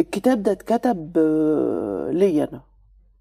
الكتاب 0.00 0.42
ده 0.42 0.52
اتكتب 0.52 1.12
آه، 1.18 2.10
ليا 2.12 2.48
أنا. 2.52 2.60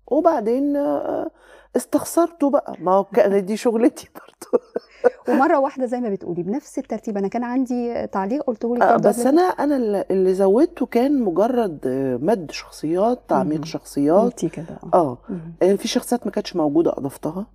وبعدين 0.08 0.76
آه، 0.76 1.32
استخسرته 1.76 2.49
بقى. 2.49 2.76
ما 2.80 2.91
هو 2.91 3.04
كان 3.04 3.45
دي 3.45 3.58
شغلتي 3.58 4.10
برضه 4.16 4.64
ومرة 5.30 5.60
واحدة 5.60 5.86
زي 5.86 5.99
ما 6.02 6.10
بتقولي 6.10 6.43
بنفس 6.43 6.80
الترتيب. 6.80 7.18
أنا 7.18 7.28
كان 7.28 7.43
عندي 7.43 8.08
تعليق 8.08 8.43
قلته 8.43 8.76
لك 8.76 8.82
آه، 8.82 8.97
بس 8.97 9.20
أنا 9.26 9.41
أنا 9.41 9.76
اللي- 10.10 10.34
زودته 10.34 10.86
كان 10.86 11.22
مجرد 11.22 11.80
آه، 11.88 12.16
مد 12.18 12.52
شخصيات. 12.52 13.20
تعميق 13.28 13.66
شخصيات. 13.66 14.45
كده. 14.45 14.80
آه. 14.93 15.18
آه، 15.64 15.76
في 15.76 15.88
شخصيات 15.88 16.26
ما 16.26 16.32
كانتش 16.32 16.56
موجودة 16.56 16.91
أضفتها. 16.91 17.45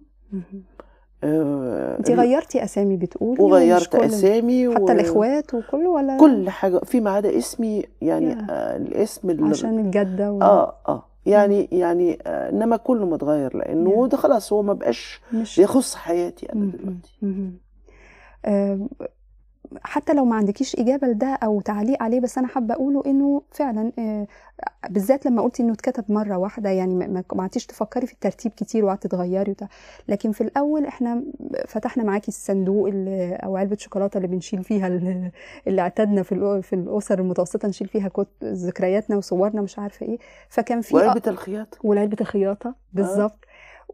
انت 1.25 2.11
غيرتي 2.11 2.65
أسامي 2.65 2.97
بتقولي 2.97 3.43
وغيرت 3.43 3.95
أسامي 3.95 4.75
حتى 4.75 4.83
و- 4.83 4.91
الإخوات 4.91 5.55
وكله 5.55 5.91
ولا 5.91 6.17
كل 6.19 6.51
حاجة 6.51 6.79
فيما 6.79 7.11
عدا 7.11 7.39
اسمي 7.39 7.85
يعني. 8.03 8.33
آه، 8.51 8.77
الاسم 8.77 9.31
اللي 9.31 9.45
عشان 9.51 9.79
الجدة 9.79 10.33
و... 10.33 10.43
آه 10.43 10.75
آه 10.89 11.05
يعني 11.27 11.69
يعني 11.73 12.19
آه 12.27 12.51
إنما 12.51 12.77
كله 12.77 13.07
متغير 13.07 13.57
لأنه. 13.57 14.07
ده 14.09 14.17
خلاص 14.17 14.53
هو 14.53 14.63
ما 14.63 14.73
بقاش 14.73 15.21
مش 15.33 15.59
يخص 15.59 15.95
حياتي 15.95 16.53
أنا. 16.53 16.65
دلوقتي 16.71 17.17
مهم. 17.23 17.59
حتى 19.83 20.15
لو 20.15 20.25
ما 20.25 20.37
عندكيش 20.37 20.77
إجابة 20.77 21.07
لده 21.07 21.27
أو 21.43 21.61
تعليق 21.61 22.03
عليه 22.03 22.21
بس 22.21 22.39
أنا 22.39 22.47
حابة 22.47 22.75
أقوله 22.75 23.03
إنه 23.07 23.43
فعلا 23.51 23.93
آه، 23.99 24.27
بالذات 24.91 25.27
لما 25.27 25.43
قلتي 25.43 25.63
إنه 25.63 25.73
اتكتب 25.73 26.05
مرة 26.09 26.37
واحدة 26.37 26.71
يعني 26.71 26.95
ما 26.95 27.25
قعدتيش 27.29 27.67
تفكري 27.67 28.07
في 28.07 28.13
الترتيب 28.13 28.53
كتير 28.53 28.85
وقعدتي 28.85 29.09
تغيري 29.09 29.51
وبتاع. 29.51 29.69
لكن 30.09 30.33
في 30.33 30.41
الأول 30.41 30.87
إحنا 30.87 31.23
فتحنا 31.69 32.05
معاكي 32.05 32.29
الصندوق 32.29 32.91
أو 32.95 33.57
علبة 33.57 33.77
شوكولاتة 33.77 34.17
اللي 34.17 34.29
بنشيل 34.29 34.65
فيها 34.65 34.87
ال- 34.87 35.31
اللي 35.67 35.81
اعتدنا 35.83 36.23
في 36.23 36.63
في 36.63 36.73
الأسر 36.73 37.19
المتوسطة 37.19 37.69
نشيل 37.69 37.89
فيها 37.89 38.09
كت 38.09 38.29
ذكرياتنا 38.45 39.17
وصورنا 39.17 39.61
مش 39.63 39.79
عارفة 39.79 40.07
إيه. 40.07 40.19
فكان 40.49 40.81
في 40.81 40.97
وعلبة 40.97 41.23
الخياطة. 41.27 41.79
وعلبة 41.85 42.17
الخياطة 42.21 42.75
بالظبط 42.93 43.39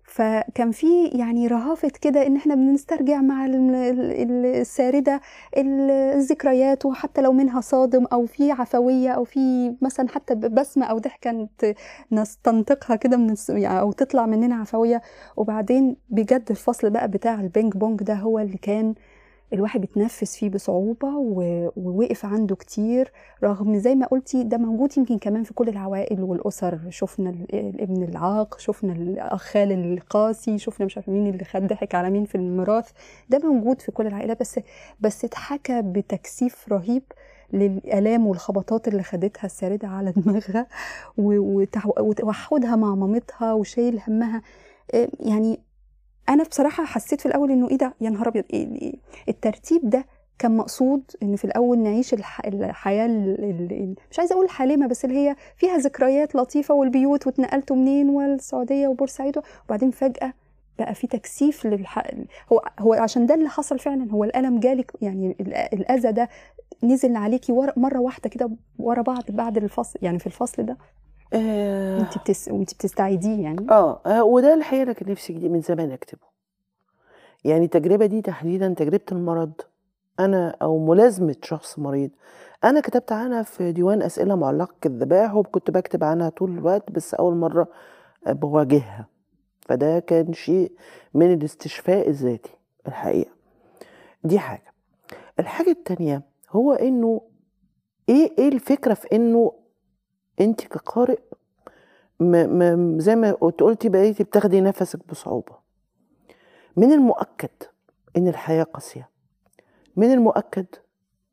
فكان 0.05 0.71
في 0.71 1.07
يعني 1.07 1.47
رهافة 1.47 1.89
كده 2.01 2.27
إن 2.27 2.37
إحنا 2.37 2.55
بنسترجع 2.55 3.21
مع 3.21 3.47
ال- 3.47 3.75
ال- 3.75 4.47
الساردة 4.47 5.21
ال- 5.57 5.91
الذكريات 5.91 6.87
وحتى 6.87 7.21
لو 7.21 7.33
منها 7.33 7.61
صادم 7.61 8.05
أو 8.13 8.27
في 8.27 8.53
عفوية 8.53 9.11
أو 9.11 9.25
في 9.25 9.75
مثلا 9.83 10.09
حتى 10.09 10.35
بسمة 10.35 10.87
أو 10.87 10.99
ضحكة 10.99 11.31
نت- 11.31 11.75
نستنطقها 12.13 12.97
كده 12.97 13.17
من 13.17 13.35
يعني 13.49 13.81
أو 13.81 13.93
تطلع 13.93 14.27
مننا 14.27 14.55
عفوية. 14.55 15.03
وبعدين 15.37 15.97
بجد 16.11 16.47
الفصل 16.51 16.91
بقى 16.91 17.09
بتاع 17.09 17.41
البينج 17.41 17.73
بونج 17.77 18.03
ده 18.03 18.15
هو 18.15 18.39
اللي 18.39 18.59
كان 18.59 18.95
الواحد 19.53 19.81
بيتنفس 19.81 20.37
فيه 20.37 20.51
بصعوبة 20.51 21.09
ووقف 21.77 22.25
عنده 22.27 22.57
كتير 22.57 23.13
رغم 23.45 23.77
زي 23.79 23.95
ما 23.95 24.07
قلتي 24.07 24.43
ده 24.45 24.57
موجود 24.59 24.99
يمكن 24.99 25.19
كمان 25.19 25.43
في 25.43 25.55
كل 25.55 25.69
العوائل 25.69 26.23
والأسر. 26.23 26.79
شفنا 26.91 27.31
ال- 27.31 27.55
الابن 27.55 28.03
العاق 28.03 28.59
شفنا 28.59 28.93
الأخ 28.93 29.73
القاسي 29.73 30.59
شفنا 30.59 30.87
مش 30.87 30.97
عارفة 30.97 31.13
مين 31.13 31.27
اللي 31.27 31.45
خد 31.45 31.67
ضحك 31.67 31.95
على 31.95 32.11
مين 32.11 32.25
في 32.25 32.35
الميراث. 32.35 32.91
ده 33.31 33.39
موجود 33.39 33.81
في 33.81 33.93
كل 33.93 34.07
العائلات 34.07 34.41
بس 34.41 34.61
بس 35.01 35.25
اتحكى 35.25 35.83
بتكثيف 35.83 36.73
رهيب 36.73 37.03
للآلام 37.53 38.27
والخبطات 38.27 38.89
اللي 38.89 39.03
خدتها 39.03 39.45
الساردة 39.47 39.89
على 39.89 40.13
دماغها 40.17 40.67
وتوحدها 41.99 42.77
مع 42.77 42.95
مامتها 42.95 43.53
وشايل 43.53 44.01
همها. 44.09 44.43
إيه 44.95 45.09
يعني 45.21 45.61
أنا 46.29 46.45
بصراحة 46.45 46.85
حسيت 46.85 47.21
في 47.21 47.27
الأول 47.27 47.51
إنه 47.51 47.69
إيه 47.71 47.79
ده؟ 47.79 47.95
يا 48.01 48.11
نهار 48.11 48.29
أبيض 48.29 48.45
إيه 48.53 48.73
إيه 48.83 48.95
الترتيب 49.29 49.91
ده 49.91 50.05
كان 50.39 50.57
مقصود 50.57 51.03
إن 51.23 51.37
في 51.37 51.45
الأول 51.45 51.79
نعيش 51.79 52.15
الح... 52.15 52.41
الحياة 52.47 53.07
ال... 53.07 53.45
ال... 53.73 53.95
مش 54.11 54.19
عايزة 54.19 54.35
أقول 54.35 54.49
حالمة 54.49 54.87
بس 54.87 55.05
اللي 55.05 55.17
هي 55.17 55.37
فيها 55.57 55.77
ذكريات 55.79 56.35
لطيفة 56.35 56.75
والبيوت 56.75 57.27
واتنقلتوا 57.27 57.77
منين؟ 57.77 58.09
والسعودية 58.09 58.89
وبورسعيد 58.89 59.39
وبعدين 59.67 59.91
فجأة 59.91 60.33
بقى 60.79 60.95
في 60.95 61.07
تكثيف 61.07 61.67
للح... 61.67 62.03
هو 62.53 62.63
هو 62.79 62.93
عشان 62.95 63.27
ده 63.27 63.35
اللي 63.35 63.49
حصل 63.49 63.79
فعلا 63.79 64.11
هو 64.11 64.25
الألم 64.25 64.61
جالك 64.61 64.93
يعني 65.01 65.37
ال- 65.41 65.55
الأذى 65.55 66.13
ده 66.13 66.29
نزل 66.83 67.17
عليكي 67.17 67.53
ورا 67.53 67.73
مرة 67.77 67.99
واحدة 67.99 68.29
كده 68.31 68.51
ورا 68.79 69.03
بعض 69.03 69.23
بعد 69.29 69.57
الفصل 69.57 69.99
يعني 70.03 70.19
في 70.19 70.27
الفصل 70.27 70.63
ده؟ 70.63 70.77
آه. 71.35 72.01
انت 72.01 72.19
بتس... 72.19 72.49
وانت 72.49 72.75
بتستعيديه 72.75 73.43
يعني؟ 73.43 73.67
آه 73.71 74.01
آه، 74.07 74.25
وده 74.25 74.55
الحقيقة 74.55 74.83
أنا 74.83 74.93
كان 74.93 75.11
نفسي 75.11 75.33
من 75.33 75.61
زمان 75.61 75.91
أكتبه. 75.91 76.33
يعني 77.45 77.65
التجربة 77.65 78.07
دي 78.07 78.23
تحديدا 78.23 78.75
تجربة 78.75 79.01
المرض. 79.13 79.53
أنا 80.21 80.57
أو 80.63 80.87
ملازمة 80.87 81.37
شخص 81.43 81.79
مريض. 81.79 82.11
أنا 82.65 82.81
كتبت 82.81 83.13
عنها 83.13 83.43
في 83.43 83.73
ديوان 83.73 84.03
أسئلة 84.03 84.35
معلقة 84.35 84.75
الذبائح 84.87 85.35
وكنت 85.35 85.71
بكتب 85.71 86.05
عنها 86.05 86.29
طول 86.29 86.51
الوقت 86.51 86.91
بس 86.91 87.15
أول 87.15 87.35
مرة 87.35 87.69
بواجهها. 88.27 89.07
فده 89.61 89.99
كان 89.99 90.33
شيء 90.33 90.73
من 91.15 91.33
الاستشفاء 91.33 92.09
الذاتي 92.09 92.55
الحقيقة. 92.89 93.31
دي 94.25 94.39
حاجة. 94.39 94.73
الحاجة 95.39 95.71
التانية 95.71 96.23
هو 96.51 96.73
إنه 96.73 97.21
إيه 98.09 98.33
إيه 98.39 98.49
الفكرة 98.49 98.95
في 98.95 99.09
إنه 99.17 99.53
انت 100.41 100.61
كقارئ 100.61 101.19
ما 102.21 102.47
ما 102.47 102.99
زي 102.99 103.17
ما 103.17 103.33
قلت 103.33 103.61
قلتي 103.63 103.89
بقيتي 103.89 104.25
بتاخدي 104.25 104.61
نفسك 104.61 105.07
بصعوبة. 105.09 105.57
من 106.77 106.93
المؤكد 106.93 107.51
إن 108.17 108.29
الحياة 108.29 108.63
قاسية. 108.63 109.09
من 109.97 110.13
المؤكد 110.13 110.67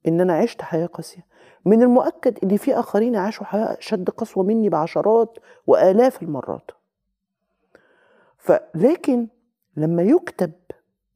إن 0.08 0.22
أنا 0.22 0.34
عشت 0.38 0.62
حياة 0.62 0.86
قاسية. 0.86 1.26
من 1.66 1.82
المؤكد 1.82 2.40
إن 2.44 2.58
في 2.58 2.80
آخرين 2.80 3.16
عاشوا 3.16 3.46
حياة 3.46 3.78
أشد 3.80 4.10
قسوة 4.10 4.44
مني 4.44 4.70
بعشرات 4.70 5.38
وآلاف 5.68 6.24
المرات. 6.24 6.72
فلكن 8.38 9.28
لما 9.78 10.04
يكتب 10.04 10.52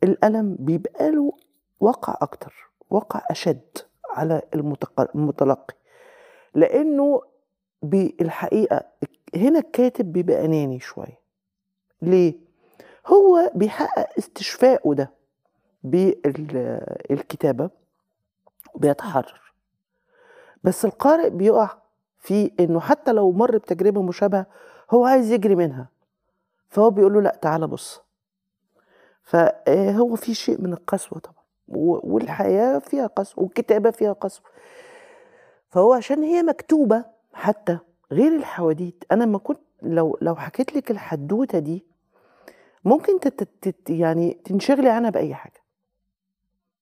الألم 0.04 0.56
بيبقى 0.60 1.12
له 1.12 1.32
وقع 1.80 2.18
أكتر 2.22 2.72
وقع 2.90 3.22
أشد 3.32 3.78
على 4.10 4.42
المتلقي. 5.16 5.76
لأنه 6.56 7.22
بالحقيقة 7.84 8.82
هنا 9.36 9.60
الكاتب 9.60 10.14
بيبقى 10.14 10.46
أناني 10.46 10.80
شوية. 10.80 11.20
ليه؟ 12.02 12.34
هو 13.08 13.52
بيحقق 13.56 14.10
استشفائه 14.18 14.94
ده 14.94 15.12
بالكتابة 15.84 17.70
وبيتحرر. 18.74 19.54
بس 20.64 20.86
القارئ 20.86 21.30
بيقع 21.30 21.70
في 22.20 22.52
إنه 22.60 22.80
حتى 22.80 23.12
لو 23.12 23.32
مر 23.32 23.58
بتجربة 23.58 24.02
مشابهة 24.02 24.46
هو 24.92 25.06
عايز 25.06 25.32
يجري 25.32 25.56
منها. 25.56 25.88
فهو 26.70 26.90
بيقول 26.90 27.14
له 27.14 27.22
لأ 27.22 27.36
تعالى 27.42 27.68
بص. 27.68 28.02
فهو 29.24 30.16
في 30.16 30.34
شيء 30.34 30.62
من 30.62 30.74
القسوة 30.74 31.20
طبعا. 31.20 31.44
و- 31.68 32.14
والحياة 32.14 32.80
فيها 32.80 33.08
قسوة 33.08 33.44
والكتابة 33.44 33.92
فيها 33.92 34.14
قسوة. 34.14 34.46
فهو 35.70 35.94
عشان 35.94 36.24
هي 36.24 36.44
مكتوبة 36.44 37.06
حتى 37.34 37.78
غير 38.12 38.36
الحواديت. 38.36 39.04
أنا 39.12 39.26
ما 39.26 39.38
كنت 39.38 39.60
لو 39.82 40.18
لو 40.22 40.36
حكيت 40.36 40.76
لك 40.76 40.92
الحدوتة 40.92 41.60
دي 41.60 41.86
ممكن 42.86 43.20
تت 43.20 43.90
يعني 43.90 44.34
تنشغلي 44.46 44.90
عنها 44.90 45.10
بأي 45.10 45.34
حاجة. 45.36 45.64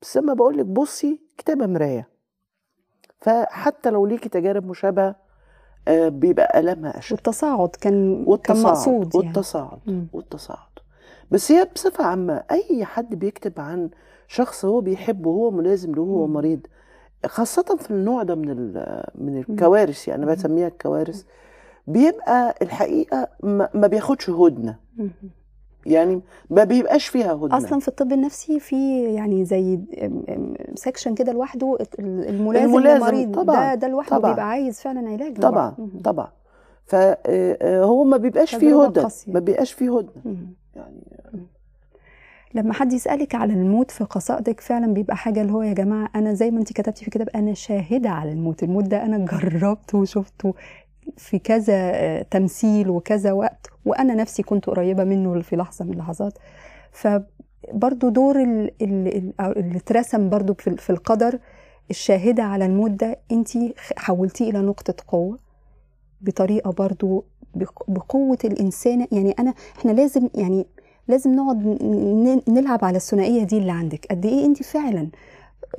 بس 0.02 0.18
لما 0.18 0.34
بقول 0.34 0.58
لك 0.58 0.66
بصي 0.66 1.20
كتابة 1.38 1.66
مراية. 1.68 2.08
فحتى 3.20 3.90
لو 3.90 4.06
ليكي 4.06 4.30
تجارب 4.30 4.66
مشابهة 4.66 5.16
آه، 5.88 6.10
بيبقى 6.10 6.60
المها 6.60 6.98
أشد. 6.98 7.12
والتصاعد 7.14 7.70
كان 7.70 8.16
كان 8.16 8.24
والتصاعد 8.28 8.66
مقصود 8.76 9.16
يعني. 9.16 9.28
والتصاعد. 9.28 10.08
والتصاعد. 10.14 10.72
بس 11.32 11.52
هي 11.52 11.68
بصفة 11.76 12.04
عامة 12.06 12.44
أي 12.52 12.86
حد 12.86 13.16
بيكتب 13.16 13.60
عن 13.60 13.90
شخص 14.28 14.66
هو 14.66 14.82
بيحبه 14.82 15.30
وهو 15.30 15.52
ملازم 15.52 15.96
له 15.96 16.26
مم. 16.28 16.34
مريض 16.34 16.68
خاصة 17.26 17.78
في 17.80 17.92
النوع 17.92 18.24
ده 18.24 18.36
من 18.36 18.74
من 19.16 19.38
الكوارث 19.50 20.08
يعني. 20.08 20.26
بسميها 20.26 20.68
الكوارث 20.68 21.24
بيبقى 21.88 22.56
الحقيقة 22.62 23.28
ما 23.74 23.88
بياخدش 23.88 24.30
هدنة. 24.30 24.76
يعني 25.86 26.22
ما 26.50 26.64
بيبقاش 26.64 27.08
فيها 27.08 27.34
هدنة 27.34 27.58
أصلا 27.58 27.80
في 27.80 27.88
الطب 27.88 28.12
النفسي 28.14 28.60
في 28.60 29.04
يعني 29.04 29.46
زي 29.46 29.80
سيكشن 30.76 31.16
كده 31.16 31.32
لوحده 31.32 31.78
الملازم, 32.00 32.66
الملازم 32.66 33.06
للمريض 33.06 33.36
طبعاً، 33.36 33.56
ده 33.56 33.76
ده 33.76 33.88
لوحده 33.88 34.18
طبعاً. 34.18 34.32
بيبقى 34.32 34.50
عايز 34.50 34.82
فعلا 34.82 35.10
علاج 35.10 35.38
طبعا. 35.40 35.76
مم. 35.78 36.00
طبعا 36.04 36.32
فهو 36.86 38.04
ما 38.04 38.18
بيبقاش 38.18 38.56
فيه 38.56 38.76
قاسية. 38.76 39.34
ما 39.34 39.40
بيبقاش 39.40 39.74
فيه 39.74 39.98
هدنة 39.98 40.12
مم. 40.26 40.54
يعني 40.76 41.02
لما 42.54 42.74
حد 42.74 42.94
يسألك 42.94 43.36
على 43.36 43.54
الموت 43.54 43.92
في 43.92 44.04
قصائدك 44.04 44.60
فعلا 44.62 44.94
بيبقى 44.94 45.18
حاجة 45.18 45.42
اللي 45.42 45.52
هو 45.54 45.62
يا 45.62 45.74
جماعة 45.74 46.10
أنا 46.16 46.34
زي 46.34 46.52
ما 46.52 46.60
أنت 46.60 46.74
كتبتي 46.74 47.06
في 47.06 47.12
كتاب 47.12 47.30
أنا 47.30 47.54
شاهدة 47.54 48.10
على 48.10 48.32
الموت. 48.32 48.64
الموت 48.64 48.84
ده 48.84 49.06
أنا 49.06 49.18
جربته 49.18 49.98
وشفته 49.98 50.54
في 51.18 51.40
كذا 51.40 51.74
آه، 51.76 52.22
تمثيل 52.22 52.90
وكذا 52.90 53.32
وقت 53.32 53.68
وأنا 53.86 54.14
نفسي 54.16 54.44
كنت 54.44 54.66
قريبة 54.68 55.04
منه 55.04 55.42
في 55.42 55.56
لحظة 55.56 55.86
من 55.86 55.94
اللحظات. 55.94 56.34
فبرضو 56.92 58.10
دور 58.10 58.36
اللي 58.42 59.32
اترسم 59.76 60.30
برضو 60.30 60.54
في 60.54 60.90
القدر 60.90 61.40
الشاهدة 61.90 62.44
على 62.44 62.66
الموت 62.66 62.92
ده 62.92 63.20
أنت 63.32 63.50
حولتيه 63.98 64.50
إلى 64.50 64.60
نقطة 64.60 64.96
قوة 65.08 65.38
بطريقة 66.22 66.72
برضو 66.72 67.26
بق- 67.56 67.84
بقوة 67.90 68.38
الإنسان. 68.46 69.08
يعني 69.12 69.32
أنا 69.40 69.54
إحنا 69.80 69.92
لازم 69.92 70.30
يعني 70.36 70.66
لازم 71.12 71.36
نقعد 71.36 71.78
نلعب 72.50 72.86
على 72.86 72.98
الثنائية 72.98 73.44
دي 73.44 73.58
اللي 73.58 73.72
عندك. 73.72 74.06
قد 74.12 74.26
إيه 74.26 74.46
انت 74.46 74.64
فعلا 74.64 75.08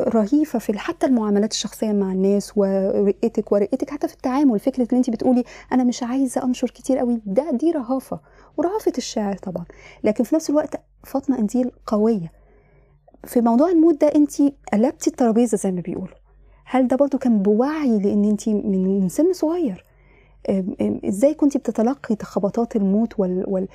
رهيفة 0.00 0.58
في 0.58 0.78
حتى 0.78 1.06
المعاملات 1.06 1.52
الشخصية 1.52 1.92
مع 1.92 2.12
الناس 2.12 2.52
ورقتك 2.56 3.52
ورقتك 3.52 3.90
حتى 3.90 4.08
في 4.08 4.14
التعامل 4.14 4.58
فكرة 4.58 4.88
إن 4.92 4.96
انت 4.96 5.10
بتقولي 5.10 5.44
أنا 5.72 5.84
مش 5.84 6.02
عايزة 6.02 6.44
أنشر 6.44 6.66
كتير 6.70 6.98
قوي 6.98 7.20
ده 7.26 7.50
دي 7.50 7.70
رهافة 7.70 8.20
ورهافة 8.56 8.92
الشاعر 8.98 9.36
طبعا. 9.36 9.64
لكن 10.04 10.24
في 10.24 10.34
نفس 10.34 10.50
الوقت 10.50 10.80
فاطمة 11.04 11.38
انجيل 11.38 11.70
قوية. 11.86 12.32
في 13.26 13.40
موضوع 13.40 13.70
الموت 13.70 14.00
ده 14.00 14.06
انت 14.06 14.32
قلبتي 14.72 15.10
الترابيزة 15.10 15.56
زي 15.58 15.72
ما 15.72 15.80
بيقولوا. 15.80 16.16
هل 16.64 16.88
ده 16.88 16.96
برضو 16.96 17.18
كان 17.18 17.38
بوعي 17.42 17.98
لأن 17.98 18.24
انت 18.24 18.48
من 18.48 19.08
سن 19.08 19.32
صغير؟ 19.32 19.84
إزاي 21.08 21.34
كنت 21.34 21.56
بتتلقي 21.56 22.16
خبطات 22.22 22.76
الموت 22.76 23.20
وال... 23.20 23.44
وال... 23.48 23.68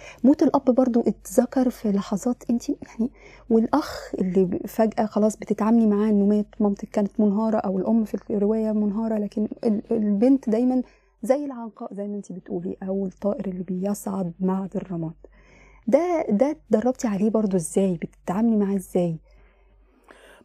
الأب 0.44 0.66
برضو 0.66 1.02
اتذكر 1.02 1.70
في 1.70 1.92
لحظات 1.92 2.44
انت 2.50 2.70
يعني 2.70 3.12
والأخ 3.50 4.12
اللي 4.20 4.60
فجأة 4.68 5.06
خلاص 5.06 5.38
بتتعاملي 5.38 5.88
معاه 5.88 6.10
إنه 6.10 6.26
مات 6.26 6.48
مامتك 6.60 6.90
كانت 6.90 7.20
منهارة 7.20 7.58
أو 7.58 7.78
الأم 7.78 8.04
في 8.04 8.18
الرواية 8.30 8.72
منهارة 8.72 9.18
لكن 9.18 9.48
ال- 9.64 9.82
البنت 9.92 10.50
دايما 10.50 10.84
زي 11.24 11.46
العنقاء 11.46 11.94
زي 11.94 12.08
ما 12.08 12.16
انت 12.16 12.32
بتقولي 12.32 12.78
أو 12.84 13.06
الطائر 13.06 13.46
اللي 13.48 13.64
بيصعد 13.64 14.34
معد 14.40 14.76
الرماد. 14.76 15.14
ده 15.88 16.26
ده 16.30 16.52
اتدربتي 16.52 17.08
عليه 17.08 17.30
برضو 17.30 17.58
إزاي؟ 17.58 17.94
بتتعاملي 18.02 18.58
معاه 18.58 18.76
إزاي؟ 18.76 19.18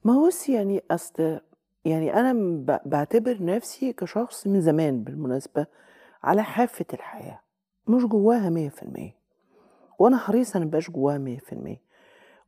ما 0.05 0.13
هو 0.13 0.31
يعني 0.49 0.83
أصل 0.91 1.41
يعني 1.85 2.15
أنا 2.15 2.33
ب- 2.33 2.81
بعتبر 2.89 3.43
نفسي 3.45 3.93
كشخص 3.93 4.47
من 4.47 4.61
زمان 4.61 5.03
بالمناسبة 5.05 5.67
على 6.25 6.43
حافة 6.43 6.85
الحياة. 6.95 7.41
مش 7.89 8.05
جواها 8.05 8.51
مية 8.51 8.69
في 8.69 8.83
المية. 8.83 9.15
وأنا 9.99 10.17
حريصه 10.17 10.59
إن 10.59 10.65
مبقاش 10.67 10.91
جواها 10.91 11.19
100% 11.19 11.81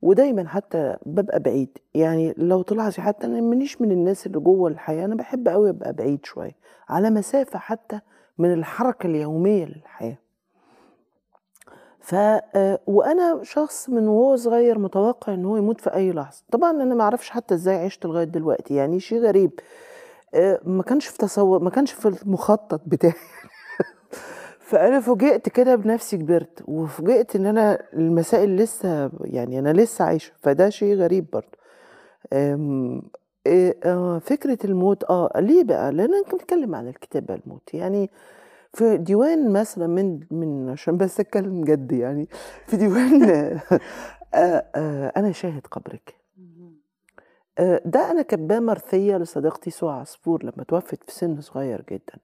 ودايما 0.03 0.49
حتى 0.49 0.97
ببقى 1.07 1.41
بعيد. 1.41 1.79
يعني 1.95 2.35
لو 2.39 2.62
طلعتي 2.62 3.01
حتى 3.03 3.27
أنا 3.27 3.41
مانيش 3.41 3.81
من 3.81 3.93
الناس 3.93 4.27
اللي 4.27 4.39
جوه 4.39 4.70
الحياة. 4.70 5.05
أنا 5.05 5.14
بحب 5.14 5.49
قوي 5.49 5.70
أبقى 5.70 5.93
بعيد 5.93 6.25
شوية. 6.27 6.57
على 6.89 7.11
مسافة 7.11 7.59
حتى 7.59 8.01
من 8.39 8.53
الحركة 8.53 9.07
اليومية 9.07 9.64
للحياة. 9.64 10.18
ف 12.01 12.14
آه، 12.14 12.79
وأنا 12.87 13.41
شخص 13.43 13.91
من 13.91 14.09
وهو 14.09 14.37
صغير 14.37 14.79
متوقع 14.79 15.35
إن 15.35 15.45
هو 15.45 15.57
يموت 15.57 15.81
في 15.81 15.95
أي 15.95 16.12
لحظة. 16.12 16.43
طبعا 16.53 16.70
أنا 16.70 16.95
ما 16.95 17.03
أعرفش 17.05 17.31
حتى 17.31 17.55
إزاي 17.55 17.77
عشت 17.85 18.07
لغاية 18.07 18.25
دلوقتي. 18.25 18.75
يعني 18.75 19.01
شيء 19.01 19.18
غريب. 19.20 19.51
آه، 20.35 20.61
ما 20.64 20.83
كانش 20.83 21.07
في 21.07 21.18
تصور 21.18 21.62
ما 21.62 21.70
كانش 21.70 21.93
في 21.93 22.09
المخطط 22.09 22.81
بتاعي. 22.87 23.14
فأنا 24.61 25.01
فوجئت 25.01 25.49
كده 25.49 25.75
بنفسي 25.77 26.17
كبرت 26.17 26.62
وفوجئت 26.69 27.37
إن 27.37 27.47
أنا 27.47 27.79
المسائل 27.93 28.57
لسه 28.57 29.11
يعني 29.21 29.59
أنا 29.59 29.73
لسه 29.73 30.05
عايشة 30.05 30.33
فده 30.43 30.71
شيء 30.71 30.95
غريب 30.95 31.27
برضه. 31.33 31.59
أم، 32.33 33.03
إيه، 33.47 33.77
آه، 33.85 34.19
فكرة 34.19 34.59
الموت 34.65 35.05
آه 35.05 35.31
ليه 35.37 35.65
بقى؟ 35.65 35.93
لأن 35.93 36.15
أنا 36.15 36.23
بتكلم 36.35 36.75
عن 36.75 36.89
الكتاب 36.89 37.27
بقى 37.27 37.41
الموت 37.47 37.75
يعني 37.75 38.11
في 38.75 38.97
ديوان 38.97 39.53
مثلا 39.53 39.87
من 39.87 40.21
من 40.31 40.71
عشان 40.71 40.97
بس 40.97 41.21
أتكلم 41.21 41.65
جد 41.65 41.93
يعني 41.93 42.29
في 42.67 42.77
ديوان 42.77 43.23
آه، 44.35 44.65
آه، 44.75 45.12
أنا 45.17 45.33
شاهد 45.33 45.67
قبرك. 45.71 46.15
آه، 47.59 47.81
ده 47.85 48.11
أنا 48.11 48.23
كاتباه 48.23 48.59
مرثية 48.61 49.17
لصديقتي 49.17 49.71
سوى 49.71 49.93
عصفور 49.93 50.43
لما 50.45 50.65
توفت 50.69 51.05
في 51.05 51.12
سن 51.12 51.41
صغير 51.41 51.85
جدا. 51.91 52.19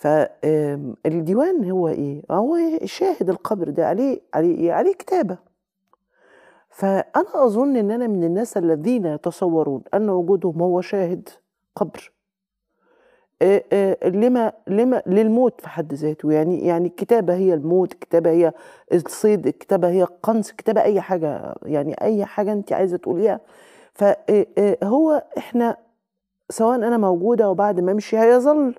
فالديوان 0.00 1.70
هو 1.70 1.88
إيه؟ 1.88 2.22
هو 2.30 2.58
شاهد 2.84 3.30
القبر 3.30 3.70
ده 3.70 3.86
عليه 3.86 4.20
عليه 4.34 4.58
إيه؟ 4.58 4.72
عليه 4.72 4.92
كتابة. 4.94 5.38
فأنا 6.70 7.44
أظن 7.44 7.76
إن 7.76 7.90
أنا 7.90 8.06
من 8.06 8.24
الناس 8.24 8.56
الذين 8.56 9.06
يتصورون 9.06 9.82
أن 9.94 10.10
وجودهم 10.10 10.62
هو 10.62 10.80
شاهد 10.80 11.28
قبر. 11.76 12.12
لما 14.04 14.52
لما 14.66 15.02
للموت 15.06 15.60
في 15.60 15.68
حد 15.68 15.94
ذاته. 15.94 16.32
يعني 16.32 16.66
يعني 16.66 16.88
الكتابة 16.88 17.34
هي 17.34 17.54
الموت 17.54 17.92
الكتابة 17.92 18.30
هي 18.30 18.52
الصيد 18.92 19.46
الكتابة 19.46 19.88
هي 19.88 20.02
القنص 20.02 20.50
الكتابة 20.50 20.82
أي 20.82 21.00
حاجة 21.00 21.54
يعني 21.62 21.94
أي 22.02 22.24
حاجة 22.24 22.52
انت 22.52 22.72
عايزة 22.72 22.96
تقوليها. 22.96 23.40
فهو 23.94 25.24
إحنا 25.38 25.76
سواء 26.50 26.76
أنا 26.76 26.98
موجودة 26.98 27.50
وبعد 27.50 27.80
ما 27.80 27.92
أمشي 27.92 28.18
هيظل 28.18 28.74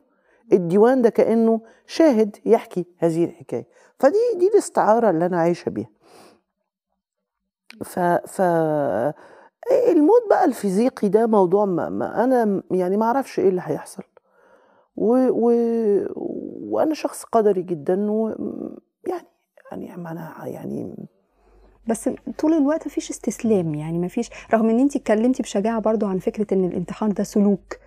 الديوان 0.53 1.01
ده 1.01 1.09
كأنه 1.09 1.61
شاهد 1.87 2.37
يحكي 2.45 2.85
هذه 2.97 3.25
الحكاية. 3.25 3.67
فدي 3.99 4.17
دي 4.35 4.47
الاستعارة 4.47 5.09
اللي 5.09 5.25
أنا 5.25 5.37
عايشة 5.39 5.69
بيها. 5.69 5.89
ف 7.83 7.99
ف 8.27 8.41
الموت 9.91 10.21
بقى 10.29 10.45
الفيزيقي 10.45 11.09
ده 11.09 11.27
موضوع 11.27 11.65
ما, 11.65 11.89
ما 11.89 12.23
أنا 12.23 12.63
يعني 12.71 12.97
ما 12.97 13.05
أعرفش 13.05 13.39
إيه 13.39 13.49
اللي 13.49 13.61
هيحصل. 13.65 14.03
و... 14.95 15.15
و... 15.29 15.51
وأنا 16.73 16.93
شخص 16.93 17.23
قدري 17.23 17.61
جدا 17.61 17.93
يعني 19.07 19.27
يعني 19.71 19.95
أنا 19.95 20.33
يعني 20.45 20.95
بس 21.87 22.09
طول 22.37 22.53
الوقت 22.53 22.87
مفيش 22.87 23.09
استسلام 23.09 23.75
يعني 23.75 23.99
مفيش 23.99 24.29
رغم 24.53 24.69
إن 24.69 24.79
انت 24.79 24.95
اتكلمتي 24.95 25.43
بشجاعة 25.43 25.79
برضو 25.81 26.05
عن 26.05 26.19
فكرة 26.19 26.53
إن 26.53 26.65
الانتحار 26.65 27.11
ده 27.11 27.23
سلوك. 27.23 27.77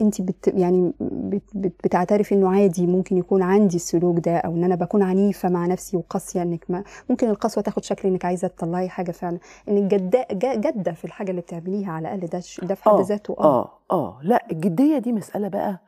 انت 0.00 0.22
بت 0.22 0.48
يعني 0.54 0.92
بت 1.00 1.42
بت 1.54 1.72
بتعترفي 1.84 2.34
انه 2.34 2.48
عادي 2.60 2.86
ممكن 2.86 3.16
يكون 3.16 3.42
عندي 3.42 3.76
السلوك 3.76 4.18
ده 4.18 4.36
أو 4.36 4.52
ان 4.54 4.64
أنا 4.64 4.74
بكون 4.74 5.02
عنيفة 5.02 5.48
مع 5.48 5.66
نفسي 5.66 5.96
وقاسية 5.96 6.42
انك 6.42 6.64
ما 6.68 6.84
ممكن 7.10 7.30
القسوة 7.30 7.62
تاخد 7.62 7.84
شكل 7.84 8.08
انك 8.08 8.24
عايزة 8.24 8.48
تطلعي 8.48 8.88
حاجة 8.88 9.10
فعلا. 9.10 9.38
انك 9.68 9.90
جاده 9.90 10.26
جادة 10.32 10.92
في 10.92 11.04
الحاجة 11.04 11.30
اللي 11.30 11.40
بتعمليها 11.40 11.92
على 11.92 12.08
الأقل 12.14 12.26
ده 12.28 12.42
ده 12.62 12.74
في 12.74 12.84
حد 12.84 12.92
آه 12.92 13.02
ذاته 13.02 13.34
آه. 13.38 13.70
آه 13.90 14.18
لا 14.22 14.46
الجدية 14.52 14.98
دي 14.98 15.12
مسألة 15.12 15.48
بقى 15.48 15.80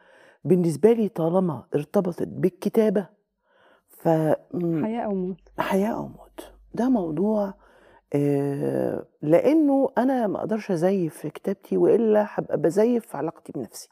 بالنسبة 0.44 0.92
لي 0.92 1.08
طالما 1.08 1.62
ارتبطت 1.74 2.28
بالكتابة 2.28 3.06
ف 3.88 4.08
حياة 4.82 5.00
أو 5.04 5.14
موت. 5.14 5.40
حياة 5.58 5.88
أو 5.88 6.02
موت. 6.08 6.52
ده 6.74 6.88
موضوع 6.88 7.44
آه، 7.48 7.54
لأنه 9.22 9.90
أنا 9.98 10.26
ما 10.26 10.38
أقدرش 10.38 10.70
أزيف 10.70 11.16
في 11.18 11.30
كتابتي 11.30 11.76
وإلا 11.76 12.26
هبقى 12.28 12.56
بزيف 12.58 13.06
في 13.06 13.16
علاقتي 13.16 13.52
بنفسي. 13.52 13.88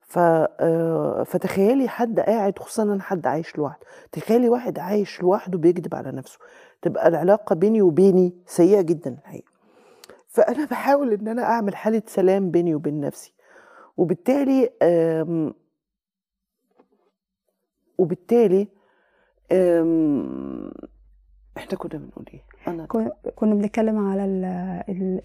ف 0.00 0.18
آه، 0.18 1.22
فتخيلي 1.26 1.88
حد 1.88 2.20
قاعد 2.20 2.58
خصوصا 2.58 2.82
أنا 2.82 3.02
حد 3.02 3.26
عايش 3.26 3.58
لوحده 3.58 3.86
تخيلي 4.12 4.48
واحد 4.48 4.78
عايش 4.78 5.22
لوحده 5.22 5.58
بيكذب 5.58 5.94
على 5.94 6.12
نفسه. 6.12 6.38
تبقى 6.82 7.08
العلاقة 7.08 7.54
بيني 7.54 7.82
وبيني 7.82 8.34
سيئة 8.46 8.80
جدا 8.80 9.10
الحقيقة. 9.12 9.50
فأنا 10.28 10.64
بحاول 10.70 11.12
إن 11.12 11.28
أنا 11.28 11.42
أعمل 11.42 11.76
حالة 11.76 12.02
سلام 12.06 12.50
بيني 12.50 12.74
وبين 12.74 13.00
نفسي. 13.00 13.32
وبالتالي 13.96 14.70
وبالتالي 17.98 18.68
آم، 19.52 20.45
إحنا 21.66 21.78
كنا 21.78 21.98
بنقول 22.00 22.24
إيه؟ 22.34 22.40
أنا 22.68 22.86
كن- 22.86 23.10
كنا 23.36 23.54
بنتكلم 23.54 23.98
على 24.08 24.24
ال 24.24 24.44
ال 24.88 25.20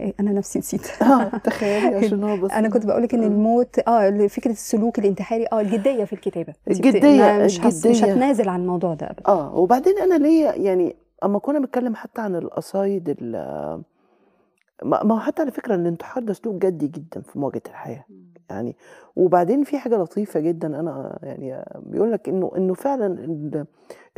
ال 0.00 0.14
أنا 0.20 0.32
نفسي 0.32 0.58
نسيت. 0.58 0.86
آه 1.02 1.28
تخيلي 1.38 1.96
عشان 1.96 2.24
هو 2.24 2.36
بس. 2.42 2.50
أنا 2.50 2.68
كنت 2.68 2.86
بقولك 2.86 3.14
إن 3.14 3.22
آه. 3.22 3.26
الموت 3.26 3.78
آه 3.88 4.26
فكرة 4.26 4.50
السلوك 4.50 4.98
الانتحاري 4.98 5.46
آه 5.52 5.60
الجدية 5.60 6.04
في 6.04 6.12
الكتابة. 6.12 6.52
أنت 6.70 6.78
بت- 6.78 6.86
الجدية- 6.86 7.44
مش 7.44 7.60
مش. 7.86 8.04
هتنازل 8.04 8.48
عن 8.48 8.60
الموضوع 8.60 8.94
ده 8.94 9.06
ابدا. 9.10 9.22
آه 9.28 9.56
وبعدين 9.56 9.98
أنا 9.98 10.14
ليا 10.14 10.54
يعني 10.54 10.96
أما 11.24 11.38
كنا 11.38 11.58
بنتكلم 11.58 11.94
حتى 11.94 12.20
عن 12.20 12.36
القصايد 12.36 13.16
ال- 13.20 13.82
ما 14.84 15.12
هو 15.14 15.18
حتى 15.18 15.42
على 15.42 15.50
فكرة 15.50 15.74
الانتحار 15.74 16.24
ده 16.24 16.32
سلوك 16.32 16.54
جدي 16.66 16.86
جدا 16.86 17.20
في 17.20 17.38
مواجهة 17.38 17.62
الحياة. 17.66 18.04
يعني 18.50 18.76
وبعدين 19.16 19.64
في 19.64 19.78
حاجة 19.78 19.96
لطيفة 19.96 20.40
جدا 20.40 20.80
أنا 20.80 21.18
يعني 21.22 21.64
بيقول 21.76 22.12
لك 22.12 22.28
إنه 22.28 22.52
إنه 22.56 22.74
فعلا 22.74 23.06
ال- 23.06 23.66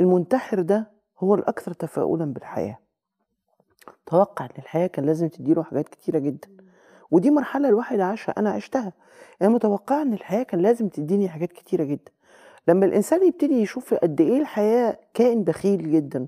المنتحر 0.01 0.61
ده 0.63 0.96
هو 1.21 1.35
الأكثر 1.35 1.73
تفاؤلا 1.73 2.25
بالحياة. 2.25 2.79
توقع 4.07 4.45
إن 4.45 4.51
الحياة 4.59 4.87
كان 4.87 5.07
لازم 5.07 5.29
تديله 5.29 5.62
حاجات 5.62 5.89
كتيرة 5.89 6.19
جدا. 6.19 6.49
ودي 7.11 7.31
مرحلة 7.31 7.69
الواحد 7.69 8.01
عاشها 8.01 8.35
أنا 8.39 8.51
عشتها. 8.51 8.93
يعني 9.41 9.53
متوقعه 9.55 10.03
إن 10.03 10.12
الحياة 10.12 10.43
كان 10.43 10.61
لازم 10.61 10.89
تديني 10.89 11.29
حاجات 11.29 11.53
كتيرة 11.53 11.85
جدا. 11.85 12.12
لما 12.69 12.87
الإنسان 12.87 13.27
يبتدي 13.27 13.55
يشوف 13.62 13.95
قد 13.95 14.21
إيه 14.21 14.41
الحياة 14.41 14.99
كائن 15.14 15.45
بخيل 15.45 15.91
جدا 15.93 16.27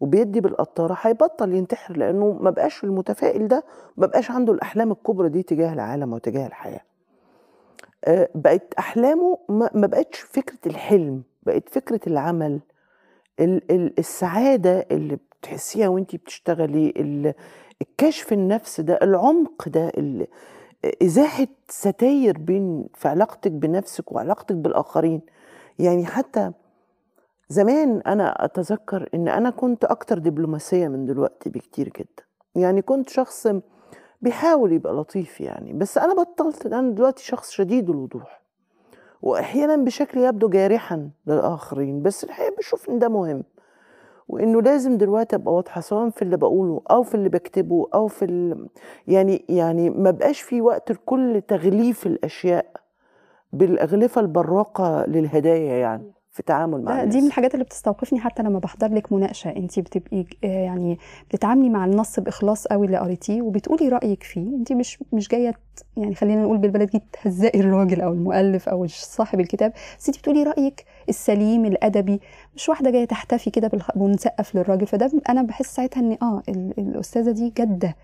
وبيدي 0.00 0.40
بالقطارة 0.40 0.98
هيبطل 1.02 1.52
ينتحر 1.52 1.96
لأنه 1.96 2.38
ما 2.40 2.50
بقاش 2.50 2.84
المتفائل 2.84 3.48
ده 3.48 3.64
ما 3.96 4.06
بقاش 4.06 4.30
عنده 4.30 4.52
الأحلام 4.52 4.92
الكبرى 4.92 5.28
دي 5.28 5.42
تجاه 5.42 5.72
العالم 5.72 6.12
وتجاه 6.12 6.46
الحياة. 6.46 6.80
آه، 8.04 8.28
بقت 8.34 8.74
أحلامه 8.78 9.38
ما 9.48 9.86
بقتش 9.86 10.20
فكرة 10.20 10.58
الحلم 10.66 11.22
بقت 11.42 11.68
فكرة 11.68 12.00
العمل 12.06 12.60
ال- 13.40 13.70
ال- 13.72 13.98
السعادة 13.98 14.86
اللي 14.90 15.16
بتحسيها 15.40 15.88
وانت 15.88 16.16
بتشتغلي 16.16 16.94
ال- 16.96 17.34
الكشف 17.82 18.32
النفس 18.32 18.80
ده 18.80 18.98
العمق 19.02 19.68
ده 19.68 19.92
إزاحة 21.02 21.46
ستاير 21.68 22.38
بين 22.38 22.86
في 22.94 23.08
علاقتك 23.08 23.50
بنفسك 23.52 24.12
وعلاقتك 24.12 24.54
بالآخرين. 24.56 25.20
يعني 25.78 26.06
حتى 26.06 26.52
زمان 27.48 28.00
أنا 28.06 28.44
أتذكر 28.44 29.08
إن 29.14 29.28
أنا 29.28 29.50
كنت 29.50 29.84
أكتر 29.84 30.18
دبلوماسية 30.18 30.88
من 30.88 31.06
دلوقتي 31.06 31.50
بكتير 31.50 31.88
جدا. 31.88 32.24
يعني 32.54 32.82
كنت 32.82 33.08
شخص 33.08 33.48
بيحاول 34.22 34.72
يبقى 34.72 34.92
لطيف 34.94 35.40
يعني 35.40 35.72
بس 35.72 35.98
أنا 35.98 36.14
بطلت 36.14 36.66
أنا 36.66 36.90
دلوقتي 36.90 37.24
شخص 37.24 37.50
شديد 37.50 37.90
الوضوح. 37.90 38.41
وأحيانا 39.22 39.76
بشكل 39.76 40.20
يبدو 40.20 40.48
جارحا 40.48 41.10
للآخرين 41.26 42.02
بس 42.02 42.24
الحقيقة 42.24 42.54
بشوف 42.58 42.90
إن 42.90 42.98
ده 42.98 43.08
مهم 43.08 43.44
وإنه 44.28 44.62
لازم 44.62 44.96
دلوقتي 44.98 45.36
أبقى 45.36 45.54
واضحة 45.54 45.80
سواء 45.80 46.10
في 46.10 46.22
اللي 46.22 46.36
بقوله 46.36 46.82
أو 46.90 47.02
في 47.02 47.14
اللي 47.14 47.28
بكتبه 47.28 47.88
أو 47.94 48.06
في 48.06 48.24
ال... 48.24 48.68
يعني 49.08 49.44
يعني 49.48 49.90
ما 49.90 50.10
بقاش 50.10 50.40
في 50.40 50.60
وقت 50.60 50.92
لكل 50.92 51.42
تغليف 51.48 52.06
الأشياء 52.06 52.66
بالأغلفة 53.52 54.20
البراقة 54.20 55.04
للهدايا 55.06 55.74
يعني. 55.76 56.12
في 56.32 56.42
تعامل 56.42 56.82
مع 56.82 56.92
ده 56.92 57.00
الناس. 57.02 57.14
دي 57.14 57.20
من 57.20 57.26
الحاجات 57.26 57.54
اللي 57.54 57.64
بتستوقفني 57.64 58.20
حتى 58.20 58.42
لما 58.42 58.58
بحضر 58.58 58.94
لك 58.94 59.12
مناقشة. 59.12 59.50
انت 59.50 59.78
بتبقي 59.78 60.24
آه، 60.44 60.46
يعني 60.46 60.98
بتتعاملي 61.30 61.70
مع 61.70 61.84
النص 61.84 62.20
بإخلاص 62.20 62.66
قوي 62.66 62.86
اللي 62.86 62.98
قريتيه 62.98 63.42
وبتقولي 63.42 63.88
رأيك 63.88 64.22
فيه. 64.22 64.40
انت 64.56 64.72
مش 64.72 64.98
مش 65.12 65.28
جاية 65.28 65.54
يعني 65.96 66.14
خلينا 66.14 66.42
نقول 66.42 66.58
بالبلدي 66.58 67.02
تهزقي 67.22 67.60
الراجل 67.60 68.00
أو 68.00 68.12
المؤلف 68.12 68.68
أو 68.68 68.86
صاحب 68.86 69.40
الكتاب. 69.40 69.72
بس 69.98 70.08
انت 70.08 70.18
بتقولي 70.18 70.42
رأيك 70.42 70.84
السليم 71.08 71.64
الأدبي 71.64 72.20
مش 72.56 72.68
واحدة 72.68 72.90
جاية 72.90 73.04
تحتفي 73.04 73.50
كده 73.50 73.70
ونسقف 73.96 74.54
للراجل. 74.54 74.86
فده 74.86 75.10
أنا 75.28 75.42
بحس 75.42 75.74
ساعتها 75.74 76.00
إن 76.00 76.16
آه 76.22 76.42
ال- 76.48 76.74
الأستاذة 76.78 77.30
دي 77.30 77.52
جادة. 77.56 77.96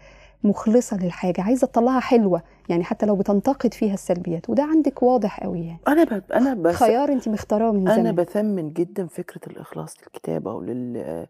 مخلصة 0.45 0.97
للحاجة 1.05 1.43
عايزة 1.43 1.67
تطلعها 1.67 2.01
حلوة 2.01 2.43
يعني 2.69 2.85
حتى 2.85 3.07
لو 3.07 3.17
بتنتقد 3.17 3.75
فيها 3.75 3.95
السلبيات 3.95 4.51
وده 4.51 4.63
عندك 4.63 5.03
واضح 5.03 5.41
قوي 5.41 5.61
يعني. 5.67 5.81
أنا 5.89 6.05
ب... 6.05 6.23
أنا 6.33 6.55
بس 6.55 6.75
خيار 6.75 7.09
انت 7.13 7.29
مختاراه 7.29 7.73
من 7.73 7.89
أنا 7.89 7.95
زمان 7.97 8.15
بثمن 8.15 8.73
جدا 8.73 9.07
فكرة 9.07 9.41
الإخلاص 9.53 9.97
للكتابه 10.03 10.53
ولل 10.55 11.27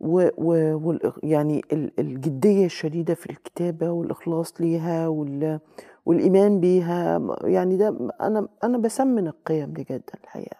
و... 0.00 0.28
و... 0.38 0.76
وال... 0.88 1.12
يعني 1.22 1.62
ال- 1.72 1.92
الجدية 1.98 2.66
الشديدة 2.66 3.14
في 3.14 3.30
الكتابة 3.30 3.90
والإخلاص 3.90 4.60
ليها 4.60 5.08
وال... 5.08 5.60
والإيمان 6.06 6.60
بيها 6.60 7.20
يعني 7.44 7.76
ده 7.76 7.96
أنا 8.20 8.48
أنا 8.64 8.78
بثمن 8.78 9.26
القيم 9.26 9.72
دي 9.72 9.82
جدا 9.90 10.12
الحقيقة. 10.24 10.56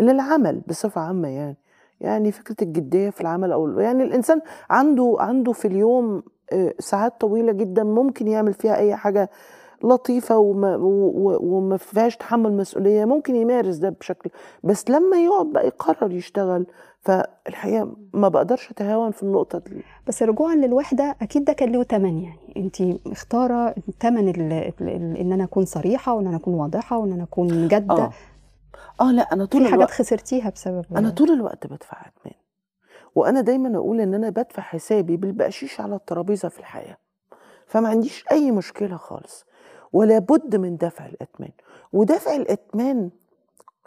للعمل 0.00 0.60
بصفة 0.68 1.00
عامة 1.00 1.28
يعني 1.28 1.56
يعني 2.00 2.32
فكرة 2.32 2.56
الجدية 2.64 3.10
في 3.10 3.20
العمل 3.20 3.52
أو 3.52 3.78
يعني 3.80 4.02
الإنسان 4.02 4.40
عنده 4.70 5.16
عنده 5.18 5.52
في 5.52 5.68
اليوم 5.68 6.22
ساعات 6.78 7.20
طويلة 7.20 7.52
جدا 7.52 7.84
ممكن 7.84 8.28
يعمل 8.28 8.54
فيها 8.54 8.76
أي 8.76 8.96
حاجة 8.96 9.30
لطيفة 9.84 10.38
وما, 10.38 10.76
وما 11.40 11.76
فيهاش 11.76 12.16
تحمل 12.16 12.52
مسؤولية 12.52 13.04
ممكن 13.04 13.36
يمارس 13.36 13.76
ده 13.76 13.88
بشكل 13.88 14.30
بس 14.64 14.90
لما 14.90 15.24
يقعد 15.24 15.46
بقى 15.46 15.66
يقرر 15.66 16.12
يشتغل 16.12 16.66
فالحقيقة 17.00 17.96
ما 18.12 18.28
بقدرش 18.28 18.70
أتهاون 18.70 19.10
في 19.10 19.22
النقطة 19.22 19.58
دي. 19.58 19.82
بس 20.06 20.22
رجوعا 20.22 20.54
للوحدة 20.54 21.16
أكيد 21.22 21.44
ده 21.44 21.52
كان 21.52 21.72
له 21.72 21.82
ثمن 21.82 22.18
يعني. 22.22 22.38
انت 22.56 22.82
مختارة 23.06 23.74
ثمن 24.00 24.28
إن 25.20 25.32
أنا 25.32 25.44
أكون 25.44 25.64
صريحة 25.64 26.14
وإن 26.14 26.26
أنا 26.26 26.36
أكون 26.36 26.54
واضحة 26.54 26.98
وإن 26.98 27.12
أنا 27.12 27.22
أكون 27.22 27.68
جادة. 27.68 27.94
آه. 27.94 28.10
آه 29.00 29.12
لأ 29.12 29.22
أنا 29.32 29.44
طول 29.44 29.60
في 29.60 29.66
حاجات 29.66 29.78
الوقت 29.78 29.90
خسرتيها 29.90 30.50
بسبب 30.50 30.84
أنا 30.96 31.10
طول 31.10 31.30
الوقت 31.30 31.66
بدفع 31.66 31.96
أدمان. 32.00 32.34
وأنا 33.14 33.40
دايما 33.40 33.76
أقول 33.78 34.00
إن 34.00 34.14
أنا 34.14 34.30
بدفع 34.30 34.62
حسابي 34.62 35.16
بالبقشيش 35.16 35.80
على 35.80 35.94
الترابيزة 35.94 36.48
في 36.48 36.58
الحياة. 36.58 36.96
فما 37.66 37.88
عنديش 37.88 38.24
أي 38.32 38.50
مشكلة 38.50 38.96
خالص 38.96 39.44
ولا 39.92 40.18
بد 40.18 40.56
من 40.56 40.76
دفع 40.76 41.06
الاتمان 41.06 41.50
ودفع 41.92 42.36
الاتمان 42.36 43.10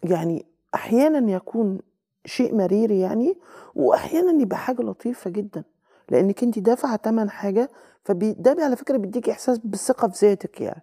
يعني 0.04 0.46
أحيانا 0.76 1.32
يكون 1.32 1.80
شيء 2.26 2.56
مرير 2.56 2.92
يعني 2.92 3.38
واحيانا 3.76 4.42
يبقى 4.42 4.58
حاجة 4.58 4.82
لطيفة 4.82 5.30
جدا. 5.30 5.64
لأنك 6.10 6.44
أنت 6.44 6.60
دافعة 6.60 6.98
ثمن 6.98 7.30
حاجة 7.30 7.70
فده 8.06 8.64
على 8.64 8.76
فكرة 8.76 8.98
بيديك 8.98 9.30
إحساس 9.30 9.58
بالثقة 9.58 10.08
في 10.08 10.26
ذاتك 10.26 10.62
يعني 10.62 10.82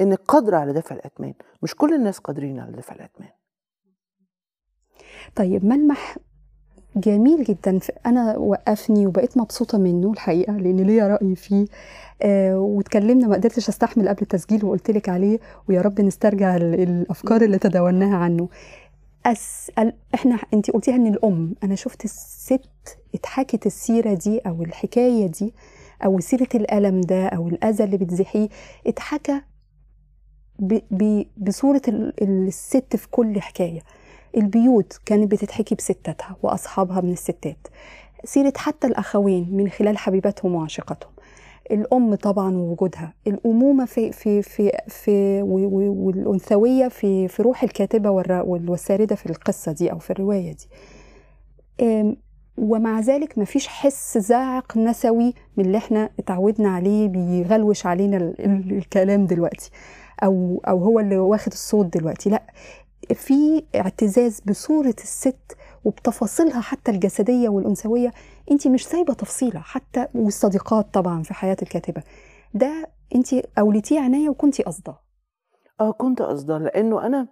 انك 0.00 0.18
قادرة 0.28 0.56
على 0.56 0.72
دفع 0.72 0.94
الاتمان 0.96 1.34
مش 1.62 1.74
كل 1.74 1.94
الناس 1.94 2.18
قادرين 2.18 2.60
على 2.60 2.72
دفع 2.72 2.94
الاتمان 2.94 3.30
طيب 5.36 5.64
ملمح 5.64 6.16
جميل 7.00 7.44
جدا. 7.44 7.78
أنا 8.06 8.36
وقفني 8.36 9.06
وبقيت 9.06 9.38
مبسوطة 9.38 9.78
منه 9.78 10.12
الحقيقة 10.12 10.52
لأن 10.52 10.76
ليا 10.76 11.06
رأي 11.08 11.34
فيه. 11.34 11.66
آه 12.22 12.58
واتكلمنا 12.58 13.26
ما 13.26 13.34
قدرتش 13.34 13.68
أستحمل 13.68 14.08
قبل 14.08 14.22
التسجيل 14.22 14.64
وقلت 14.64 14.90
لك 14.90 15.08
عليه 15.08 15.38
ويا 15.68 15.80
رب 15.80 16.00
نسترجع 16.00 16.56
ال- 16.56 16.80
الأفكار 16.80 17.42
اللي 17.42 17.58
تداولناها 17.58 18.16
عنه. 18.16 18.48
أسأل 19.26 19.92
إحنا 20.14 20.38
انت 20.54 20.70
قلتيها 20.70 20.94
إن 20.96 21.06
الأم 21.06 21.54
أنا 21.64 21.74
شفت 21.74 22.04
الست 22.04 22.98
اتحكت 23.14 23.66
السيرة 23.66 24.14
دي 24.14 24.38
أو 24.38 24.62
الحكاية 24.62 25.26
دي 25.26 25.54
أو 26.04 26.20
سيرة 26.20 26.48
الألم 26.54 27.00
ده 27.00 27.26
أو 27.26 27.48
الأذى 27.48 27.84
اللي 27.84 27.96
بتزحيه 27.96 28.48
اتحكى 28.86 29.40
بصورة 31.36 31.82
ال- 31.88 32.12
الست 32.48 32.96
في 32.96 33.08
كل 33.10 33.40
حكاية. 33.40 33.80
البيوت 34.36 35.00
كانت 35.06 35.30
بتتحكي 35.32 35.74
بستاتها 35.74 36.36
وأصحابها 36.42 37.00
من 37.00 37.12
الستات. 37.12 37.66
سيرة 38.24 38.52
حتى 38.56 38.86
الأخوين 38.86 39.48
من 39.56 39.68
خلال 39.68 39.98
حبيباتهم 39.98 40.54
وعاشقاتهم 40.54 41.12
الأم 41.70 42.14
طبعا 42.14 42.56
ووجودها. 42.56 43.14
الأمومة 43.26 43.84
في 43.84 44.12
في 44.12 44.42
في 44.42 44.72
في 44.88 45.42
و- 45.42 45.46
و- 45.68 46.06
والأنثوية 46.06 46.88
في 46.88 47.28
في 47.28 47.42
روح 47.42 47.62
الكاتبة 47.62 48.10
والر- 48.10 48.44
وال- 48.46 48.70
والساردة 48.70 49.14
في 49.16 49.26
القصة 49.26 49.72
دي 49.72 49.92
أو 49.92 49.98
في 49.98 50.10
الرواية 50.10 50.52
دي. 50.56 50.68
ومع 52.58 53.00
ذلك 53.00 53.38
مفيش 53.38 53.68
حس 53.68 54.18
زاعق 54.18 54.76
نسوي 54.76 55.34
من 55.56 55.64
اللي 55.66 55.78
إحنا 55.78 56.10
اتعودنا 56.18 56.68
عليه 56.68 57.08
بيغلوش 57.08 57.86
علينا 57.86 58.16
ال- 58.16 58.44
ال- 58.44 58.72
الكلام 58.78 59.26
دلوقتي. 59.26 59.70
أو 60.24 60.62
أو 60.68 60.78
هو 60.78 61.00
اللي 61.00 61.16
واخد 61.18 61.52
الصوت 61.52 61.86
دلوقتي. 61.98 62.30
لا 62.30 62.42
في 63.14 63.62
اعتزاز 63.74 64.40
بصورة 64.40 64.94
الست 64.98 65.56
وبتفاصيلها 65.84 66.60
حتى 66.60 66.90
الجسدية 66.90 67.48
والأنثوية. 67.48 68.12
انت 68.50 68.68
مش 68.68 68.86
سايبة 68.86 69.14
تفصيلة 69.14 69.60
حتى 69.60 70.06
والصديقات 70.14 70.94
طبعا 70.94 71.22
في 71.22 71.34
حياة 71.34 71.56
الكاتبة. 71.62 72.02
ده 72.54 72.90
انت 73.14 73.34
أوليتيه 73.58 74.00
عناية 74.00 74.28
وكنتي 74.28 74.62
قصدة. 74.62 74.94
آه 75.80 75.90
كنت 75.90 76.22
قصدها 76.22 76.58
لأنه 76.58 77.06
أنا 77.06 77.28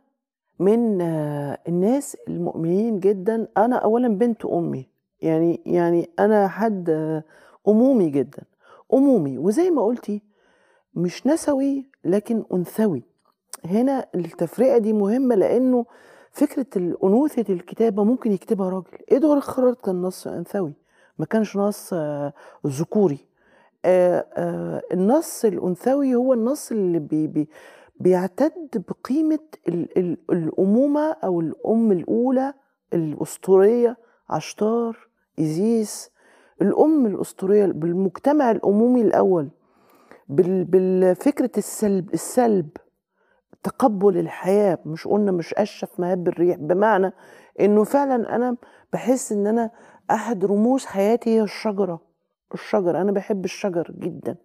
من 0.58 1.00
آه، 1.00 1.58
الناس 1.68 2.16
المؤمنين 2.28 3.00
جدا. 3.00 3.48
أنا 3.56 3.76
اولا 3.76 4.08
بنت 4.08 4.44
أمي. 4.44 4.88
يعني 5.20 5.62
يعني 5.66 6.10
أنا 6.18 6.48
حد 6.48 6.90
آه، 6.90 7.24
أمومي 7.68 8.10
جدا. 8.10 8.42
أمومي. 8.94 9.38
وزي 9.38 9.70
ما 9.70 9.82
قلتي 9.84 10.22
مش 10.94 11.26
نسوي 11.26 11.90
لكن 12.04 12.44
أنثوي. 12.54 13.02
هنا 13.66 14.06
التفرقة 14.14 14.78
دي 14.78 14.92
مهمة 14.92 15.34
لأنه 15.34 15.86
فكرة 16.32 16.66
الأنوثة 16.76 17.52
الكتابة 17.54 18.04
ممكن 18.04 18.32
يكتبها 18.32 18.68
راجل. 18.70 18.98
ادوار 19.12 19.36
الخرارات 19.36 19.80
كان 19.80 20.02
نص 20.02 20.26
انثوي 20.26 20.72
ما 21.18 21.26
كانش 21.26 21.56
نص 21.56 21.90
آه، 21.92 22.32
ذكوري. 22.66 23.18
آه، 23.84 24.26
آه، 24.34 24.82
النص 24.92 25.44
الأنثوي 25.44 26.14
هو 26.14 26.32
النص 26.32 26.72
اللي 26.72 26.98
بي 26.98 27.26
بي 27.26 27.48
بيعتد 28.00 28.84
بقيمة 28.88 29.38
ال 29.68 29.98
ال 29.98 30.16
الأمومة 30.30 31.10
أو 31.24 31.40
الأم 31.40 31.92
الأولى 31.92 32.54
الأسطورية 32.94 33.96
عشتار 34.30 35.08
إيزيس. 35.38 36.10
الأم 36.62 37.06
الأسطورية 37.06 37.66
بالمجتمع 37.66 38.50
الأمومي 38.50 39.02
الأول 39.02 39.48
بال 40.28 40.64
بالفكرة 40.64 41.50
السلب 41.58 42.14
السلب. 42.14 42.68
تقبل 43.66 44.18
الحياة 44.18 44.78
مش 44.86 45.08
قلنا 45.08 45.32
مش 45.32 45.54
اشف 45.54 46.00
مهب 46.00 46.28
الريح 46.28 46.56
بمعنى 46.56 47.12
إنه 47.60 47.84
فعلا 47.84 48.36
أنا 48.36 48.56
بحس 48.92 49.32
إن 49.32 49.46
أنا 49.46 49.70
أحد 50.10 50.44
رموز 50.44 50.84
حياتي 50.84 51.30
هي 51.30 51.42
الشجرة 51.42 52.00
الشجر 52.54 53.00
أنا 53.00 53.12
بحب 53.12 53.44
الشجر 53.44 53.92
جدا. 53.98 54.36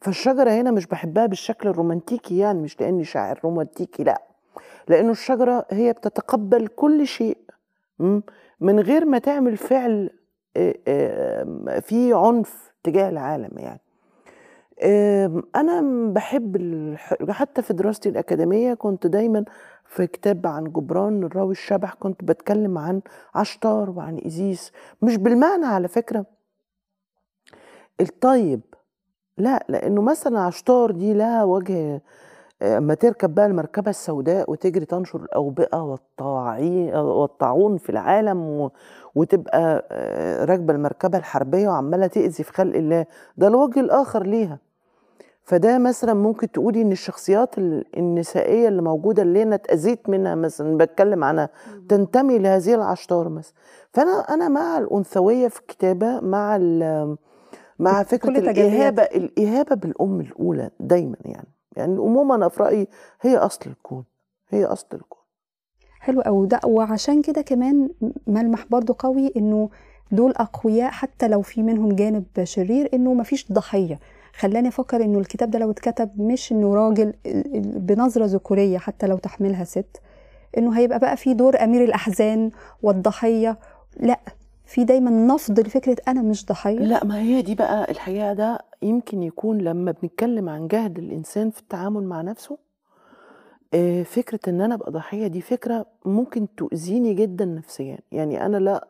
فالشجرة 0.00 0.50
هنا 0.50 0.70
مش 0.70 0.86
بحبها 0.86 1.26
بالشكل 1.26 1.68
الرومانتيكي 1.68 2.38
يعني 2.38 2.62
مش 2.62 2.80
لأني 2.80 3.04
شاعر 3.04 3.40
رومانتيكي 3.44 4.04
لأ. 4.04 4.22
لأنه 4.88 5.10
الشجرة 5.10 5.66
هي 5.70 5.92
بتتقبل 5.92 6.66
كل 6.66 7.06
شيء? 7.06 7.38
من 8.60 8.80
غير 8.80 9.04
ما 9.04 9.18
تعمل 9.18 9.56
فعل 9.56 10.10
فيه 11.80 12.14
عنف 12.14 12.72
تجاه 12.82 13.08
العالم 13.08 13.58
يعني. 13.58 13.80
أنا 15.56 15.80
بحب 16.12 16.56
حتى 17.30 17.62
في 17.62 17.72
دراستي 17.72 18.08
الأكاديمية 18.08 18.74
كنت 18.74 19.06
دايما 19.06 19.44
في 19.84 20.06
كتاب 20.06 20.46
عن 20.46 20.64
جبران 20.64 21.22
الراوي 21.24 21.52
الشبح 21.52 21.94
كنت 21.94 22.24
بتكلم 22.24 22.78
عن 22.78 23.00
عشتار 23.34 23.90
وعن 23.90 24.16
ايزيس 24.16 24.72
مش 25.02 25.16
بالمعنى 25.16 25.66
على 25.66 25.88
فكرة. 25.88 26.24
الطيب 28.00 28.60
لا 29.38 29.64
لأنه 29.68 30.02
مثلا 30.02 30.40
عشتار 30.40 30.90
دي 30.90 31.14
لها 31.14 31.44
وجه 31.44 32.02
اما 32.62 32.94
تركب 32.94 33.34
بقى 33.34 33.46
المركبة 33.46 33.90
السوداء 33.90 34.50
وتجري 34.50 34.84
تنشر 34.84 35.20
الأوبئة 35.22 35.98
والطاعون 36.94 37.76
في 37.78 37.90
العالم 37.90 38.42
و... 38.44 38.70
وتبقى 39.14 39.86
آه، 39.92 40.44
راكبة 40.44 40.74
المركبة 40.74 41.18
الحربية 41.18 41.68
وعمالة 41.68 42.06
تأذي 42.06 42.44
في 42.44 42.52
خلق 42.52 42.76
الله. 42.76 43.06
ده 43.36 43.46
الوجه 43.48 43.80
الآخر 43.80 44.22
ليها. 44.26 44.58
فده 45.48 45.78
مثلا 45.78 46.14
ممكن 46.14 46.50
تقولي 46.52 46.82
إن 46.82 46.92
الشخصيات 46.92 47.58
ال- 47.58 47.84
النسائية 47.96 48.68
اللي 48.68 48.82
موجودة 48.82 49.22
اللي 49.22 49.42
أنا 49.42 49.54
اتأذيت 49.54 50.08
منها 50.08 50.34
مثلا 50.34 50.76
بتكلم 50.76 51.24
عنها 51.24 51.48
تنتمي 51.88 52.38
لهذه 52.38 52.74
العشتار 52.74 53.28
مثلا. 53.28 53.54
فأنا 53.92 54.10
أنا 54.20 54.48
مع 54.48 54.78
الأنثوية 54.78 55.48
في 55.48 55.60
الكتابة 55.60 56.20
مع 56.20 56.58
مع 57.78 58.02
فكرة. 58.02 58.30
الإهابة 58.38 59.02
الإهابة 59.02 59.74
بالأم 59.76 60.20
الأولى 60.20 60.70
دايما 60.80 61.16
يعني. 61.24 61.48
يعني 61.76 61.94
الامومه 61.94 62.34
أنا 62.34 62.48
في 62.48 62.62
رايي 62.62 62.88
هي 63.20 63.36
أصل 63.36 63.70
الكون 63.70 64.04
هي 64.48 64.64
أصل 64.64 64.86
الكون. 64.92 65.18
حلو 66.00 66.20
قوي 66.20 66.46
ده 66.46 66.60
وعشان 66.66 67.22
كده 67.22 67.40
كمان 67.42 67.90
ملمح 68.26 68.66
برضو 68.70 68.92
قوي 68.92 69.32
إنه 69.36 69.68
دول 70.12 70.30
أقوياء 70.36 70.90
حتى 70.90 71.28
لو 71.28 71.42
في 71.42 71.62
منهم 71.62 71.88
جانب 71.88 72.24
شرير 72.44 72.88
إنه 72.94 73.14
مفيش 73.14 73.52
ضحية. 73.52 73.98
خلاني 74.38 74.68
أفكر 74.68 75.04
إنه 75.04 75.18
الكتاب 75.18 75.50
ده 75.50 75.58
لو 75.58 75.70
اتكتب 75.70 76.20
مش 76.20 76.52
إنه 76.52 76.74
راجل 76.74 77.12
بنظرة 77.76 78.24
ذكورية 78.26 78.78
حتى 78.78 79.06
لو 79.06 79.18
تحملها 79.18 79.64
ست 79.64 80.00
إنه 80.58 80.78
هيبقى 80.78 80.98
بقى 80.98 81.16
في 81.16 81.34
دور 81.34 81.64
أمير 81.64 81.84
الأحزان 81.84 82.50
والضحية. 82.82 83.58
لا 84.00 84.20
في 84.64 84.84
دايما 84.84 85.10
نفض 85.10 85.60
لفكرة 85.60 85.96
أنا 86.08 86.22
مش 86.22 86.46
ضحية. 86.46 86.78
لا 86.78 87.04
ما 87.04 87.18
هي 87.20 87.42
دي 87.42 87.54
بقى 87.54 87.90
الحقيقة. 87.90 88.32
ده 88.32 88.58
يمكن 88.82 89.22
يكون 89.22 89.58
لما 89.58 89.94
بنتكلم 90.02 90.48
عن 90.48 90.68
جهد 90.68 90.98
الإنسان 90.98 91.50
في 91.50 91.60
التعامل 91.60 92.04
مع 92.04 92.22
نفسه 92.22 92.58
آه، 93.74 94.02
فكرة 94.02 94.40
إن 94.48 94.60
أنا 94.60 94.74
أبقى 94.74 94.92
ضحية 94.92 95.26
دي 95.26 95.40
فكرة 95.40 95.86
ممكن 96.04 96.46
تؤذيني 96.56 97.14
جدا 97.14 97.44
نفسيا. 97.44 97.98
يعني 98.12 98.46
أنا 98.46 98.56
لا 98.56 98.88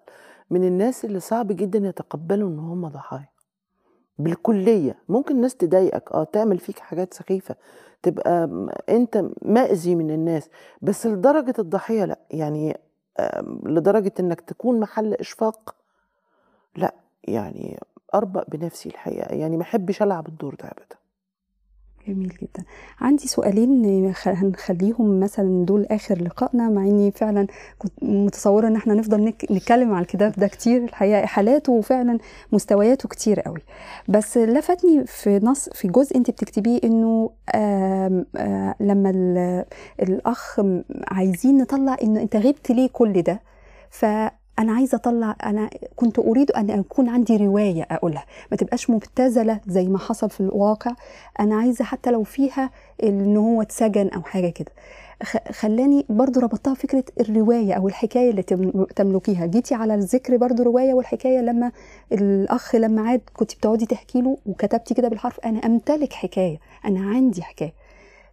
من 0.51 0.65
الناس 0.65 1.05
اللي 1.05 1.21
صعب 1.21 1.47
جدا 1.53 1.89
يتقبلوا 1.89 2.49
إن 2.49 2.59
هم 2.59 2.89
ضحايا. 2.89 3.29
بالكلية. 4.19 4.99
ممكن 5.09 5.37
الناس 5.37 5.57
تضايقك 5.57 6.13
آه 6.13 6.25
تعمل 6.25 6.59
فيك 6.59 6.79
حاجات 6.79 7.15
سخيفة 7.15 7.57
تبقى 8.03 8.51
أنت 8.89 9.25
مأذي 9.43 9.95
من 9.95 10.11
الناس 10.11 10.51
بس 10.83 11.07
لدرجة 11.07 11.55
الضحية 11.59 12.05
لأ. 12.05 12.19
يعني 12.31 12.77
لدرجة 13.67 14.13
إنك 14.21 14.41
تكون 14.41 14.81
محل 14.81 15.15
إشفاق 15.15 15.75
لأ. 16.77 16.95
يعني 17.25 17.81
أربق 18.15 18.45
بنفسي 18.51 18.89
الحقيقة. 18.89 19.35
يعني 19.35 19.57
ما 19.57 19.63
أحبش 19.63 20.03
ألعب 20.03 20.29
الدور 20.29 20.55
ده 20.55 20.69
ابدا. 20.69 20.97
جميل 22.09 22.29
جدا. 22.43 22.65
عندي 23.01 23.29
سؤالين 23.29 24.13
هنخليهم 24.27 25.21
مثلا 25.21 25.65
دول 25.65 25.87
آخر 25.91 26.23
لقائنا 26.23 26.69
مع 26.69 26.83
إني 26.83 27.11
فعلا 27.11 27.47
كنت 27.79 27.93
متصورة 28.03 28.67
إن 28.69 28.77
إحنا 28.77 28.95
نفضل. 28.95 29.33
نتكلم 29.51 29.95
على 29.95 30.03
الكتاب 30.03 30.33
ده 30.33 30.47
كتير. 30.47 30.85
الحقيقة 30.85 31.27
حالاته 31.27 31.73
وفعلا 31.73 32.19
مستوياته 32.53 33.09
كتير 33.09 33.41
قوي. 33.41 33.61
بس 34.09 34.39
لفتني 34.39 35.07
في 35.07 35.41
نص 35.43 35.69
في 35.69 35.89
جزء 35.89 36.17
أنت 36.17 36.31
بتكتبيه 36.31 36.81
إنه 36.85 37.31
لما 38.81 39.11
ال- 39.11 39.65
الأخ 40.03 40.61
عايزين 41.09 41.59
نطلع 41.59 41.97
ان 42.03 42.17
أنت 42.17 42.37
غبت 42.37 42.71
ليه 42.73 42.89
كل 42.93 43.23
ده؟ 43.23 43.41
فانا 44.59 44.73
عايزة 44.73 44.97
أطلع 44.97 45.37
أنا 45.45 45.71
كنت 45.97 46.19
أريد 46.19 46.51
أن 46.51 46.71
يكون 46.71 47.09
عندي 47.09 47.37
رواية 47.37 47.87
أقولها. 47.91 48.25
ما 48.51 48.57
تبقاش 48.57 48.91
مبتذلة 48.91 49.61
زي 49.69 49.85
ما 49.89 49.99
حصل 49.99 50.31
في 50.31 50.41
الواقع. 50.41 50.93
أنا 51.41 51.55
عايزة 51.57 51.85
حتى 51.85 52.11
لو 52.11 52.23
فيها 52.23 52.71
إن 53.03 53.37
هو 53.37 53.63
اتسجن 53.63 54.09
أو 54.09 54.23
حاجة 54.23 54.49
كده. 54.49 54.73
خلاني 55.53 56.05
برضو 56.09 56.41
ربطتها 56.41 56.75
فكرة 56.75 57.05
الرواية 57.21 57.73
أو 57.75 57.89
الحكاية 57.89 58.31
اللي 58.31 58.43
تم- 58.43 58.85
تملكيها 58.85 59.47
جيتي 59.47 59.75
على 59.75 59.95
الذكر 59.95 60.37
برضو 60.37 60.63
رواية 60.63 60.95
والحكاية 60.95 61.41
لما 61.41 61.73
الأخ 62.13 62.75
لما 62.75 63.03
عاد 63.09 63.21
كنت 63.37 63.55
بتقعدي 63.55 63.87
تحكي 63.87 64.21
له 64.21 64.39
وكتبتي 64.47 64.95
كده 64.95 65.09
بالحرف 65.09 65.41
أنا 65.41 65.59
أمتلك 65.67 66.13
حكاية. 66.13 66.59
أنا 66.85 67.01
عندي 67.11 67.43
حكاية. 67.43 67.73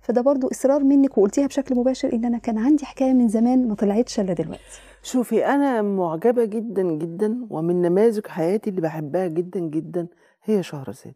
فده 0.01 0.21
برضو 0.21 0.47
إصرار 0.47 0.83
منك 0.83 1.17
وقلتيها 1.17 1.47
بشكل 1.47 1.75
مباشر 1.75 2.13
إن 2.13 2.25
أنا 2.25 2.37
كان 2.37 2.57
عندي 2.57 2.85
حكاية 2.85 3.13
من 3.13 3.27
زمان 3.27 3.67
ما 3.67 3.75
طلعتش 3.75 4.19
إلا 4.19 4.33
دلوقتي. 4.33 4.61
شوفي 5.05 5.45
أنا 5.45 5.81
معجبة 5.81 6.45
جدا 6.45 6.81
جدا 6.83 7.47
ومن 7.49 7.81
نماذج 7.81 8.27
حياتي 8.27 8.69
اللي 8.69 8.81
بحبها 8.81 9.27
جدا 9.27 9.59
جدا 9.59 10.07
هي 10.43 10.63
شهرزاد. 10.63 11.13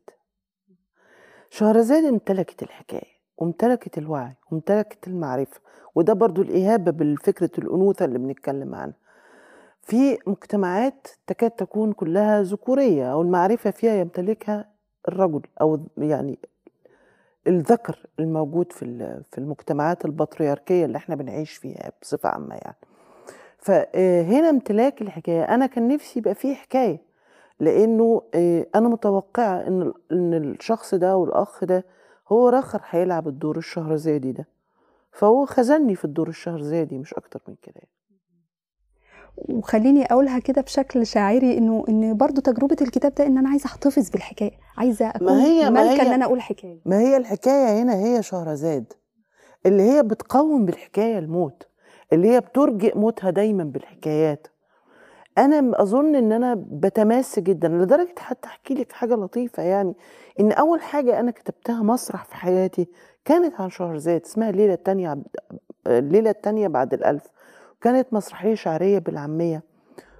شهرزاد 1.49 2.03
امتلكت 2.03 2.63
الحكاية 2.63 3.11
وامتلكت 3.37 3.97
الوعي 3.97 4.33
وامتلكت 4.51 5.07
المعرفة 5.07 5.61
وده 5.95 6.13
برضو 6.13 6.41
الإهابة 6.41 6.91
بالفكرة 6.91 7.49
الأنوثة 7.57 8.05
اللي 8.05 8.17
بنتكلم 8.19 8.75
عنها. 8.75 8.95
في 9.83 10.17
مجتمعات 10.27 11.07
تكاد 11.27 11.51
تكون 11.51 11.93
كلها 11.93 12.41
ذكورية 12.41 13.11
أو 13.11 13.21
المعرفة 13.21 13.71
فيها 13.71 13.93
يمتلكها 13.93 14.69
الرجل 15.07 15.41
أو 15.61 15.79
يعني 15.97 16.39
الذكر 17.47 18.05
الموجود 18.19 18.71
في 18.71 18.85
في 19.31 19.37
المجتمعات 19.37 20.05
البطريركية 20.05 20.85
اللي 20.85 20.97
إحنا 20.97 21.15
بنعيش 21.15 21.51
فيها 21.51 21.91
بصفة 22.01 22.29
عامة 22.29 22.55
يعني. 22.55 22.88
فهنا 23.61 24.49
امتلاك 24.49 25.01
الحكاية. 25.01 25.43
أنا 25.43 25.65
كان 25.65 25.87
نفسي 25.87 26.19
يبقى 26.19 26.35
فيه 26.35 26.55
حكاية 26.55 27.01
لأنه 27.59 28.21
آه، 28.35 28.65
أنا 28.75 28.89
متوقعة 28.89 29.67
إن 29.67 29.93
إن 30.11 30.33
الشخص 30.33 30.95
ده 30.95 31.17
والأخ 31.17 31.63
ده 31.63 31.85
هو 32.27 32.49
رخر 32.49 32.81
هيلعب 32.89 33.27
الدور 33.27 33.57
الشهرزادي 33.57 34.31
ده. 34.31 34.47
فهو 35.11 35.45
خزني 35.45 35.95
في 35.95 36.05
الدور 36.05 36.27
الشهرزادي 36.29 36.97
مش 36.97 37.13
أكتر 37.13 37.41
من 37.47 37.55
كده 37.63 37.81
وخليني 39.37 40.05
أقولها 40.05 40.39
كده 40.39 40.61
بشكل 40.61 41.05
شاعري 41.05 41.57
إنه 41.57 41.83
إن 41.89 42.17
برضو 42.17 42.41
تجربة 42.41 42.75
الكتاب 42.81 43.13
ده 43.13 43.25
إن 43.25 43.37
أنا 43.37 43.49
عايزة 43.49 43.65
أحتفظ 43.65 44.09
بالحكاية 44.09 44.51
عايزة 44.77 45.09
أكون 45.09 45.27
ما 45.27 45.43
هي- 45.45 45.63
ما 45.69 45.83
مالكه 45.83 46.03
هي- 46.03 46.07
إن 46.07 46.13
أنا 46.13 46.25
أقول 46.25 46.41
حكاية. 46.41 46.81
ما 46.85 46.99
هي 46.99 47.17
الحكاية 47.17 47.81
هنا 47.83 47.95
هي 47.95 48.23
شهرزاد 48.23 48.93
اللي 49.65 49.83
هي 49.83 50.03
بتقوم 50.03 50.65
بالحكاية 50.65 51.19
الموت. 51.19 51.68
اللي 52.13 52.29
هي 52.29 52.39
بترجئ 52.39 52.97
موتها 52.97 53.29
دايما 53.29 53.63
بالحكايات. 53.63 54.47
أنا 55.37 55.81
أظن 55.81 56.15
إن 56.15 56.31
أنا 56.31 56.55
بتماس 56.71 57.39
جدا 57.39 57.67
لدرجة 57.67 58.15
حتى 58.19 58.47
أحكي 58.47 58.73
لك 58.73 58.91
حاجة 58.91 59.13
لطيفة 59.15 59.63
يعني 59.63 59.93
إن 60.39 60.51
أول 60.51 60.81
حاجة 60.81 61.19
أنا 61.19 61.31
كتبتها 61.31 61.83
مسرح 61.83 62.25
في 62.25 62.35
حياتي 62.35 62.87
كانت 63.25 63.61
عن 63.61 63.69
شهرزاد 63.69 64.21
اسمها 64.25 64.49
الليلة 64.49 64.73
التانية 64.73 65.09
عبد- 65.09 65.27
الليلة 65.87 66.29
التانية 66.29 66.67
بعد 66.67 66.93
الألف. 66.93 67.23
كانت 67.81 68.13
مسرحية 68.13 68.55
شعرية 68.55 68.99
بالعامية 68.99 69.63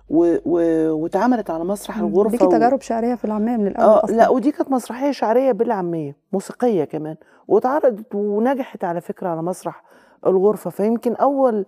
و... 0.09 0.35
و... 0.45 0.59
واتعملت 0.93 1.49
على 1.49 1.63
مسرح 1.63 1.97
الغرفة 1.97 2.31
ليكي 2.31 2.45
و- 2.45 2.49
تجارب 2.51 2.81
شعرية 2.81 3.15
في 3.15 3.25
العامية 3.25 3.57
من 3.57 3.67
الأول 3.67 3.89
آه 3.89 4.03
أصلا. 4.03 4.15
لا 4.15 4.29
ودي 4.29 4.51
كانت 4.51 4.71
مسرحية 4.71 5.11
شعرية 5.11 5.51
بالعامية 5.51 6.15
موسيقية 6.33 6.83
كمان 6.83 7.15
واتعرضت 7.47 8.15
ونجحت 8.15 8.83
على 8.83 9.01
فكرة 9.01 9.29
على 9.29 9.41
مسرح 9.41 9.83
الغرفة 10.28 10.70
فيمكن 10.70 11.15
أول 11.15 11.65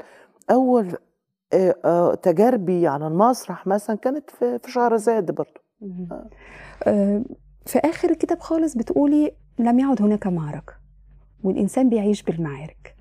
أول 0.51 0.95
آه، 1.53 1.75
آه، 1.85 2.15
تجاربي 2.15 2.87
على 2.87 3.07
المسرح 3.07 3.67
مثلا 3.67 3.95
كانت 3.95 4.29
في 4.29 4.59
شهرزاد 4.67 5.31
برضو. 5.31 5.59
آه. 6.85 7.23
في 7.65 7.79
آخر 7.79 8.09
الكتاب 8.09 8.39
خالص 8.39 8.75
بتقولي 8.77 9.31
لم 9.59 9.79
يعد 9.79 10.01
هناك 10.01 10.27
معركة 10.27 10.73
والإنسان 11.43 11.89
بيعيش 11.89 12.23
بالمعارك 12.23 12.95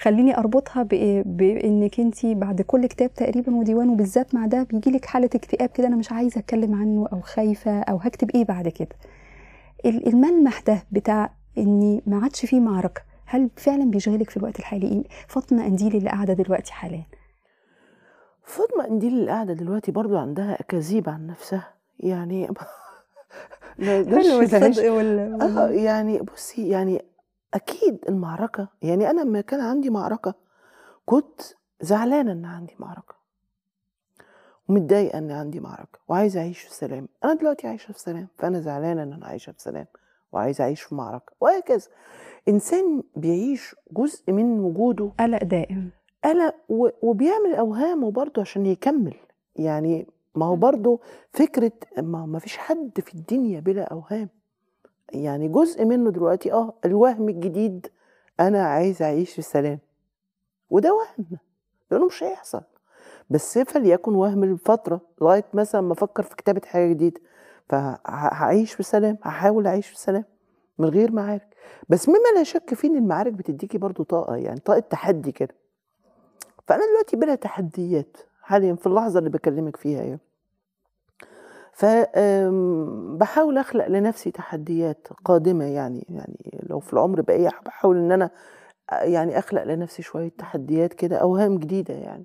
خليني 0.00 0.38
أربطها؟ 0.38 0.82
بإنك 1.26 2.00
انت 2.00 2.26
بعد 2.26 2.62
كل 2.62 2.86
كتاب 2.86 3.14
تقريبا 3.14 3.54
وديوان 3.56 3.88
وبالذات 3.88 4.34
مع 4.34 4.46
ده 4.46 4.62
بيجي 4.62 4.90
لك 4.90 5.04
حالة 5.04 5.30
اكتئاب 5.34 5.68
كده 5.68 5.86
أنا 5.88 5.96
مش 5.96 6.12
عايزة 6.12 6.38
أتكلم 6.38 6.74
عنه 6.74 7.08
أو 7.12 7.20
خايفة 7.20 7.80
أو 7.80 7.96
هكتب 7.96 8.30
إيه 8.30 8.44
بعد 8.44 8.68
كده 8.68 8.96
ال- 9.86 10.08
الملمح 10.08 10.60
ده 10.60 10.82
بتاع 10.92 11.30
إني 11.58 12.02
ما 12.06 12.18
عادش 12.22 12.46
فيه 12.46 12.60
معركة 12.60 13.02
هل 13.32 13.50
فعلا 13.56 13.90
بيشغلك 13.90 14.30
في 14.30 14.36
الوقت 14.36 14.58
الحالي؟ 14.58 15.04
فاطمة 15.28 15.64
قنديل 15.64 15.96
اللي 15.96 16.10
قاعدة 16.10 16.32
دلوقتي 16.32 16.72
حاليا. 16.72 17.06
فاطمة 18.44 18.84
قنديل 18.84 19.12
اللي 19.12 19.30
قاعدة 19.30 19.52
دلوقتي 19.52 19.92
برضو 19.92 20.16
عندها 20.16 20.60
أكاذيب 20.60 21.08
عن 21.08 21.26
نفسها. 21.26 21.74
يعني 22.00 22.48
حلو 23.78 24.40
الصدق 24.40 24.92
وال... 24.92 25.34
وال... 25.34 25.74
يعني 25.74 26.18
بصي 26.18 26.68
يعني 26.68 27.04
أكيد 27.54 28.04
المعركة 28.08 28.68
يعني 28.82 29.10
أنا 29.10 29.20
لما 29.20 29.40
كان 29.40 29.60
عندي 29.60 29.90
معركة 29.90 30.34
كنت 31.06 31.40
زعلانة 31.80 32.32
إن 32.32 32.44
عندي 32.44 32.76
معركة. 32.78 33.14
ومتضايقه 34.68 35.18
إن 35.18 35.30
عندي 35.30 35.60
معركة 35.60 35.98
وعايزة 36.08 36.40
أعيش 36.40 36.60
في 36.60 36.74
سلام. 36.74 37.08
أنا 37.24 37.34
دلوقتي 37.34 37.66
عايشة 37.66 37.92
في 37.92 38.00
سلام 38.00 38.28
فأنا 38.38 38.60
زعلانة 38.60 39.02
إن 39.02 39.12
أنا 39.12 39.26
عايشة 39.26 39.52
في 39.52 39.62
سلام 39.62 39.86
وعايزة 40.32 40.64
أعيش 40.64 40.82
في 40.82 40.94
معركة 40.94 41.32
وهكذا. 41.40 41.88
إنسان 42.48 43.02
بيعيش 43.16 43.76
جزء 43.92 44.32
من 44.32 44.60
وجوده 44.60 45.10
قلق 45.20 45.44
دائم. 45.44 45.90
قلق 46.24 46.54
وبيعمل 47.02 47.54
أوهامه 47.54 48.10
برضه 48.10 48.40
عشان 48.42 48.66
يكمل. 48.66 49.14
يعني 49.56 50.06
ما 50.34 50.46
هو 50.46 50.56
برضه 50.56 51.00
فكرة 51.32 51.72
ما 51.98 52.26
ما 52.26 52.38
فيش 52.38 52.56
حد 52.56 53.00
في 53.00 53.14
الدنيا 53.14 53.60
بلا 53.60 53.82
أوهام. 53.82 54.28
يعني 55.12 55.48
جزء 55.48 55.84
منه 55.84 56.10
دلوقتي 56.10 56.52
آه 56.52 56.74
الوهم 56.84 57.28
الجديد 57.28 57.86
أنا 58.40 58.62
عايز 58.66 59.02
أعيش 59.02 59.34
في 59.34 59.42
سلام 59.42 59.78
وده 60.70 60.94
وهم 60.94 61.26
لأنه 61.90 62.06
مش 62.06 62.22
هيحصل. 62.22 62.62
بس 63.30 63.58
فليكن 63.58 64.14
وهم 64.14 64.44
لفتره 64.44 65.00
لغاية 65.20 65.44
مثلا 65.54 65.80
ما 65.80 65.92
أفكر 65.92 66.22
في 66.22 66.36
كتابة 66.36 66.60
حاجة 66.66 66.88
جديدة. 66.92 67.20
فهعيش 67.68 68.72
في 68.74 68.82
سلام 68.82 69.18
هحاول 69.22 69.66
أعيش 69.66 69.88
في 69.88 69.98
سلام 69.98 70.24
من 70.80 70.88
غير 70.88 71.12
معارك. 71.12 71.56
بس 71.88 72.08
مما 72.08 72.18
لا 72.36 72.42
شك 72.42 72.74
فيه 72.74 72.88
إن 72.88 72.96
المعارك 72.96 73.32
بتديكي 73.32 73.78
برضو 73.78 74.02
طاقة 74.02 74.36
يعني 74.36 74.60
طاقة 74.60 74.78
تحدي 74.80 75.32
كده. 75.32 75.54
فأنا 76.68 76.82
دلوقتي 76.86 77.16
بلا 77.16 77.34
تحديات 77.34 78.16
حاليا 78.42 78.74
في 78.74 78.86
اللحظة 78.86 79.18
اللي 79.18 79.30
بكلمك 79.30 79.76
فيها 79.76 80.02
يعني. 80.02 80.20
فبحاول 81.72 83.58
أخلق 83.58 83.86
لنفسي 83.86 84.30
تحديات 84.30 85.08
قادمة 85.24 85.64
يعني 85.64 86.06
يعني 86.08 86.60
لو 86.62 86.80
في 86.80 86.92
العمر 86.92 87.20
بقية 87.20 87.50
بحاول 87.66 87.96
إن 87.96 88.12
أنا 88.12 88.30
يعني 88.92 89.38
أخلق 89.38 89.62
لنفسي 89.64 90.02
شوية 90.02 90.32
تحديات 90.38 90.94
كده 90.94 91.16
أوهام 91.16 91.58
جديدة 91.58 91.94
يعني. 91.94 92.24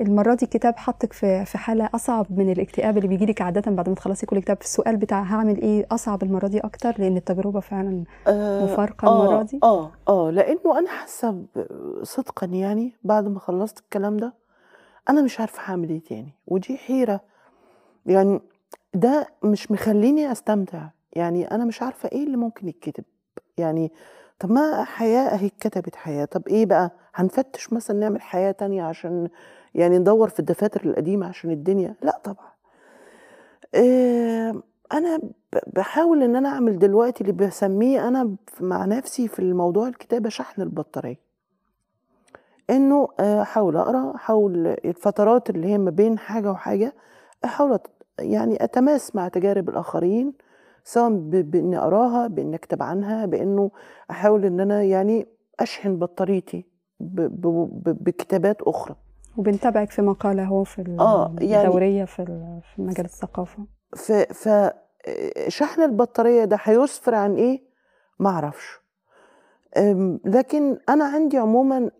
المرة 0.00 0.34
دي 0.34 0.44
الكتاب 0.44 0.76
حطك 0.76 1.12
في 1.12 1.44
في 1.44 1.58
حالة 1.58 1.90
أصعب 1.94 2.26
من 2.30 2.52
الاكتئاب 2.52 2.96
اللي 2.96 3.08
بيجيلك 3.08 3.42
عادة 3.42 3.70
بعد 3.70 3.88
ما 3.88 3.94
تخلصي 3.94 4.26
كل 4.26 4.38
كتاب. 4.38 4.58
السؤال 4.60 4.96
بتاع 4.96 5.22
هعمل 5.22 5.60
إيه 5.60 5.86
أصعب 5.90 6.22
المرة 6.22 6.46
دي 6.46 6.58
أكتر؟ 6.60 6.94
لأن 6.98 7.16
التجربة 7.16 7.60
فعلا 7.60 8.04
آه 8.26 8.64
المرة 9.04 9.40
آه 9.40 9.42
دي. 9.42 9.60
آه 9.62 9.90
آه 10.08 10.30
لأنه 10.30 10.78
أنا 10.78 10.88
حاسة 10.90 11.42
صدقا 12.02 12.46
يعني 12.46 12.92
بعد 13.04 13.28
ما 13.28 13.38
خلصت 13.40 13.78
الكلام 13.78 14.16
ده 14.16 14.34
أنا 15.08 15.22
مش 15.22 15.40
عارفة 15.40 15.62
هعمل 15.72 15.88
إيه 15.90 16.02
تاني. 16.04 16.32
ودي 16.46 16.76
حيرة. 16.76 17.20
يعني 18.06 18.40
ده 18.94 19.26
مش 19.44 19.70
مخليني 19.70 20.32
أستمتع. 20.32 20.82
يعني 21.12 21.50
أنا 21.50 21.64
مش 21.64 21.82
عارفة 21.82 22.08
إيه 22.12 22.24
اللي 22.24 22.36
ممكن 22.36 22.68
يتكتب. 22.68 23.04
يعني 23.58 23.92
طب 24.38 24.50
ما 24.52 24.84
حياة 24.84 25.20
أهي 25.34 25.46
اتكتبت 25.46 25.96
حياة. 25.96 26.24
طب 26.24 26.48
إيه 26.48 26.66
بقى؟ 26.66 26.90
هنفتش 27.14 27.72
مثلا 27.72 27.98
نعمل 28.00 28.20
حياة 28.22 28.50
تانية 28.52 28.82
عشان 28.82 29.28
يعني 29.76 29.98
ندور 29.98 30.28
في 30.28 30.40
الدفاتر 30.40 30.84
القديمة 30.84 31.26
عشان 31.26 31.50
الدنيا. 31.50 31.94
لا 32.02 32.20
طبعا. 32.24 32.46
أنا 34.92 35.16
ب- 35.18 35.58
بحاول 35.66 36.22
إن 36.22 36.36
أنا 36.36 36.48
أعمل 36.48 36.78
دلوقتي 36.78 37.20
اللي 37.20 37.32
بسميه 37.32 38.08
أنا 38.08 38.36
مع 38.60 38.84
نفسي 38.84 39.28
في 39.28 39.38
الموضوع 39.38 39.88
الكتابة 39.88 40.28
شحن 40.28 40.62
البطارية. 40.62 41.20
إنه 42.70 43.08
آه، 43.20 43.42
أحاول 43.42 43.76
أقرأ 43.76 44.14
أحاول 44.14 44.66
الفترات 44.66 45.50
اللي 45.50 45.66
هي 45.68 45.78
ما 45.78 45.90
بين 45.90 46.18
حاجة 46.18 46.50
وحاجة 46.50 46.94
أحاول 47.44 47.78
أت- 47.78 47.90
يعني 48.18 48.64
أتماس 48.64 49.16
مع 49.16 49.28
تجارب 49.28 49.68
الآخرين 49.68 50.32
سواء 50.84 51.10
ب- 51.10 51.50
بإني 51.50 51.78
أقراها 51.78 52.26
بإني 52.26 52.56
أكتب 52.56 52.82
عنها 52.82 53.26
بإنه 53.26 53.70
أحاول 54.10 54.44
إن 54.44 54.60
أنا 54.60 54.82
يعني 54.82 55.26
أشحن 55.60 55.96
بطاريتي 55.98 56.64
بكتابات 57.00 58.62
أخرى. 58.62 58.96
وبنتابعك 59.36 59.90
في 59.90 60.02
مقالة 60.02 60.44
هو 60.44 60.64
في 60.64 60.96
آه، 61.00 61.34
يعني- 61.40 61.66
الدورية 61.66 62.04
في 62.04 62.22
ال- 62.22 62.60
في 62.74 62.82
مجال 62.82 63.04
الثقافة. 63.04 63.66
ف 63.96 64.12
ف 64.12 64.70
شحن 65.48 65.82
البطارية 65.82 66.44
ده 66.44 66.58
هيسفر 66.62 67.14
عن 67.14 67.34
إيه؟ 67.34 67.62
ما 68.18 68.30
أعرفش. 68.30 68.80
لكن 70.24 70.78
أنا 70.88 71.04
عندي 71.04 71.38
عموما 71.38 71.90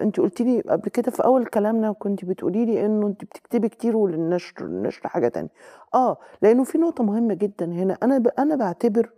أنت 0.00 0.20
قلت 0.20 0.42
لي 0.42 0.60
قبل 0.60 0.88
كده 0.88 1.10
في 1.10 1.24
أول 1.24 1.46
كلامنا 1.46 1.92
كنت 1.92 2.24
بتقولي 2.24 2.64
لي 2.64 2.86
إنه 2.86 3.06
أنت 3.06 3.24
بتكتبي 3.24 3.68
كتير 3.68 3.96
وللنشر 3.96 4.64
النشر 4.64 5.08
حاجة 5.08 5.28
تانية. 5.28 5.48
آه 5.94 6.16
لأنه 6.42 6.64
في 6.64 6.78
نقطة 6.78 7.04
مهمة 7.04 7.34
جدا 7.34 7.66
هنا. 7.66 7.98
أنا 8.02 8.18
ب... 8.18 8.28
أنا 8.38 8.56
بعتبر 8.56 9.10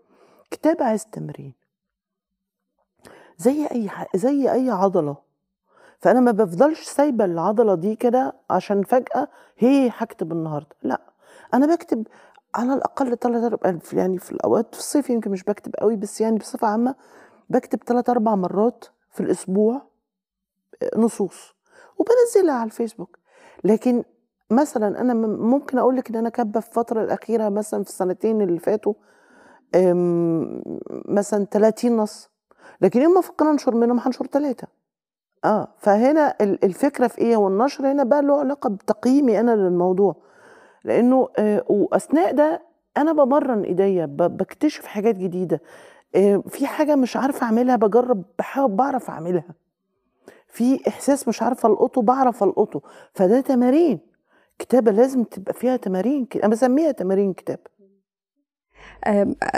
كتاب 0.51 0.83
عايز 0.83 1.07
تمرين. 1.07 1.55
زي 3.39 3.66
أي 3.66 3.89
ح... 3.89 4.16
زي 4.16 4.53
أي 4.53 4.70
عضلة. 4.70 5.16
فأنا 6.03 6.20
ما 6.20 6.30
بفضلش 6.30 6.82
سايبة 6.82 7.24
العضلة 7.24 7.74
دي 7.74 7.96
كده 7.96 8.32
عشان 8.50 8.82
فجأة 8.82 9.28
هي 9.59 9.90
هكتب 9.96 10.32
النهارده. 10.32 10.76
لا 10.82 11.00
أنا 11.55 11.74
بكتب 11.74 12.07
على 12.55 12.74
الأقل 12.74 13.16
3 13.16 13.96
يعني 13.98 14.18
في 14.18 14.32
الأوقات 14.32 14.74
في 14.74 14.80
الصيف 14.80 15.11
يمكن 15.11 15.30
مش 15.30 15.44
بكتب 15.44 15.76
قوي 15.76 15.96
بس 15.96 16.20
يعني 16.20 16.38
بصفة 16.38 16.68
عامة 16.68 16.94
بكتب 17.50 17.78
3 17.86 18.11
4 18.11 18.34
مرات 18.34 18.84
في 19.11 19.20
الأسبوع 19.20 19.82
نصوص 20.96 21.55
وبنزلها 21.98 22.55
على 22.55 22.64
الفيسبوك. 22.66 23.18
لكن 23.64 24.05
مثلا 24.50 25.00
أنا 25.00 25.14
ممكن 25.26 25.78
أقول 25.78 25.96
لك 25.96 26.11
إن 26.11 26.16
أنا 26.16 26.28
كاتبة 26.28 26.61
في 26.61 26.68
الفترة 26.68 27.05
الأخيرة 27.05 27.48
مثلا 27.48 27.82
في 27.82 27.88
السنتين 27.90 28.42
اللي 28.42 28.59
فاتوا 28.59 28.94
مثلا 31.09 31.44
30 31.44 31.96
نص. 31.96 32.30
لكن 32.80 33.03
يوم 33.03 33.12
ما 33.12 33.20
أفكر 33.20 33.50
انشر 33.50 33.74
منهم 33.74 33.98
هنشر 33.98 34.26
ثلاثة 34.26 34.68
آه 35.45 35.68
فهنا 35.78 36.34
ال- 36.40 36.64
الفكرة 36.64 37.07
في 37.07 37.18
إيه؟ 37.18 37.36
والنشر 37.36 37.93
هنا 37.93 38.05
بقى 38.05 38.22
له 38.22 38.38
علاقة 38.40 38.70
بتقييمي 38.70 39.40
أنا 39.40 39.51
للموضوع. 39.57 40.16
لأنه 40.84 41.28
آه 41.38 41.64
وأثناء 41.68 42.32
ده 42.34 42.62
أنا 42.97 43.12
بمرن 43.12 43.62
إيديا 43.62 44.07
بكتشف 44.07 44.86
حاجات 44.86 45.14
جديدة. 45.16 45.61
آه 46.14 46.43
في 46.49 46.66
حاجة 46.66 46.97
مش 46.97 47.16
عارفه 47.16 47.47
أعملها 47.47 47.76
بجرب 47.76 48.22
بحاول 48.38 48.70
بعرف 48.72 49.11
أعملها. 49.11 49.55
في 50.49 50.88
إحساس 50.88 51.28
مش 51.28 51.43
عارفه 51.43 51.68
ألقطه 51.68 52.03
بعرف 52.03 52.43
ألقطه. 52.45 52.80
فده 53.14 53.40
تمارين. 53.40 54.01
كتابة 54.59 54.93
لازم 54.93 55.24
تبقى 55.24 55.53
فيها 55.55 55.76
تمارين 55.76 56.26
أنا 56.36 56.49
بسميها 56.49 56.93
تمارين 56.93 57.32
كتاب 57.32 57.59
آم، 57.59 57.72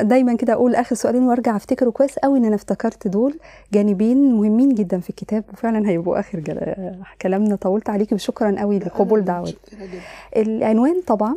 دايما 0.01 0.37
كده 0.37 0.53
أقول 0.53 0.75
آخر 0.75 0.95
سؤالين 0.97 1.22
وأرجع 1.22 1.57
أفتكره 1.57 1.91
كويس 1.91 2.18
قوي 2.18 2.39
إن 2.39 2.45
أنا 2.45 2.55
افتكرت 2.55 3.09
دول 3.09 3.39
جانبين 3.72 4.33
مهمين 4.35 4.75
جدا 4.75 5.01
في 5.01 5.11
الكتاب 5.11 5.45
وفعلا 5.53 5.89
هيبقوا 5.89 6.20
آخر. 6.20 6.41
كلامنا 7.22 7.57
طولت 7.57 7.91
عليكي 7.91 8.14
وشكرا 8.14 8.55
قوي 8.61 8.79
لقبول 8.79 9.25
دعوتي 9.25 9.57
العنوان 10.37 11.01
طبعا 11.07 11.35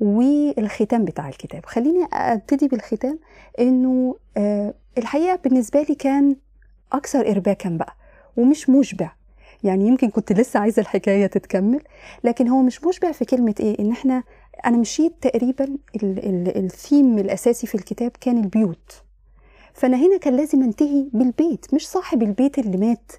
والختام 0.00 1.04
بتاع 1.04 1.28
الكتاب. 1.28 1.66
خليني 1.66 2.06
أبتدي 2.12 2.68
بالختام 2.68 3.18
إنه 3.60 4.16
آه، 4.36 4.74
الحقيقة 4.98 5.38
بالنسبة 5.44 5.82
لي 5.82 5.94
كان 5.94 6.36
أكثر 6.92 7.30
ارباكا 7.30 7.68
بقى 7.68 7.94
ومش 8.36 8.70
مشبع. 8.70 9.10
يعني 9.64 9.86
يمكن 9.86 10.10
كنت 10.10 10.32
لسه 10.32 10.60
عايزة 10.60 10.80
الحكاية 10.82 11.26
تتكمل 11.26 11.80
لكن 12.24 12.48
هو 12.48 12.62
مش 12.62 12.84
مشبع 12.84 13.12
في 13.12 13.24
كلمة 13.24 13.54
إيه؟ 13.60 13.78
إن 13.78 13.90
إحنا 13.90 14.22
أنا 14.66 14.76
مشيت 14.76 15.12
تقريبا 15.20 15.64
ال- 15.64 16.18
ال- 16.26 16.64
الثيم 16.64 17.18
الأساسي 17.18 17.66
في 17.66 17.74
الكتاب 17.74 18.10
كان 18.20 18.38
البيوت. 18.38 19.02
فأنا 19.74 19.96
هنا 19.96 20.16
كان 20.16 20.36
لازم 20.36 20.62
أنتهي 20.62 21.06
بالبيت 21.12 21.74
مش 21.74 21.88
صاحب 21.88 22.22
البيت 22.22 22.58
اللي 22.58 22.76
مات. 22.76 23.12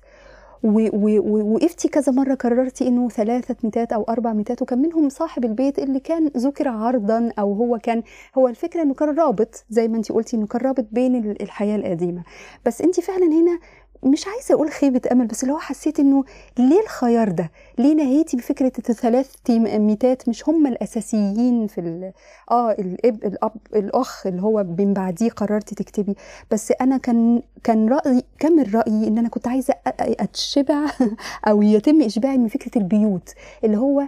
و- 0.63 0.89
و- 0.93 1.19
و- 1.19 1.53
وقفتي 1.53 1.87
كذا 1.87 2.11
مرة 2.11 2.33
قررتي 2.33 2.87
إنه 2.87 3.09
ثلاثة 3.09 3.55
ميتات 3.63 3.93
أو 3.93 4.03
أربع 4.03 4.33
ميتات 4.33 4.61
وكان 4.61 4.79
منهم 4.81 5.09
صاحب 5.09 5.45
البيت 5.45 5.79
اللي 5.79 5.99
كان 5.99 6.27
ذكر 6.37 6.67
عرضا 6.67 7.31
أو 7.39 7.53
هو 7.53 7.77
كان 7.83 8.03
هو 8.37 8.47
الفكرة 8.47 8.81
إنه 8.81 8.93
كان 8.93 9.15
رابط 9.17 9.65
زي 9.69 9.87
ما 9.87 9.97
انت 9.97 10.11
قلتي 10.11 10.37
إنه 10.37 10.47
كان 10.47 10.61
رابط 10.61 10.85
بين 10.91 11.15
ال- 11.15 11.41
الحياة 11.41 11.75
القديمة. 11.75 12.23
بس 12.65 12.81
انت 12.81 12.99
فعلا 12.99 13.25
هنا 13.25 13.59
مش 14.05 14.27
عايزة 14.27 14.55
أقول 14.55 14.71
خيبة 14.71 15.01
أمل 15.11 15.27
بس 15.27 15.43
اللي 15.43 15.53
هو 15.53 15.59
حسيت 15.59 15.99
إنه 15.99 16.23
ليه 16.59 16.81
الخيار 16.81 17.31
ده؟ 17.31 17.51
ليه 17.77 17.95
نهيتي 17.95 18.37
بفكرة 18.37 18.71
الثلاث 18.89 19.31
ميتات 19.49 20.29
مش 20.29 20.49
هم 20.49 20.67
الأساسيين 20.67 21.67
في 21.67 21.81
ال... 21.81 22.11
آه 22.51 22.71
الاب 22.71 23.23
الاب 23.23 23.51
الأخ 23.75 24.27
اللي 24.27 24.41
هو 24.41 24.63
من 24.63 24.93
بعديه 24.93 25.29
قررتي 25.29 25.75
تكتبي. 25.75 26.15
بس 26.51 26.73
أنا 26.81 26.97
كان 26.97 27.41
كان 27.63 27.89
رأيي 27.89 28.23
كمل 28.39 28.75
رأيي 28.75 29.07
إن 29.07 29.17
أنا 29.17 29.29
كنت 29.29 29.47
عايزة 29.47 29.73
أتشبع 29.99 30.85
أو 31.49 31.61
يتم 31.61 32.01
إشباعي 32.01 32.37
من 32.37 32.47
فكرة 32.47 32.81
البيوت 32.81 33.33
اللي 33.63 33.77
هو 33.77 34.07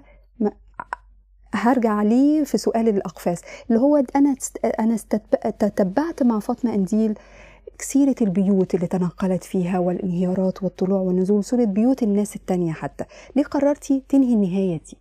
هرجع 1.54 1.92
عليه 1.92 2.44
في 2.44 2.58
سؤال 2.58 2.90
الاقفاص 2.90 3.42
اللي 3.70 3.82
هو 3.82 4.04
أنا 4.16 4.36
أنا 4.80 4.98
تتبعت 5.60 6.24
مع 6.24 6.40
فاطمة 6.40 6.74
انديل 6.74 7.14
سيرة 7.82 8.16
البيوت 8.22 8.76
اللي 8.76 8.88
تنقلت 8.88 9.44
فيها 9.44 9.80
والانهيارات 9.80 10.64
والطلوع 10.64 11.00
والنزول 11.00 11.44
صورة 11.44 11.66
بيوت 11.66 12.04
الناس 12.04 12.36
التانية 12.36 12.74
حتى 12.74 13.06
ليه 13.36 13.44
قررتي 13.44 14.04
تنهي 14.10 14.34
النهاية 14.34 14.82
دي؟ 14.90 14.98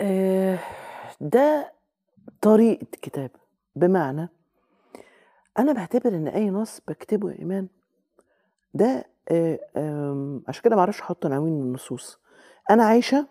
آه، 0.00 0.58
ده 1.20 1.72
طريقة 2.42 2.86
كتاب. 3.02 3.30
بمعنى 3.76 4.28
أنا 5.58 5.72
بعتبر 5.72 6.08
إن 6.08 6.28
أي 6.28 6.50
نص 6.50 6.80
بكتبه 6.88 7.30
يا 7.30 7.38
إيمان. 7.38 7.68
ده 8.74 9.06
آه، 9.30 10.40
عشان 10.48 10.62
كده 10.62 10.76
معرفش 10.76 11.00
أحط 11.00 11.26
عناوين 11.26 11.52
النصوص. 11.62 12.18
أنا 12.70 12.84
عايشة 12.84 13.26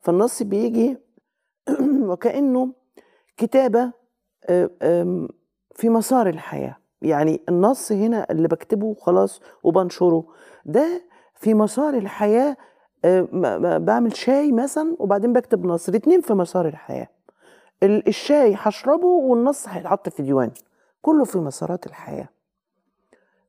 فالنص 0.00 0.42
بيجي 0.42 0.98
وكأنه 2.10 2.72
كتابة 3.36 3.92
آه، 4.48 5.28
في 5.74 5.88
مسار 5.88 6.28
الحياة. 6.28 6.83
يعني 7.04 7.40
النص 7.48 7.92
هنا 7.92 8.26
اللي 8.30 8.48
بكتبه 8.48 8.94
خلاص 9.00 9.40
وبنشره. 9.62 10.24
ده 10.64 11.02
في 11.34 11.54
مسار 11.54 11.94
الحياة 11.94 12.56
آه، 13.04 13.78
بعمل 13.78 14.16
شاي 14.16 14.52
مثلا 14.52 14.96
وبعدين 14.98 15.32
بكتب 15.32 15.66
نص. 15.66 15.88
الاتنين 15.88 16.20
في 16.20 16.34
مسار 16.34 16.68
الحياة. 16.68 17.08
ال- 17.82 18.08
الشاي 18.08 18.54
هشربه 18.58 19.06
والنص 19.06 19.68
هيتحط 19.68 20.08
في 20.08 20.22
ديوان. 20.22 20.50
كله 21.02 21.24
في 21.24 21.38
مسارات 21.38 21.86
الحياة. 21.86 22.28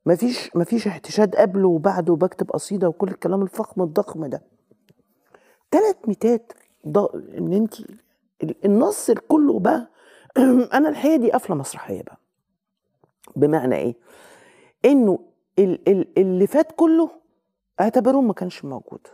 مفيش 0.06 0.56
مفيش 0.56 0.86
احتشاد 0.86 1.36
قبله 1.36 1.68
وبعده 1.68 2.12
وبكتب 2.12 2.50
قصيدة 2.50 2.88
وكل 2.88 3.08
الكلام 3.08 3.42
الفخم 3.42 3.82
الضخم 3.82 4.26
ده. 4.26 4.42
تلات 5.70 6.08
ميتات 6.08 6.52
إن 7.38 7.52
انت 7.52 7.80
ال- 8.42 8.64
النص 8.64 9.10
كله 9.10 9.58
بقى 9.58 9.88
أنا 10.74 10.88
الحقيقة 10.88 11.16
دي 11.16 11.32
قفلة 11.32 11.56
مسرحية 11.56 12.02
بقى. 12.02 12.18
بمعنى 13.36 13.76
إيه؟ 13.76 13.94
إنه 14.84 15.18
ال- 15.58 15.88
ال- 15.88 16.18
اللي 16.18 16.46
فات 16.46 16.72
كله 16.76 17.10
اعتبروه 17.80 18.22
ما 18.22 18.32
كانش 18.32 18.64
موجود. 18.64 19.06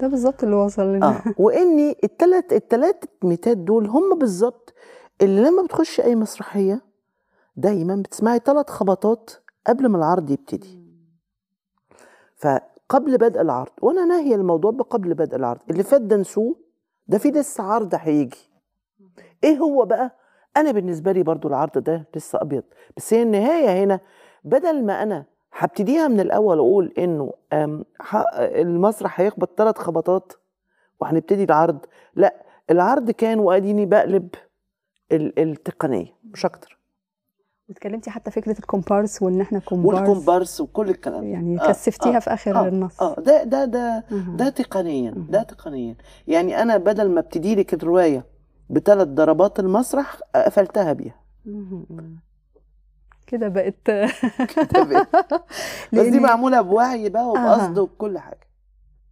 ده 0.00 0.06
بالظبط 0.08 0.42
اللي 0.44 0.56
وصل 0.56 0.82
لنا. 0.82 1.08
آه 1.08 1.22
واني 1.38 1.96
التلات 2.04 2.52
التلات 2.52 3.04
ميتات 3.24 3.56
دول 3.56 3.86
هم 3.86 4.18
بالظبط 4.18 4.74
اللي 5.22 5.40
لما 5.42 5.62
بتخشي 5.62 6.02
أي 6.04 6.14
مسرحية 6.14 6.82
دايما 7.56 7.96
بتسمعي 7.96 8.38
ثلاث 8.44 8.70
خبطات 8.70 9.30
قبل 9.66 9.86
ما 9.88 9.98
العرض 9.98 10.30
يبتدي. 10.30 10.84
فقبل 12.36 13.18
بدء 13.18 13.40
العرض 13.40 13.72
وأنا 13.82 14.04
ناهيه 14.04 14.34
الموضوع 14.34 14.70
بقبل 14.70 15.14
بدء 15.14 15.36
العرض 15.36 15.60
اللي 15.70 15.82
فات 15.82 16.00
ده 16.00 16.16
نسوه 16.16 16.56
ده 17.08 17.18
في 17.18 17.30
لسه 17.30 17.64
عرض 17.64 17.94
هيجي. 17.94 18.50
إيه 19.44 19.58
هو 19.58 19.84
بقى؟ 19.84 20.16
أنا 20.56 20.70
بالنسبة 20.72 21.12
لي 21.12 21.22
برضو 21.22 21.48
العرض 21.48 21.78
ده 21.78 22.06
لسه 22.16 22.38
أبيض 22.42 22.62
بس 22.96 23.14
هي 23.14 23.22
النهاية 23.22 23.84
هنا 23.84 24.00
بدل 24.44 24.84
ما 24.84 25.02
أنا 25.02 25.24
هبتديها 25.52 26.08
من 26.08 26.20
الأول 26.20 26.58
أقول 26.58 26.92
إنه 26.98 27.32
المسرح 28.38 29.20
هيخبط 29.20 29.50
ثلاث 29.58 29.78
خبطات 29.78 30.32
وهنبتدي 31.00 31.44
العرض 31.44 31.78
لأ 32.14 32.34
العرض 32.70 33.10
كان 33.10 33.38
وأديني 33.38 33.86
بقلب 33.86 34.28
ال- 35.12 35.38
التقنية 35.38 36.06
مش 36.32 36.44
أكتر 36.44 36.78
واتكلمتي 37.68 38.10
حتى 38.10 38.30
فكرة 38.30 38.58
الكومبارس 38.58 39.22
وإن 39.22 39.40
إحنا 39.40 39.58
كومبارس 39.58 39.98
والكومبارس 40.08 40.60
وكل 40.60 40.88
الكلام. 40.90 41.24
يعني 41.24 41.60
آه، 41.60 41.66
كثفتيها 41.68 42.16
آه، 42.16 42.18
في 42.18 42.30
آخر 42.34 42.56
آه، 42.56 42.68
النص 42.68 43.02
آه 43.02 43.14
ده 43.20 43.44
ده 43.44 43.64
ده. 43.64 44.04
ده 44.10 44.48
تقنيا. 44.48 45.14
ده 45.28 45.42
تقنيا 45.42 45.96
يعني 46.26 46.62
أنا 46.62 46.76
بدل 46.76 47.10
ما 47.10 47.20
أبتدي 47.20 47.54
لك 47.54 47.74
الرواية 47.74 48.24
بثلاث 48.70 49.08
ضربات 49.08 49.60
المسرح 49.60 50.16
قفلتها 50.34 50.92
بيها. 50.92 51.14
كده 53.26 53.48
بقت 53.48 53.90
بس 55.92 56.06
دي 56.06 56.20
معمولة 56.20 56.60
بوعي 56.60 57.08
بقى 57.08 57.28
وبقصد. 57.28 57.78
وبكل 57.78 58.18
حاجة. 58.18 58.38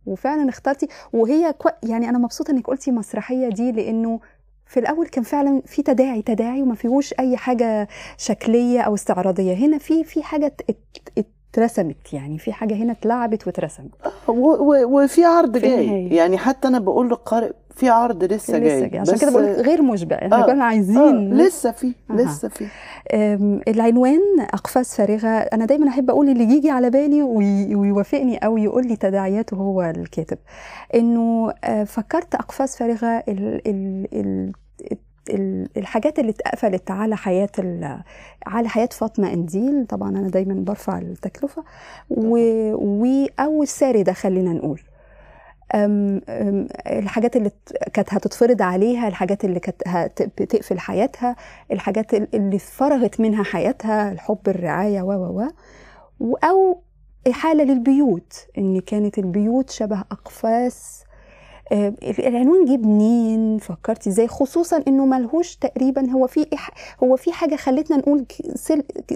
وفعلا 0.07 0.48
اخترتي. 0.48 0.88
وهي 1.12 1.53
كو... 1.53 1.68
يعني 1.82 2.09
أنا 2.09 2.18
مبسوطة 2.18 2.50
إنك 2.50 2.66
قلتي 2.66 2.90
مسرحية 2.90 3.48
دي 3.48 3.72
لأنه 3.72 4.20
في 4.66 4.80
الأول 4.80 5.07
كان 5.07 5.24
فعلا 5.24 5.62
في 5.66 5.82
تداعي 5.82 6.22
تداعي 6.22 6.62
وما 6.62 6.74
فيهوش 6.74 7.14
أي 7.18 7.36
حاجة 7.36 7.88
شكلية 8.16 8.80
أو 8.80 8.94
استعراضية. 8.94 9.55
هنا 9.55 9.78
في 9.78 10.05
في 10.05 10.22
حاجة 10.22 10.46
ات- 10.46 10.61
ات- 10.70 11.24
اترسمت 11.55 12.12
يعني 12.12 12.38
في 12.38 12.53
حاجة 12.53 12.74
هنا 12.74 12.92
اتلعبت 12.92 13.46
واترسمت. 13.46 13.90
وفي 14.28 15.24
عرض 15.24 15.57
جاي. 15.59 16.09
يعني 16.09 16.38
حتى 16.38 16.68
أنا 16.68 16.78
بقول 16.78 17.07
للقارئ 17.09 17.53
في 17.77 17.89
عرض 17.89 18.25
لسه 18.25 18.59
جاي 18.59 18.87
لسه 18.87 19.01
عشان 19.01 19.14
بس- 19.14 19.20
كده 19.20 19.31
بقول 19.31 19.45
غير 19.45 19.83
مشبع. 19.83 20.16
إحنا 20.16 20.43
آه، 20.43 20.47
كنا 20.47 20.62
آه 20.62 20.66
عايزين 20.66 21.35
لسه 21.35 21.70
في. 21.70 21.93
لسه 22.11 22.49
في. 22.49 22.66
العنوان 23.68 24.20
اقفاص 24.41 24.97
فارغة. 24.97 25.29
أنا 25.29 25.64
دايما 25.64 25.89
أحب 25.89 26.11
أقول 26.11 26.29
اللي 26.29 26.45
يجي 26.45 26.70
على 26.70 26.91
بالي 26.91 27.23
وي- 27.23 27.75
ويوافقني 27.75 28.37
أو 28.39 28.57
يقول 28.59 28.87
لي 28.87 28.97
تداعياته 28.97 29.55
هو 29.57 29.83
الكاتب. 29.83 30.39
إنه 30.95 31.53
آه، 31.64 31.85
فكرت 31.85 32.35
اقفاص 32.35 32.77
فارغة 32.77 33.07
ال 33.07 33.68
ال 33.68 34.07
ال 34.12 34.53
ال- 35.31 35.68
الحاجات 35.77 36.18
اللي 36.18 36.31
اتقفلت 36.31 36.91
على 36.91 37.16
حياة 37.16 37.49
على 38.47 38.68
حياة 38.68 38.89
فاطمة 38.93 39.33
إنديل. 39.33 39.87
طبعا 39.87 40.11
أنا 40.11 40.29
دايما 40.29 40.55
برفع 40.55 40.99
التكلفة. 40.99 41.64
و, 42.11 42.37
و 42.75 43.27
أو 43.41 43.62
السارده 43.62 44.12
خلينا 44.12 44.53
نقول. 44.53 44.81
الحاجات 45.75 47.37
اللي 47.37 47.51
كانت 47.93 48.14
هتتفرض 48.14 48.62
عليها 48.62 49.09
الحاجات 49.09 49.45
اللي 49.45 49.61
كانت 49.61 49.83
هت- 49.87 50.23
بتقفل 50.43 50.79
حياتها 50.79 51.37
الحاجات 51.73 52.14
ال- 52.14 52.29
اللي 52.35 52.59
فرغت 52.59 53.20
منها 53.20 53.45
حياتها 53.45 54.12
الحب 54.12 54.39
الرعاية 54.49 55.03
و 55.03 55.12
و 55.12 55.49
و. 56.20 56.37
أو 56.45 56.83
إحالة 57.31 57.64
للبيوت 57.64 58.47
إن 58.59 58.81
كانت 58.81 59.18
البيوت 59.18 59.70
شبه 59.70 60.01
أقفاص 60.01 61.01
العنوان 61.73 62.64
جه 62.64 62.77
منين؟ 62.77 63.59
فكرتي 63.59 64.11
إزاي؟ 64.11 64.29
خصوصا 64.29 64.83
إنه 64.89 65.07
ملهوش 65.07 65.57
تقريبا 65.57 66.11
هو 66.11 66.27
في 66.27 66.45
إح- 66.55 67.03
هو 67.05 67.16
في 67.16 67.33
حاجة 67.33 67.57
خلتنا 67.57 67.97
نقول 67.97 68.25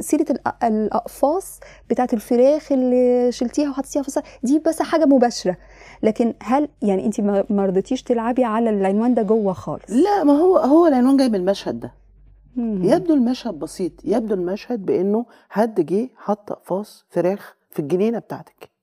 سيرة 0.01 0.27
الأقفاص 0.63 1.61
بتاعت 1.91 2.15
الفراخ 2.15 2.73
اللي 2.73 3.33
شلتيها 3.33 3.71
وحطيتيها 3.71 4.03
في 4.03 4.23
دي 4.43 4.59
بس 4.59 4.83
حاجة 4.83 5.05
مباشرة. 5.05 5.57
لكن 6.03 6.35
هل 6.43 6.69
يعني 6.83 7.07
انت 7.07 7.21
ما 7.21 7.45
ما 7.51 7.67
رضيتيش 7.67 8.03
تلعبي 8.03 8.45
على 8.45 8.71
العنوان 8.71 9.15
ده 9.15 9.23
جوه 9.23 9.53
خالص؟ 9.53 9.85
لا 9.91 10.25
ما 10.25 10.33
هو 10.33 10.57
هو 10.59 10.87
العنوان 10.87 11.17
جاي 11.17 11.29
من 11.29 11.35
المشهد 11.35 11.81
ده. 11.81 11.93
مم. 12.57 12.85
يبدو 12.85 13.15
المشهد 13.15 13.55
بسيط 13.59 13.93
يبدو 14.05 14.35
المشهد 14.35 14.87
بإنه 14.87 15.27
حد 15.49 15.81
جه 15.81 16.09
حط 16.17 16.53
أقفاص 16.53 17.05
فراخ 17.11 17.57
في 17.71 17.79
الجنينة 17.79 18.19
بتاعتك. 18.19 18.76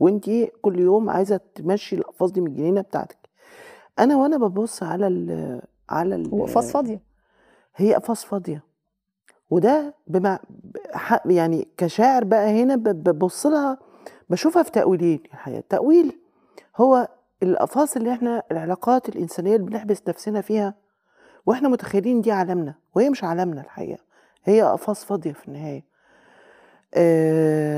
وانت 0.00 0.30
كل 0.62 0.78
يوم 0.78 1.10
عايزة 1.10 1.40
تمشي 1.54 1.96
الاقفاص 1.96 2.30
دي 2.32 2.40
من 2.40 2.46
الجنينة 2.46 2.80
بتاعتك. 2.80 3.18
أنا 3.98 4.16
وأنا 4.16 4.36
ببص 4.36 4.82
على 4.82 5.06
ال 5.06 5.60
على 5.90 6.14
ال 6.14 6.34
وقفاص 6.34 6.72
فاضية. 6.72 7.00
هي 7.76 7.94
قفص 7.94 8.24
فاضية. 8.24 8.62
وده 9.50 9.94
بمع 10.06 10.38
ح- 10.94 11.26
يعني 11.26 11.68
كشاعر 11.76 12.24
بقى 12.24 12.62
هنا 12.62 12.76
ببص 12.76 13.46
لها 13.46 13.78
بشوفها 14.30 14.62
في 14.62 14.70
تأويلين 14.70 15.20
الحقيقة 15.32 15.58
التأويل 15.58 16.18
هو 16.76 17.08
الأقفاص 17.42 17.96
اللي 17.96 18.12
إحنا 18.12 18.42
العلاقات 18.52 19.08
الإنسانية 19.08 19.56
اللي 19.56 19.66
بنحبس 19.66 20.02
نفسنا 20.08 20.40
فيها 20.40 20.74
وإحنا 21.46 21.68
متخيلين 21.68 22.20
دي 22.20 22.32
عالمنا 22.32 22.74
وهي 22.94 23.10
مش 23.10 23.24
عالمنا 23.24 23.60
الحقيقة. 23.60 23.98
هي 24.44 24.62
أقفاص 24.62 25.04
فاضية 25.04 25.32
في 25.32 25.48
النهاية. 25.48 25.78
آه 25.78 25.82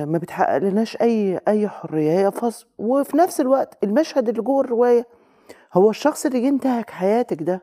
ما 0.07 0.19
بتحقق 0.19 0.57
لناش 0.59 0.97
أي 1.01 1.41
أي 1.49 1.69
حرية 1.69 2.11
هي 2.13 2.27
أقفاص 2.27 2.67
وفي 2.79 3.17
نفس 3.17 3.41
الوقت 3.41 3.79
المشهد 3.85 4.29
اللي 4.29 4.43
جوه 4.43 4.61
الرواية 4.61 5.07
هو 5.75 5.91
الشخص 5.91 6.27
اللي 6.27 6.41
جه 6.41 6.49
انتهك 6.49 6.91
حياتك 6.91 7.43
ده 7.43 7.63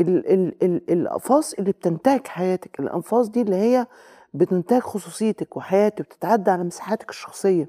ال 0.00 0.32
ال 0.32 0.54
ال 0.64 0.90
الأقفاص 0.92 1.52
اللي 1.54 1.72
بتنتهك 1.72 2.28
حياتك 2.28 2.80
الأنفاس 2.80 3.28
دي 3.28 3.42
اللي 3.42 3.56
هي 3.56 3.86
بتنتهك 4.34 4.82
خصوصيتك 4.82 5.56
وحياتك 5.56 6.00
بتتعدى 6.04 6.50
على 6.50 6.64
مساحاتك 6.64 7.10
الشخصية 7.10 7.68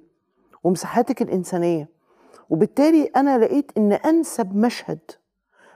ومساحاتك 0.63 1.22
الإنسانية 1.22 1.89
وبالتالي 2.49 3.03
أنا 3.15 3.38
لقيت 3.38 3.72
إن 3.78 3.93
أنسب 3.93 4.55
مشهد 4.55 4.99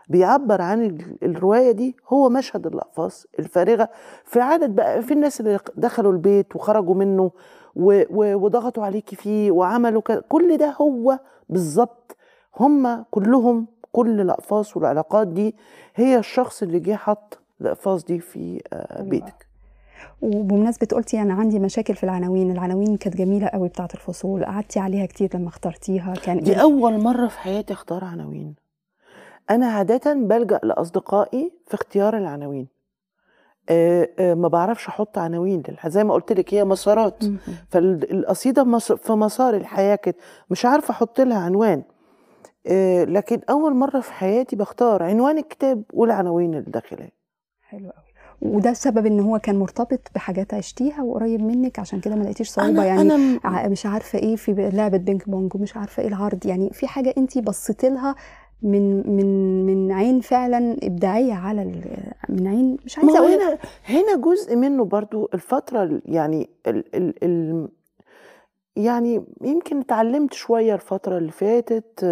بيعبر 0.07 0.61
عن 0.61 0.81
ال- 0.85 1.17
الرواية 1.23 1.71
دي 1.71 1.95
هو 2.09 2.29
مشهد 2.29 2.67
الأقفاص 2.67 3.25
الفارغة 3.39 3.89
في 4.25 4.39
عدد 4.41 4.75
بقى 4.75 5.01
في 5.01 5.13
الناس 5.13 5.39
اللي 5.39 5.59
دخلوا 5.75 6.11
البيت 6.11 6.55
وخرجوا 6.55 6.95
منه 6.95 7.31
وضغطوا 7.75 8.83
عليكي 8.85 9.15
فيه 9.15 9.51
وعملوا 9.51 10.01
كل 10.29 10.57
ده 10.57 10.75
هو 10.81 11.19
بالظبط 11.49 12.15
هم 12.59 13.05
كلهم 13.11 13.67
كل 13.91 14.21
الأقفاص 14.21 14.77
والعلاقات 14.77 15.27
دي 15.27 15.55
هي 15.95 16.17
الشخص 16.17 16.63
اللي 16.63 16.79
جه 16.79 16.95
حط 16.95 17.39
الأقفاص 17.61 18.03
دي 18.05 18.19
في 18.19 18.61
آه،. 18.73 19.01
بيتك 19.03 19.47
وبمناسبة 20.21 20.87
قلتي 20.91 21.21
أنا 21.21 21.33
عندي 21.33 21.59
مشاكل 21.59 21.95
في 21.95 22.03
العناوين 22.03 22.51
العناوين 22.51 22.97
كانت 22.97 23.15
جميلة 23.17 23.47
قوي 23.47 23.67
بتاعة 23.67 23.89
الفصول 23.93 24.45
قعدتي 24.45 24.79
عليها 24.79 25.05
كتير 25.05 25.29
لما 25.33 25.47
اخترتيها 25.47 26.13
كان 26.13 26.39
دي 26.39 26.51
إيه؟ 26.51 26.61
أول 26.61 27.03
مرة 27.03 27.27
في 27.27 27.39
حياتي 27.39 27.73
أختار 27.73 28.03
عناوين 28.03 28.55
أنا 29.49 29.65
عادة 29.67 30.13
بلجأ 30.13 30.59
لأصدقائي 30.63 31.51
في 31.67 31.73
اختيار 31.73 32.17
العناوين. 32.17 32.67
ما 34.19 34.47
بعرفش 34.47 34.87
أحط 34.87 35.17
عناوين 35.17 35.63
زي 35.87 36.03
ما 36.03 36.13
قلت 36.13 36.31
لك 36.31 36.53
هي 36.53 36.63
مسارات. 36.63 37.23
مس- 38.63 38.91
في 38.91 39.13
مسار 39.13 39.55
الحياة 39.55 39.95
كده. 39.95 40.15
مش 40.49 40.65
عارفة 40.65 40.91
أحط 40.91 41.21
لها 41.21 41.37
عنوان. 41.37 41.83
لكن 43.07 43.41
أول 43.49 43.75
مرة 43.75 43.99
في 43.99 44.13
حياتي 44.13 44.55
بختار 44.55 45.03
عنوان 45.03 45.37
الكتاب 45.37 45.83
والعناوين 45.93 46.55
الداخلية 46.55 47.11
حلو 47.61 47.89
قوي 47.89 48.13
وده 48.53 48.73
سبب 48.73 49.05
إن 49.05 49.19
هو 49.19 49.39
كان 49.39 49.59
مرتبط 49.59 49.99
بحاجات 50.15 50.53
عشتيها 50.53 51.03
وقريب 51.03 51.41
منك؟ 51.41 51.79
عشان 51.79 51.99
كده 51.99 52.15
ما 52.15 52.23
لقيتيش 52.23 52.49
صعوبة 52.49 52.69
أنا 52.71 52.85
يعني 52.85 53.01
أنا 53.45 53.67
مش 53.67 53.85
عارفة 53.85 54.19
إيه 54.19 54.35
في 54.35 54.53
لعبة 54.73 54.97
بينج 54.97 55.21
بونج 55.27 55.55
ومش 55.55 55.77
عارفة 55.77 56.01
إيه 56.03 56.07
العرض. 56.07 56.45
يعني 56.45 56.69
في 56.69 56.87
حاجة 56.87 57.13
انت 57.17 57.37
بصيتي 57.37 57.89
لها 57.89 58.15
من 58.63 59.15
من 59.15 59.65
من 59.65 59.91
عين 59.91 60.19
فعلا 60.19 60.77
إبداعية 60.83 61.33
على 61.33 61.65
من 62.29 62.47
عين 62.47 62.77
مش 62.85 62.97
عايزة 62.97 63.17
أقول 63.17 63.31
هنا 63.31 63.57
هنا 63.85 64.15
جزء 64.15 64.55
منه 64.55 64.85
برضو 64.85 65.29
الفترة 65.33 65.83
ال- 65.83 66.01
يعني 66.05 66.49
ال 66.67 66.95
ال 66.95 67.23
ال 67.23 67.67
يعني 68.75 69.23
يمكن 69.41 69.79
اتعلمت 69.79 70.33
شوية 70.33 70.75
الفترة 70.75 71.17
اللي 71.17 71.31
فاتت 71.31 72.05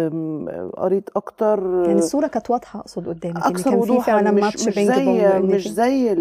قريت 0.76 1.10
أكتر. 1.16 1.82
يعني 1.86 1.98
الصورة 1.98 2.26
كانت 2.26 2.50
واضحة 2.50 2.80
أقصد 2.80 3.08
قدامك 3.08 3.36
ان 3.36 3.42
أكثر 3.42 3.70
كان 3.70 3.80
في 3.80 4.00
فعلا 4.00 4.30
مش 4.30 4.42
ماتش 4.42 4.68
مش 4.68 4.74
بونج 4.78 4.88
زي 4.92 5.38
مش 5.38 5.68
زي 5.68 6.14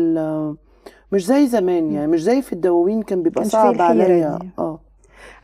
مش 1.12 1.26
زي 1.26 1.47
زمان 1.47 1.92
يعني 1.92 2.08
مش 2.08 2.24
زي 2.24 2.42
في 2.42 2.54
الدواوين 2.54 3.01
كان 3.01 3.24
بيبقى 3.24 3.43
صعب 3.46 3.82
عليا. 3.82 4.38
دي. 4.42 4.50
آه. 4.60 4.80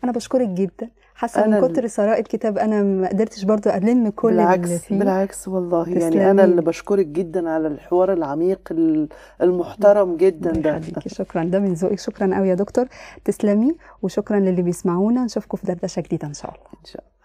أنا 0.04 0.12
بشكرك 0.12 0.48
جدا. 0.50 0.90
حاسة 1.18 1.48
من 1.48 1.68
كتر 1.68 1.88
ثراء 1.88 2.20
الكتاب 2.20 2.58
أنا 2.58 2.84
ما 2.84 3.08
قدرتش 3.10 3.44
برضو 3.44 3.70
ألم 3.70 4.10
كل 4.10 4.30
اللي 4.30 4.42
بالعكس 4.44 4.70
فيه. 4.70 5.00
بالعكس 5.00 5.48
والله. 5.48 5.90
يعني. 5.90 6.32
أنا 6.32 6.44
اللي 6.44 6.62
بشكرك 6.62 7.06
جدا 7.06 7.50
على 7.50 7.68
الحوار 7.68 8.14
العميق 8.14 8.60
ال- 8.72 9.08
المحترم 9.42 10.16
جدا 10.18 10.52
ده. 10.52 10.82
شكرا. 11.08 11.44
ده 11.44 11.60
من 11.60 11.74
ذوقك. 11.74 12.00
شكرا 12.00 12.36
قوي 12.38 12.50
يا 12.50 12.56
دكتور. 12.56 12.86
تسلمي 13.26 13.76
وشكرا 14.02 14.40
للي 14.40 14.62
بيسمعونا. 14.62 15.26
نشوفكم 15.26 15.58
في 15.58 15.68
دردشة 15.68 16.02
جديدة 16.02 16.28
إن 16.28 16.34
شاء 16.34 16.52
الله. 16.52 16.68
إن 16.82 16.86
شاء 16.86 17.02
الله. 17.02 17.17